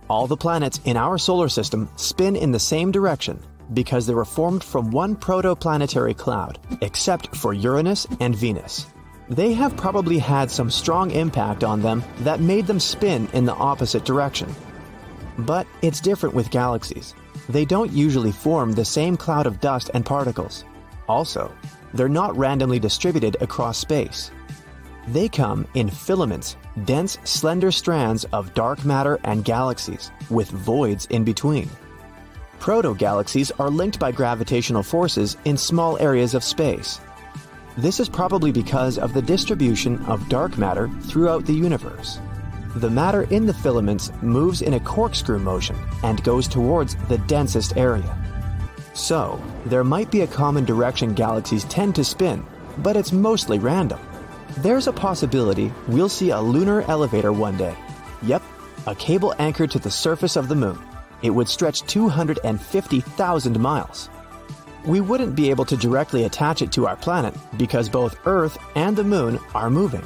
All 0.09 0.27
the 0.27 0.37
planets 0.37 0.81
in 0.85 0.97
our 0.97 1.18
solar 1.18 1.49
system 1.49 1.89
spin 1.97 2.37
in 2.37 2.53
the 2.53 2.59
same 2.59 2.91
direction 2.91 3.41
because 3.73 4.07
they 4.07 4.14
were 4.14 4.25
formed 4.25 4.62
from 4.62 4.91
one 4.91 5.16
protoplanetary 5.16 6.16
cloud, 6.16 6.59
except 6.83 7.35
for 7.35 7.55
Uranus 7.55 8.07
and 8.20 8.37
Venus. 8.37 8.87
They 9.29 9.53
have 9.55 9.77
probably 9.77 10.18
had 10.18 10.51
some 10.51 10.70
strong 10.70 11.11
impact 11.11 11.64
on 11.64 11.81
them 11.81 12.05
that 12.18 12.41
made 12.41 12.66
them 12.66 12.81
spin 12.81 13.29
in 13.33 13.47
the 13.47 13.55
opposite 13.55 14.05
direction. 14.05 14.55
But 15.39 15.66
it's 15.81 16.01
different 16.01 16.35
with 16.35 16.51
galaxies 16.51 17.14
they 17.49 17.64
don't 17.64 17.93
usually 17.93 18.33
form 18.33 18.73
the 18.73 18.85
same 18.85 19.16
cloud 19.16 19.47
of 19.47 19.61
dust 19.61 19.91
and 19.95 20.05
particles. 20.05 20.64
Also, 21.09 21.53
they're 21.95 22.09
not 22.09 22.37
randomly 22.37 22.79
distributed 22.79 23.37
across 23.41 23.79
space. 23.79 24.31
They 25.09 25.29
come 25.29 25.67
in 25.75 25.91
filaments, 25.91 26.57
dense, 26.85 27.19
slender 27.25 27.73
strands 27.73 28.25
of 28.33 28.55
dark 28.55 28.85
matter 28.85 29.19
and 29.25 29.45
galaxies, 29.45 30.11
with 30.31 30.51
voids 30.51 31.07
in 31.07 31.25
between. 31.25 31.69
Proto-galaxies 32.61 33.51
are 33.59 33.71
linked 33.71 33.99
by 33.99 34.13
gravitational 34.13 34.85
forces 34.85 35.37
in 35.45 35.57
small 35.57 35.99
areas 35.99 36.35
of 36.35 36.45
space. 36.45 37.01
This 37.77 37.99
is 37.99 38.09
probably 38.09 38.53
because 38.53 38.99
of 38.99 39.15
the 39.15 39.23
distribution 39.23 39.99
of 40.05 40.29
dark 40.29 40.57
matter 40.57 40.89
throughout 41.03 41.47
the 41.47 41.55
universe. 41.55 42.21
The 42.77 42.91
matter 42.91 43.23
in 43.25 43.47
the 43.47 43.55
filaments 43.55 44.13
moves 44.23 44.63
in 44.63 44.75
a 44.75 44.81
corkscrew 44.81 45.41
motion 45.41 45.77
and 46.05 46.23
goes 46.23 46.47
towards 46.47 46.95
the 47.09 47.19
densest 47.19 47.77
area. 47.77 48.17
So, 48.95 49.43
there 49.67 49.85
might 49.85 50.11
be 50.11 50.21
a 50.21 50.27
common 50.27 50.65
direction 50.65 51.15
galaxies 51.15 51.65
tend 51.65 51.97
to 51.97 52.05
spin, 52.05 52.45
but 52.79 52.97
it's 52.97 53.11
mostly 53.11 53.59
random. 53.59 53.99
There's 54.59 54.87
a 54.87 54.93
possibility 54.93 55.73
we'll 55.89 56.09
see 56.09 56.31
a 56.31 56.41
lunar 56.41 56.83
elevator 56.83 57.33
one 57.33 57.57
day. 57.57 57.75
Yep, 58.23 58.43
a 58.87 58.95
cable 58.95 59.35
anchored 59.39 59.71
to 59.71 59.79
the 59.79 59.91
surface 59.91 60.37
of 60.37 60.49
the 60.49 60.55
moon. 60.55 60.79
It 61.23 61.31
would 61.31 61.49
stretch 61.49 61.83
250,000 61.83 63.61
miles. 63.61 64.11
We 64.85 65.01
wouldn't 65.01 65.37
be 65.37 65.51
able 65.51 65.65
to 65.67 65.77
directly 65.77 66.25
attach 66.25 66.61
it 66.61 66.73
to 66.73 66.87
our 66.87 66.97
planet 66.97 67.35
because 67.57 67.89
both 67.89 68.19
Earth 68.27 68.59
and 68.75 68.97
the 68.97 69.05
moon 69.05 69.39
are 69.55 69.71
moving. 69.71 70.05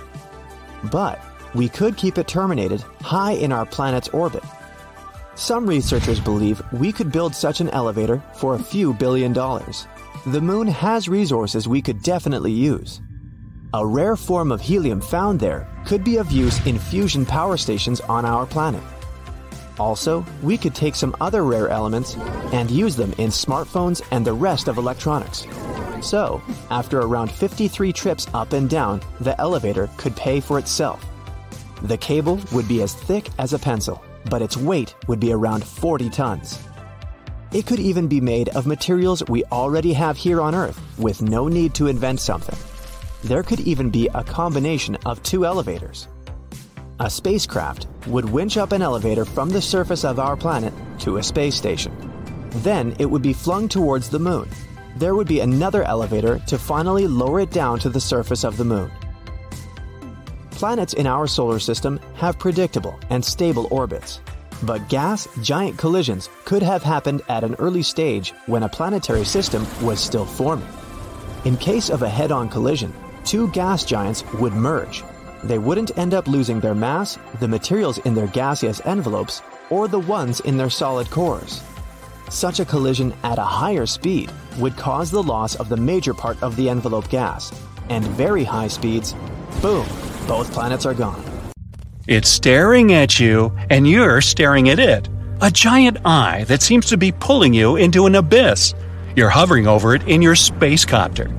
But 0.92 1.20
we 1.54 1.68
could 1.68 1.96
keep 1.96 2.16
it 2.18 2.28
terminated 2.28 2.82
high 3.00 3.32
in 3.32 3.50
our 3.52 3.66
planet's 3.66 4.08
orbit. 4.08 4.44
Some 5.34 5.66
researchers 5.66 6.20
believe 6.20 6.62
we 6.72 6.92
could 6.92 7.10
build 7.10 7.34
such 7.34 7.60
an 7.60 7.70
elevator 7.70 8.22
for 8.34 8.54
a 8.54 8.62
few 8.62 8.94
billion 8.94 9.32
dollars. 9.32 9.86
The 10.26 10.40
moon 10.40 10.68
has 10.68 11.08
resources 11.08 11.66
we 11.66 11.82
could 11.82 12.02
definitely 12.02 12.52
use. 12.52 13.00
A 13.76 13.86
rare 13.86 14.16
form 14.16 14.52
of 14.52 14.62
helium 14.62 15.02
found 15.02 15.38
there 15.38 15.68
could 15.84 16.02
be 16.02 16.16
of 16.16 16.32
use 16.32 16.64
in 16.64 16.78
fusion 16.78 17.26
power 17.26 17.58
stations 17.58 18.00
on 18.00 18.24
our 18.24 18.46
planet. 18.46 18.82
Also, 19.78 20.24
we 20.42 20.56
could 20.56 20.74
take 20.74 20.94
some 20.94 21.14
other 21.20 21.44
rare 21.44 21.68
elements 21.68 22.16
and 22.54 22.70
use 22.70 22.96
them 22.96 23.12
in 23.18 23.28
smartphones 23.28 24.00
and 24.12 24.26
the 24.26 24.32
rest 24.32 24.68
of 24.68 24.78
electronics. 24.78 25.46
So, 26.00 26.40
after 26.70 27.00
around 27.00 27.30
53 27.30 27.92
trips 27.92 28.26
up 28.32 28.54
and 28.54 28.70
down, 28.70 29.02
the 29.20 29.38
elevator 29.38 29.90
could 29.98 30.16
pay 30.16 30.40
for 30.40 30.58
itself. 30.58 31.04
The 31.82 31.98
cable 31.98 32.40
would 32.52 32.68
be 32.68 32.80
as 32.80 32.94
thick 32.94 33.28
as 33.38 33.52
a 33.52 33.58
pencil, 33.58 34.02
but 34.30 34.40
its 34.40 34.56
weight 34.56 34.94
would 35.06 35.20
be 35.20 35.34
around 35.34 35.62
40 35.62 36.08
tons. 36.08 36.58
It 37.52 37.66
could 37.66 37.80
even 37.80 38.08
be 38.08 38.22
made 38.22 38.48
of 38.56 38.66
materials 38.66 39.22
we 39.28 39.44
already 39.52 39.92
have 39.92 40.16
here 40.16 40.40
on 40.40 40.54
Earth 40.54 40.80
with 40.96 41.20
no 41.20 41.46
need 41.46 41.74
to 41.74 41.88
invent 41.88 42.20
something. 42.20 42.56
There 43.26 43.42
could 43.42 43.58
even 43.58 43.90
be 43.90 44.08
a 44.14 44.22
combination 44.22 44.96
of 45.04 45.20
two 45.24 45.44
elevators. 45.44 46.06
A 47.00 47.10
spacecraft 47.10 47.88
would 48.06 48.24
winch 48.24 48.56
up 48.56 48.70
an 48.70 48.82
elevator 48.82 49.24
from 49.24 49.50
the 49.50 49.60
surface 49.60 50.04
of 50.04 50.20
our 50.20 50.36
planet 50.36 50.72
to 51.00 51.16
a 51.16 51.22
space 51.24 51.56
station. 51.56 51.92
Then 52.62 52.94
it 53.00 53.06
would 53.06 53.22
be 53.22 53.32
flung 53.32 53.68
towards 53.68 54.08
the 54.08 54.20
moon. 54.20 54.48
There 54.94 55.16
would 55.16 55.26
be 55.26 55.40
another 55.40 55.82
elevator 55.82 56.38
to 56.46 56.56
finally 56.56 57.08
lower 57.08 57.40
it 57.40 57.50
down 57.50 57.80
to 57.80 57.88
the 57.88 58.00
surface 58.00 58.44
of 58.44 58.56
the 58.56 58.64
moon. 58.64 58.92
Planets 60.52 60.92
in 60.94 61.08
our 61.08 61.26
solar 61.26 61.58
system 61.58 61.98
have 62.14 62.38
predictable 62.38 62.96
and 63.10 63.24
stable 63.24 63.66
orbits. 63.72 64.20
But 64.62 64.88
gas 64.88 65.26
giant 65.42 65.78
collisions 65.78 66.30
could 66.44 66.62
have 66.62 66.84
happened 66.84 67.22
at 67.28 67.42
an 67.42 67.56
early 67.56 67.82
stage 67.82 68.34
when 68.46 68.62
a 68.62 68.68
planetary 68.68 69.24
system 69.24 69.66
was 69.82 69.98
still 69.98 70.26
forming. 70.26 70.68
In 71.44 71.56
case 71.56 71.90
of 71.90 72.02
a 72.02 72.08
head 72.08 72.30
on 72.30 72.48
collision, 72.48 72.92
two 73.26 73.48
gas 73.48 73.84
giants 73.84 74.24
would 74.34 74.52
merge. 74.52 75.02
They 75.42 75.58
wouldn't 75.58 75.98
end 75.98 76.14
up 76.14 76.28
losing 76.28 76.60
their 76.60 76.74
mass, 76.74 77.18
the 77.40 77.48
materials 77.48 77.98
in 77.98 78.14
their 78.14 78.28
gaseous 78.28 78.80
envelopes, 78.86 79.42
or 79.68 79.88
the 79.88 79.98
ones 79.98 80.40
in 80.40 80.56
their 80.56 80.70
solid 80.70 81.10
cores. 81.10 81.62
Such 82.30 82.60
a 82.60 82.64
collision 82.64 83.12
at 83.24 83.38
a 83.38 83.42
higher 83.42 83.86
speed 83.86 84.30
would 84.58 84.76
cause 84.76 85.10
the 85.10 85.22
loss 85.22 85.56
of 85.56 85.68
the 85.68 85.76
major 85.76 86.14
part 86.14 86.40
of 86.42 86.56
the 86.56 86.70
envelope 86.70 87.08
gas, 87.10 87.52
and 87.88 88.04
very 88.04 88.44
high 88.44 88.68
speeds, 88.68 89.14
boom, 89.60 89.86
both 90.26 90.52
planets 90.52 90.86
are 90.86 90.94
gone. 90.94 91.22
It's 92.06 92.28
staring 92.28 92.92
at 92.92 93.18
you, 93.18 93.52
and 93.70 93.88
you're 93.88 94.20
staring 94.20 94.68
at 94.68 94.78
it. 94.78 95.08
A 95.40 95.50
giant 95.50 95.98
eye 96.04 96.44
that 96.44 96.62
seems 96.62 96.86
to 96.86 96.96
be 96.96 97.12
pulling 97.12 97.52
you 97.52 97.76
into 97.76 98.06
an 98.06 98.14
abyss. 98.14 98.74
You're 99.16 99.28
hovering 99.30 99.66
over 99.66 99.94
it 99.94 100.06
in 100.08 100.22
your 100.22 100.36
space 100.36 100.84
copter. 100.84 101.30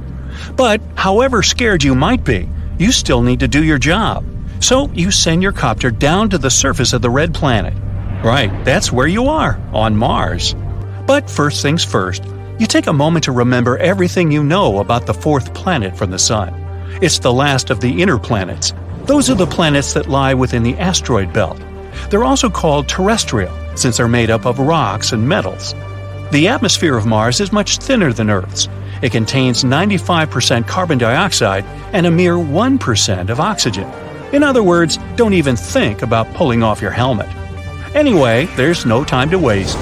But 0.57 0.81
however 0.95 1.43
scared 1.43 1.83
you 1.83 1.93
might 1.93 2.23
be, 2.23 2.49
you 2.79 2.91
still 2.91 3.21
need 3.21 3.39
to 3.41 3.47
do 3.47 3.63
your 3.63 3.77
job. 3.77 4.25
So 4.59 4.89
you 4.89 5.11
send 5.11 5.43
your 5.43 5.51
copter 5.51 5.91
down 5.91 6.31
to 6.31 6.39
the 6.39 6.49
surface 6.49 6.93
of 6.93 7.03
the 7.03 7.11
red 7.11 7.33
planet. 7.33 7.75
Right, 8.23 8.51
that's 8.65 8.91
where 8.91 9.07
you 9.07 9.27
are, 9.27 9.61
on 9.71 9.95
Mars. 9.95 10.55
But 11.05 11.29
first 11.29 11.61
things 11.61 11.85
first, 11.85 12.23
you 12.59 12.65
take 12.65 12.87
a 12.87 12.93
moment 12.93 13.25
to 13.25 13.31
remember 13.31 13.77
everything 13.77 14.31
you 14.31 14.43
know 14.43 14.79
about 14.79 15.05
the 15.05 15.13
fourth 15.13 15.53
planet 15.53 15.95
from 15.95 16.09
the 16.09 16.17
Sun. 16.17 16.51
It's 17.03 17.19
the 17.19 17.31
last 17.31 17.69
of 17.69 17.79
the 17.79 18.01
inner 18.01 18.17
planets. 18.17 18.73
Those 19.05 19.29
are 19.29 19.35
the 19.35 19.45
planets 19.45 19.93
that 19.93 20.09
lie 20.09 20.33
within 20.33 20.63
the 20.63 20.77
asteroid 20.79 21.31
belt. 21.31 21.61
They're 22.09 22.23
also 22.23 22.49
called 22.49 22.89
terrestrial, 22.89 23.53
since 23.77 23.97
they're 23.97 24.07
made 24.07 24.31
up 24.31 24.47
of 24.47 24.57
rocks 24.57 25.11
and 25.11 25.29
metals. 25.29 25.75
The 26.31 26.47
atmosphere 26.47 26.97
of 26.97 27.05
Mars 27.05 27.39
is 27.39 27.51
much 27.51 27.77
thinner 27.77 28.11
than 28.11 28.31
Earth's. 28.31 28.67
It 29.01 29.11
contains 29.11 29.63
95% 29.63 30.67
carbon 30.67 30.97
dioxide 30.97 31.63
and 31.93 32.05
a 32.05 32.11
mere 32.11 32.35
1% 32.35 33.29
of 33.29 33.39
oxygen. 33.39 33.87
In 34.33 34.43
other 34.43 34.63
words, 34.63 34.97
don't 35.15 35.33
even 35.33 35.55
think 35.55 36.01
about 36.01 36.33
pulling 36.33 36.63
off 36.63 36.81
your 36.81 36.91
helmet. 36.91 37.29
Anyway, 37.95 38.45
there's 38.55 38.85
no 38.85 39.03
time 39.03 39.29
to 39.29 39.39
waste. 39.39 39.77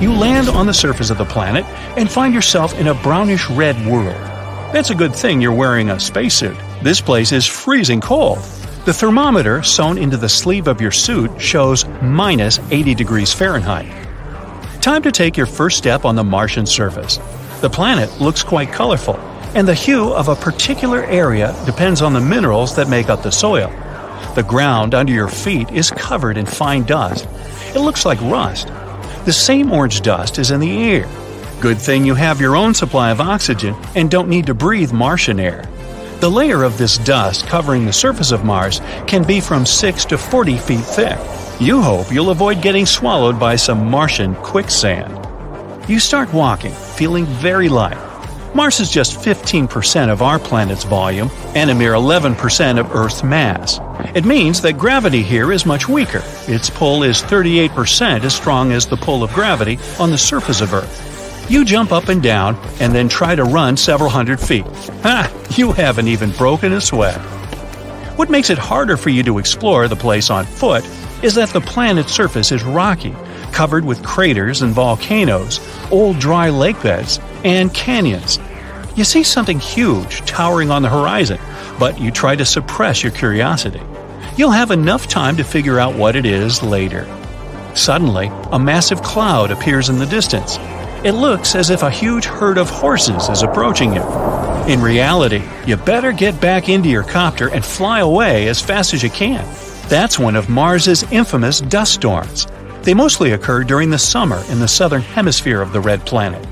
You 0.00 0.12
land 0.12 0.48
on 0.48 0.66
the 0.66 0.74
surface 0.74 1.10
of 1.10 1.18
the 1.18 1.24
planet 1.24 1.64
and 1.98 2.10
find 2.10 2.32
yourself 2.32 2.78
in 2.78 2.86
a 2.86 2.94
brownish 2.94 3.50
red 3.50 3.76
world. 3.86 4.16
That's 4.72 4.90
a 4.90 4.94
good 4.94 5.14
thing 5.14 5.40
you're 5.40 5.52
wearing 5.52 5.90
a 5.90 6.00
spacesuit. 6.00 6.56
This 6.82 7.00
place 7.00 7.32
is 7.32 7.46
freezing 7.46 8.00
cold. 8.00 8.38
The 8.86 8.94
thermometer 8.94 9.62
sewn 9.62 9.98
into 9.98 10.16
the 10.16 10.28
sleeve 10.28 10.68
of 10.68 10.80
your 10.80 10.90
suit 10.90 11.38
shows 11.38 11.84
minus 12.00 12.58
80 12.70 12.94
degrees 12.94 13.32
Fahrenheit. 13.32 13.90
Time 14.80 15.02
to 15.02 15.12
take 15.12 15.36
your 15.36 15.46
first 15.46 15.76
step 15.76 16.06
on 16.06 16.16
the 16.16 16.24
Martian 16.24 16.64
surface. 16.64 17.18
The 17.60 17.70
planet 17.70 18.20
looks 18.20 18.42
quite 18.42 18.72
colorful, 18.72 19.16
and 19.54 19.66
the 19.66 19.74
hue 19.74 20.12
of 20.12 20.28
a 20.28 20.36
particular 20.36 21.04
area 21.04 21.54
depends 21.66 22.02
on 22.02 22.12
the 22.12 22.20
minerals 22.20 22.76
that 22.76 22.88
make 22.88 23.08
up 23.08 23.22
the 23.22 23.32
soil. 23.32 23.70
The 24.34 24.42
ground 24.42 24.94
under 24.94 25.12
your 25.12 25.28
feet 25.28 25.70
is 25.70 25.90
covered 25.90 26.36
in 26.36 26.46
fine 26.46 26.84
dust. 26.84 27.28
It 27.74 27.80
looks 27.80 28.04
like 28.04 28.20
rust. 28.22 28.68
The 29.24 29.32
same 29.32 29.72
orange 29.72 30.00
dust 30.00 30.38
is 30.38 30.50
in 30.50 30.60
the 30.60 30.84
air, 30.84 31.08
Good 31.60 31.78
thing 31.78 32.06
you 32.06 32.14
have 32.14 32.40
your 32.40 32.56
own 32.56 32.72
supply 32.72 33.10
of 33.10 33.20
oxygen 33.20 33.76
and 33.94 34.10
don't 34.10 34.30
need 34.30 34.46
to 34.46 34.54
breathe 34.54 34.92
Martian 34.92 35.38
air. 35.38 35.68
The 36.20 36.30
layer 36.30 36.62
of 36.62 36.78
this 36.78 36.96
dust 36.96 37.46
covering 37.48 37.84
the 37.84 37.92
surface 37.92 38.32
of 38.32 38.46
Mars 38.46 38.80
can 39.06 39.24
be 39.24 39.40
from 39.40 39.66
6 39.66 40.06
to 40.06 40.16
40 40.16 40.56
feet 40.56 40.80
thick. 40.80 41.18
You 41.60 41.82
hope 41.82 42.10
you'll 42.10 42.30
avoid 42.30 42.62
getting 42.62 42.86
swallowed 42.86 43.38
by 43.38 43.56
some 43.56 43.90
Martian 43.90 44.36
quicksand. 44.36 45.19
You 45.88 45.98
start 45.98 46.32
walking, 46.32 46.72
feeling 46.72 47.26
very 47.26 47.68
light. 47.68 47.98
Mars 48.54 48.80
is 48.80 48.90
just 48.90 49.18
15% 49.18 50.10
of 50.10 50.22
our 50.22 50.38
planet's 50.38 50.84
volume 50.84 51.30
and 51.54 51.70
a 51.70 51.74
mere 51.74 51.92
11% 51.94 52.78
of 52.78 52.94
Earth's 52.94 53.22
mass. 53.22 53.80
It 54.14 54.24
means 54.24 54.60
that 54.60 54.78
gravity 54.78 55.22
here 55.22 55.52
is 55.52 55.66
much 55.66 55.88
weaker. 55.88 56.22
Its 56.46 56.70
pull 56.70 57.02
is 57.02 57.22
38% 57.22 58.22
as 58.24 58.34
strong 58.34 58.72
as 58.72 58.86
the 58.86 58.96
pull 58.96 59.22
of 59.22 59.32
gravity 59.32 59.78
on 59.98 60.10
the 60.10 60.18
surface 60.18 60.60
of 60.60 60.74
Earth. 60.74 61.50
You 61.50 61.64
jump 61.64 61.90
up 61.90 62.08
and 62.08 62.22
down 62.22 62.56
and 62.80 62.94
then 62.94 63.08
try 63.08 63.34
to 63.34 63.44
run 63.44 63.76
several 63.76 64.10
hundred 64.10 64.40
feet. 64.40 64.66
Ha! 65.02 65.32
You 65.56 65.72
haven't 65.72 66.08
even 66.08 66.30
broken 66.32 66.72
a 66.72 66.80
sweat. 66.80 67.20
What 68.16 68.30
makes 68.30 68.50
it 68.50 68.58
harder 68.58 68.96
for 68.96 69.10
you 69.10 69.22
to 69.24 69.38
explore 69.38 69.88
the 69.88 69.96
place 69.96 70.30
on 70.30 70.44
foot 70.44 70.84
is 71.22 71.34
that 71.34 71.50
the 71.50 71.60
planet's 71.60 72.12
surface 72.12 72.52
is 72.52 72.62
rocky, 72.62 73.14
covered 73.52 73.84
with 73.84 74.02
craters 74.02 74.62
and 74.62 74.72
volcanoes, 74.72 75.60
old 75.90 76.18
dry 76.18 76.50
lake 76.50 76.82
beds, 76.82 77.20
and 77.44 77.72
canyons. 77.72 78.38
You 78.96 79.04
see 79.04 79.22
something 79.22 79.58
huge 79.58 80.20
towering 80.26 80.70
on 80.70 80.82
the 80.82 80.88
horizon, 80.88 81.38
but 81.78 82.00
you 82.00 82.10
try 82.10 82.36
to 82.36 82.44
suppress 82.44 83.02
your 83.02 83.12
curiosity. 83.12 83.80
You'll 84.36 84.50
have 84.50 84.70
enough 84.70 85.06
time 85.08 85.36
to 85.36 85.44
figure 85.44 85.78
out 85.78 85.94
what 85.94 86.16
it 86.16 86.26
is 86.26 86.62
later. 86.62 87.06
Suddenly, 87.74 88.30
a 88.50 88.58
massive 88.58 89.02
cloud 89.02 89.50
appears 89.50 89.88
in 89.88 89.98
the 89.98 90.06
distance. 90.06 90.58
It 91.04 91.12
looks 91.12 91.54
as 91.54 91.70
if 91.70 91.82
a 91.82 91.90
huge 91.90 92.26
herd 92.26 92.58
of 92.58 92.68
horses 92.68 93.28
is 93.28 93.42
approaching 93.42 93.94
you. 93.94 94.02
In 94.66 94.82
reality, 94.82 95.42
you 95.66 95.76
better 95.76 96.12
get 96.12 96.40
back 96.40 96.68
into 96.68 96.88
your 96.88 97.04
copter 97.04 97.48
and 97.48 97.64
fly 97.64 98.00
away 98.00 98.48
as 98.48 98.60
fast 98.60 98.92
as 98.92 99.02
you 99.02 99.10
can. 99.10 99.44
That's 99.88 100.18
one 100.18 100.36
of 100.36 100.48
Mars's 100.48 101.02
infamous 101.10 101.60
dust 101.60 101.94
storms. 101.94 102.46
They 102.82 102.94
mostly 102.94 103.32
occur 103.32 103.64
during 103.64 103.90
the 103.90 103.98
summer 103.98 104.42
in 104.48 104.58
the 104.58 104.68
southern 104.68 105.02
hemisphere 105.02 105.60
of 105.60 105.72
the 105.72 105.80
red 105.80 106.04
planet. 106.06 106.46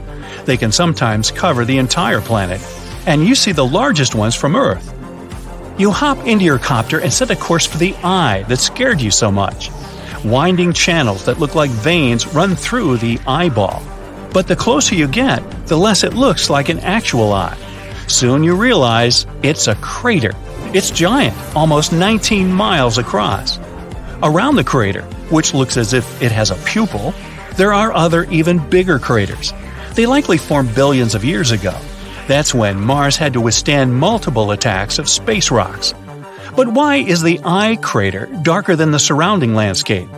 They 0.45 0.57
can 0.57 0.73
sometimes 0.73 1.31
cover 1.31 1.65
the 1.65 1.79
entire 1.79 2.21
planet, 2.21 2.61
and 3.07 3.25
you 3.25 3.35
see 3.35 3.53
the 3.53 3.67
largest 3.67 4.15
ones 4.15 4.35
from 4.35 4.57
Earth. 4.57 4.95
You 5.79 5.91
hop 5.91 6.27
into 6.27 6.45
your 6.45 6.59
copter 6.59 6.99
and 6.99 7.13
set 7.13 7.31
a 7.31 7.37
course 7.37 7.65
for 7.65 7.79
the 7.79 7.95
eye 8.03 8.45
that 8.49 8.59
scared 8.59 9.01
you 9.01 9.11
so 9.11 9.31
much. 9.31 9.71
Winding 10.25 10.73
channels 10.73 11.25
that 11.27 11.39
look 11.39 11.55
like 11.55 11.71
veins 11.71 12.27
run 12.27 12.57
through 12.57 12.97
the 12.97 13.19
eyeball. 13.27 13.83
But 14.33 14.49
the 14.49 14.57
closer 14.57 14.95
you 14.95 15.07
get, 15.07 15.41
the 15.67 15.77
less 15.77 16.03
it 16.03 16.15
looks 16.15 16.51
like 16.51 16.69
an 16.69 16.81
actual 16.81 17.33
eye. 17.33 17.57
Soon 18.09 18.43
you 18.43 18.57
realize 18.57 19.27
it's 19.43 19.69
a 19.69 19.77
crater. 19.77 20.33
It's 20.75 20.91
giant, 20.91 21.37
almost 21.55 21.93
19 21.93 22.53
miles 22.53 22.99
across. 22.99 23.59
Around 24.21 24.57
the 24.57 24.65
crater, 24.65 25.03
which 25.31 25.55
looks 25.55 25.77
as 25.77 25.93
if 25.93 26.21
it 26.21 26.33
has 26.33 26.51
a 26.51 26.57
pupil, 26.67 27.15
there 27.57 27.73
are 27.73 27.93
other 27.93 28.25
even 28.25 28.59
bigger 28.69 28.99
craters. 28.99 29.53
They 29.95 30.07
likely 30.07 30.39
formed 30.39 30.75
billions 30.75 31.15
of 31.15 31.25
years 31.25 31.53
ago. 31.53 31.79
That's 32.27 32.53
when 32.53 32.81
Mars 32.81 33.17
had 33.17 33.33
to 33.35 33.41
withstand 33.41 33.95
multiple 33.95 34.51
attacks 34.51 34.99
of 34.99 35.09
space 35.09 35.53
rocks. 35.53 35.95
But 36.57 36.67
why 36.67 36.97
is 36.97 37.23
the 37.23 37.41
eye 37.45 37.79
crater 37.81 38.27
darker 38.43 38.75
than 38.75 38.91
the 38.91 38.99
surrounding 38.99 39.55
landscape? 39.55 40.09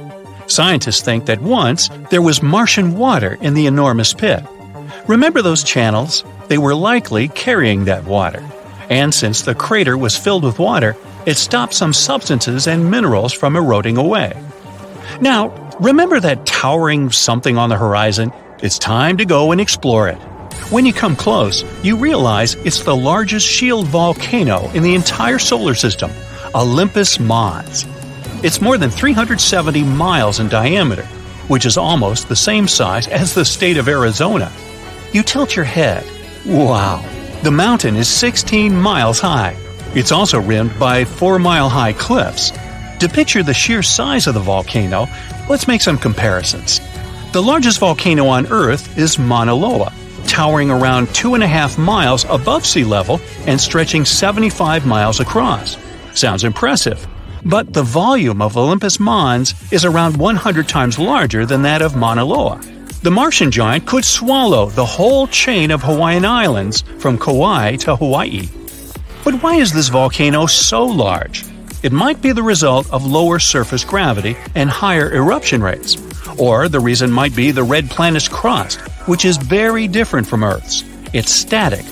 Scientists 0.47 1.03
think 1.03 1.27
that 1.27 1.43
once 1.43 1.91
there 2.09 2.23
was 2.23 2.43
Martian 2.43 2.97
water 2.97 3.37
in 3.43 3.53
the 3.53 3.67
enormous 3.67 4.15
pit. 4.15 4.43
Remember 5.07 5.43
those 5.43 5.63
channels? 5.63 6.25
They 6.49 6.57
were 6.57 6.75
likely 6.75 7.29
carrying 7.29 7.85
that 7.85 8.05
water. 8.05 8.43
And 8.91 9.15
since 9.15 9.43
the 9.43 9.55
crater 9.55 9.97
was 9.97 10.17
filled 10.17 10.43
with 10.43 10.59
water, 10.59 10.97
it 11.25 11.37
stopped 11.37 11.75
some 11.75 11.93
substances 11.93 12.67
and 12.67 12.91
minerals 12.91 13.33
from 13.33 13.55
eroding 13.55 13.97
away. 13.97 14.33
Now, 15.21 15.71
remember 15.79 16.19
that 16.19 16.45
towering 16.45 17.13
something 17.13 17.57
on 17.57 17.69
the 17.69 17.77
horizon? 17.77 18.33
It's 18.63 18.79
time 18.79 19.17
to 19.19 19.25
go 19.25 19.53
and 19.53 19.61
explore 19.61 20.09
it. 20.09 20.19
When 20.71 20.87
you 20.87 20.93
come 20.93 21.15
close, 21.15 21.65
you 21.85 21.97
realize 21.97 22.55
it's 22.57 22.83
the 22.83 22.97
largest 22.97 23.47
shield 23.47 23.87
volcano 23.87 24.69
in 24.73 24.83
the 24.83 24.95
entire 24.97 25.39
solar 25.39 25.75
system, 25.75 26.11
Olympus 26.55 27.21
Mons. 27.21 27.87
It's 28.43 28.61
more 28.61 28.77
than 28.77 28.91
370 28.91 29.85
miles 29.85 30.41
in 30.41 30.49
diameter, 30.49 31.05
which 31.47 31.65
is 31.65 31.77
almost 31.77 32.29
the 32.29 32.37
same 32.37 32.67
size 32.67 33.07
as 33.07 33.35
the 33.35 33.45
state 33.45 33.77
of 33.77 33.89
Arizona. 33.89 34.51
You 35.13 35.23
tilt 35.23 35.55
your 35.55 35.65
head. 35.65 36.05
Wow! 36.47 37.05
The 37.43 37.51
mountain 37.51 37.97
is 37.97 38.07
16 38.07 38.79
miles 38.79 39.19
high. 39.19 39.57
It's 39.95 40.13
also 40.13 40.39
rimmed 40.39 40.79
by 40.79 41.07
4 41.07 41.39
mile 41.39 41.71
high 41.71 41.95
cliffs. 41.95 42.53
To 42.99 43.09
picture 43.09 43.43
the 43.43 43.55
sheer 43.55 43.83
size 43.83 44.27
of 44.27 44.35
the 44.35 44.41
volcano, 44.41 45.07
let's 45.49 45.67
make 45.67 45.81
some 45.81 45.97
comparisons. 45.97 46.83
The 47.33 47.43
largest 47.43 47.79
volcano 47.79 48.27
on 48.27 48.47
Earth 48.49 48.99
is 48.99 49.19
Mauna 49.19 49.55
Loa, 49.55 49.91
towering 50.27 50.71
around 50.71 51.07
2.5 51.09 51.79
miles 51.79 52.27
above 52.27 52.67
sea 52.67 52.85
level 52.85 53.19
and 53.47 53.59
stretching 53.59 54.05
75 54.05 54.85
miles 54.85 55.19
across. 55.19 55.79
Sounds 56.13 56.45
impressive. 56.45 57.07
But 57.43 57.73
the 57.73 57.83
volume 57.83 58.43
of 58.43 58.59
Olympus 58.59 59.01
Mons 59.01 59.55
is 59.73 59.87
around 59.87 60.15
100 60.19 60.69
times 60.69 60.99
larger 60.99 61.47
than 61.47 61.63
that 61.63 61.81
of 61.81 61.97
Mauna 61.97 62.23
Loa. 62.23 62.61
The 63.03 63.11
Martian 63.11 63.51
giant 63.51 63.87
could 63.87 64.05
swallow 64.05 64.69
the 64.69 64.85
whole 64.85 65.27
chain 65.27 65.71
of 65.71 65.83
Hawaiian 65.83 66.27
Islands 66.27 66.83
from 66.99 67.17
Kauai 67.17 67.77
to 67.77 67.97
Hawaii. 67.97 68.47
But 69.25 69.43
why 69.43 69.55
is 69.55 69.73
this 69.73 69.89
volcano 69.89 70.45
so 70.45 70.85
large? 70.85 71.47
It 71.83 71.93
might 71.93 72.21
be 72.21 72.33
the 72.33 72.43
result 72.43 72.93
of 72.93 73.07
lower 73.07 73.39
surface 73.39 73.85
gravity 73.85 74.37
and 74.55 74.69
higher 74.69 75.15
eruption 75.15 75.63
rates. 75.63 75.97
Or 76.39 76.69
the 76.69 76.81
reason 76.81 77.11
might 77.11 77.35
be 77.35 77.53
the 77.53 77.63
red 77.63 77.89
planet's 77.89 78.29
crust, 78.29 78.79
which 79.09 79.25
is 79.25 79.39
very 79.39 79.89
different 79.89 80.27
from 80.27 80.45
Earth's. 80.45 80.85
It's 81.15 81.33
static. 81.33 81.87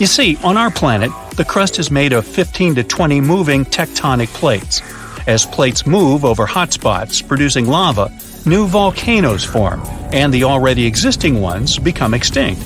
You 0.00 0.06
see, 0.06 0.36
on 0.42 0.56
our 0.56 0.72
planet, 0.72 1.12
the 1.36 1.44
crust 1.44 1.78
is 1.78 1.92
made 1.92 2.12
of 2.12 2.26
15 2.26 2.74
to 2.74 2.82
20 2.82 3.20
moving 3.20 3.64
tectonic 3.64 4.34
plates. 4.34 4.82
As 5.28 5.46
plates 5.46 5.86
move 5.86 6.24
over 6.24 6.44
hot 6.44 6.72
spots 6.72 7.22
producing 7.22 7.68
lava, 7.68 8.10
new 8.46 8.66
volcanoes 8.66 9.44
form, 9.44 9.82
and 10.12 10.32
the 10.32 10.44
already 10.44 10.86
existing 10.86 11.40
ones 11.40 11.78
become 11.78 12.14
extinct. 12.14 12.60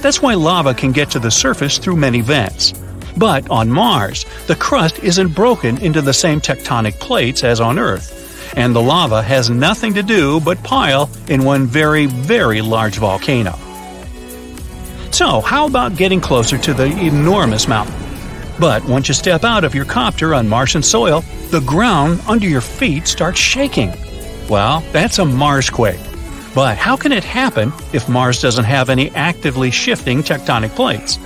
That's 0.00 0.20
why 0.20 0.34
lava 0.34 0.74
can 0.74 0.92
get 0.92 1.10
to 1.10 1.18
the 1.18 1.30
surface 1.30 1.78
through 1.78 1.96
many 1.96 2.20
vents. 2.20 2.72
But 3.16 3.48
on 3.50 3.70
Mars, 3.70 4.26
the 4.46 4.56
crust 4.56 4.98
isn't 4.98 5.34
broken 5.34 5.78
into 5.78 6.02
the 6.02 6.12
same 6.12 6.40
tectonic 6.40 6.98
plates 6.98 7.44
as 7.44 7.60
on 7.60 7.78
Earth, 7.78 8.52
and 8.56 8.74
the 8.74 8.82
lava 8.82 9.22
has 9.22 9.50
nothing 9.50 9.94
to 9.94 10.02
do 10.02 10.40
but 10.40 10.62
pile 10.62 11.08
in 11.28 11.44
one 11.44 11.66
very, 11.66 12.06
very 12.06 12.60
large 12.60 12.96
volcano. 12.96 13.54
So, 15.10 15.40
how 15.40 15.66
about 15.66 15.96
getting 15.96 16.20
closer 16.20 16.58
to 16.58 16.74
the 16.74 16.86
enormous 16.86 17.68
mountain? 17.68 17.94
But 18.58 18.84
once 18.84 19.08
you 19.08 19.14
step 19.14 19.44
out 19.44 19.64
of 19.64 19.74
your 19.74 19.84
copter 19.84 20.34
on 20.34 20.48
Martian 20.48 20.82
soil, 20.82 21.22
the 21.50 21.60
ground 21.60 22.20
under 22.26 22.48
your 22.48 22.60
feet 22.60 23.06
starts 23.06 23.38
shaking. 23.38 23.92
Well, 24.48 24.80
that's 24.92 25.18
a 25.18 25.24
Marsquake. 25.24 26.00
But 26.54 26.76
how 26.76 26.96
can 26.96 27.12
it 27.12 27.24
happen 27.24 27.72
if 27.92 28.08
Mars 28.08 28.40
doesn't 28.40 28.64
have 28.64 28.88
any 28.90 29.10
actively 29.10 29.70
shifting 29.70 30.22
tectonic 30.22 30.70
plates? 30.70 31.18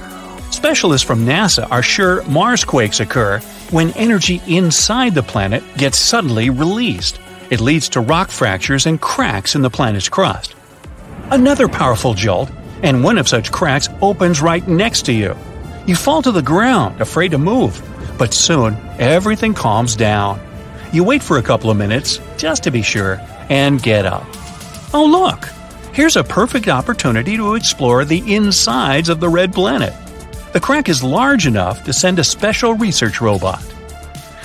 Specialists 0.51 1.07
from 1.07 1.27
NASA 1.27 1.71
are 1.71 1.83
sure 1.83 2.23
Mars 2.25 2.65
quakes 2.65 3.01
occur 3.01 3.41
when 3.71 3.91
energy 3.93 4.41
inside 4.47 5.15
the 5.15 5.23
planet 5.23 5.63
gets 5.77 5.99
suddenly 5.99 6.49
released. 6.49 7.21
It 7.51 7.61
leads 7.61 7.91
to 7.91 8.01
rock 8.01 8.31
fractures 8.31 8.87
and 8.87 9.01
cracks 9.01 9.55
in 9.55 9.63
the 9.63 9.71
planet's 9.71 10.09
crust. 10.09 10.55
Another 11.31 11.69
powerful 11.69 12.15
jolt, 12.15 12.51
and 12.83 13.05
one 13.05 13.19
of 13.19 13.29
such 13.29 13.53
cracks 13.53 13.89
opens 14.01 14.41
right 14.41 14.67
next 14.67 15.03
to 15.07 15.13
you. 15.13 15.37
You 15.87 15.97
fall 15.97 16.23
to 16.23 16.33
the 16.33 16.43
ground, 16.43 17.01
afraid 17.01 17.33
to 17.33 17.39
move, 17.39 17.83
but 18.17 18.33
soon 18.33 18.77
everything 18.99 19.53
calms 19.53 19.95
down. 19.97 20.41
You 20.93 21.05
wait 21.05 21.23
for 21.23 21.39
a 21.39 21.43
couple 21.43 21.71
of 21.71 21.77
minutes, 21.77 22.21
just 22.37 22.63
to 22.65 22.71
be 22.71 22.83
sure, 22.83 23.21
and 23.51 23.83
get 23.83 24.07
up. 24.07 24.25
Oh, 24.95 25.05
look! 25.05 25.51
Here's 25.93 26.17
a 26.17 26.25
perfect 26.25 26.69
opportunity 26.69 27.37
to 27.37 27.55
explore 27.55 28.05
the 28.05 28.35
insides 28.35 29.09
of 29.09 29.21
the 29.21 29.29
red 29.29 29.53
planet. 29.53 29.93
The 30.53 30.61
crack 30.61 30.89
is 30.89 31.03
large 31.03 31.47
enough 31.47 31.85
to 31.85 31.93
send 31.93 32.19
a 32.19 32.25
special 32.25 32.75
research 32.75 33.21
robot. 33.21 33.63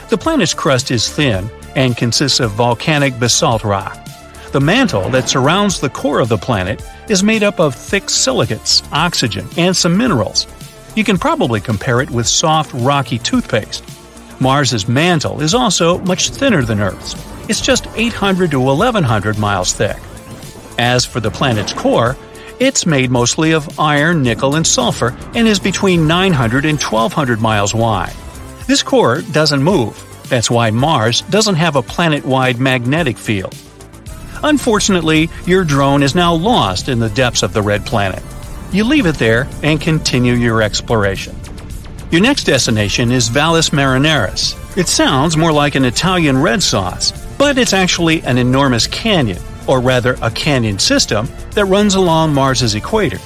The 0.10 0.18
planet's 0.18 0.54
crust 0.54 0.92
is 0.92 1.10
thin 1.10 1.50
and 1.76 1.96
consists 1.96 2.40
of 2.40 2.52
volcanic 2.52 3.18
basalt 3.20 3.64
rock. 3.64 3.98
The 4.52 4.60
mantle 4.60 5.10
that 5.10 5.30
surrounds 5.30 5.80
the 5.80 5.90
core 5.90 6.20
of 6.20 6.30
the 6.30 6.38
planet 6.38 6.84
is 7.08 7.24
made 7.24 7.42
up 7.42 7.60
of 7.60 7.74
thick 7.74 8.10
silicates, 8.10 8.84
oxygen, 8.92 9.48
and 9.58 9.76
some 9.76 9.98
minerals. 9.98 10.46
You 10.96 11.04
can 11.04 11.18
probably 11.18 11.62
compare 11.62 12.02
it 12.02 12.12
with 12.12 12.28
soft, 12.28 12.74
rocky 12.74 13.18
toothpaste. 13.18 13.84
Mars's 14.44 14.90
mantle 14.90 15.40
is 15.42 15.54
also 15.54 16.00
much 16.00 16.30
thinner 16.30 16.64
than 16.64 16.82
Earth's. 16.82 17.16
It's 17.48 17.62
just 17.62 17.88
800 17.96 18.52
to 18.52 18.60
1100 18.60 19.40
miles 19.40 19.72
thick. 19.72 19.98
As 20.78 21.06
for 21.06 21.22
the 21.22 21.32
planet's 21.32 21.72
core, 21.72 22.18
it's 22.60 22.86
made 22.86 23.10
mostly 23.10 23.54
of 23.54 23.80
iron, 23.80 24.22
nickel, 24.22 24.56
and 24.56 24.68
sulfur 24.68 25.18
and 25.34 25.48
is 25.48 25.60
between 25.60 26.08
900 26.08 26.66
and 26.66 26.78
1200 26.78 27.40
miles 27.40 27.74
wide. 27.74 28.14
This 28.68 28.84
core 28.84 29.22
doesn't 29.22 29.64
move. 29.64 29.98
That's 30.28 30.52
why 30.52 30.72
Mars 30.72 31.22
doesn't 31.22 31.56
have 31.56 31.78
a 31.78 31.82
planet 31.82 32.26
wide 32.26 32.60
magnetic 32.60 33.18
field. 33.18 33.56
Unfortunately, 34.44 35.30
your 35.46 35.64
drone 35.64 36.04
is 36.04 36.16
now 36.16 36.34
lost 36.34 36.90
in 36.90 37.00
the 37.00 37.10
depths 37.10 37.44
of 37.44 37.54
the 37.54 37.62
red 37.62 37.86
planet. 37.86 38.22
You 38.74 38.84
leave 38.84 39.06
it 39.06 39.16
there 39.16 39.48
and 39.62 39.80
continue 39.80 40.34
your 40.34 40.62
exploration. 40.62 41.34
Your 42.14 42.22
next 42.22 42.44
destination 42.44 43.12
is 43.12 43.28
Valles 43.28 43.72
Marineris. 43.72 44.78
It 44.78 44.88
sounds 44.88 45.36
more 45.36 45.52
like 45.52 45.74
an 45.74 45.84
Italian 45.84 46.40
red 46.40 46.62
sauce, 46.62 47.12
but 47.40 47.58
it's 47.58 47.74
actually 47.74 48.22
an 48.22 48.38
enormous 48.38 48.86
canyon, 48.86 49.42
or 49.66 49.82
rather 49.82 50.16
a 50.22 50.30
canyon 50.30 50.78
system, 50.78 51.28
that 51.56 51.66
runs 51.66 51.96
along 51.96 52.32
Mars's 52.32 52.76
equator. 52.76 53.18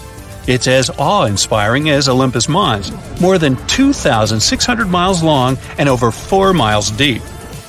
It's 0.48 0.68
as 0.68 0.90
awe 0.92 1.26
inspiring 1.26 1.90
as 1.90 2.08
Olympus 2.08 2.48
Mons, 2.48 2.94
more 3.20 3.38
than 3.38 3.58
2,600 3.68 4.88
miles 4.88 5.22
long 5.22 5.58
and 5.78 5.90
over 5.90 6.10
4 6.10 6.54
miles 6.54 6.90
deep. 6.92 7.22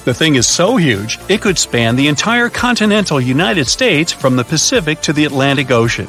The 0.05 0.15
thing 0.15 0.37
is 0.37 0.47
so 0.47 0.77
huge, 0.77 1.19
it 1.29 1.43
could 1.43 1.59
span 1.59 1.97
the 1.97 2.07
entire 2.07 2.49
continental 2.49 3.21
United 3.21 3.67
States 3.67 4.13
from 4.13 4.37
the 4.37 4.45
Pacific 4.45 5.01
to 5.01 5.13
the 5.13 5.25
Atlantic 5.25 5.73
Ocean. 5.73 6.09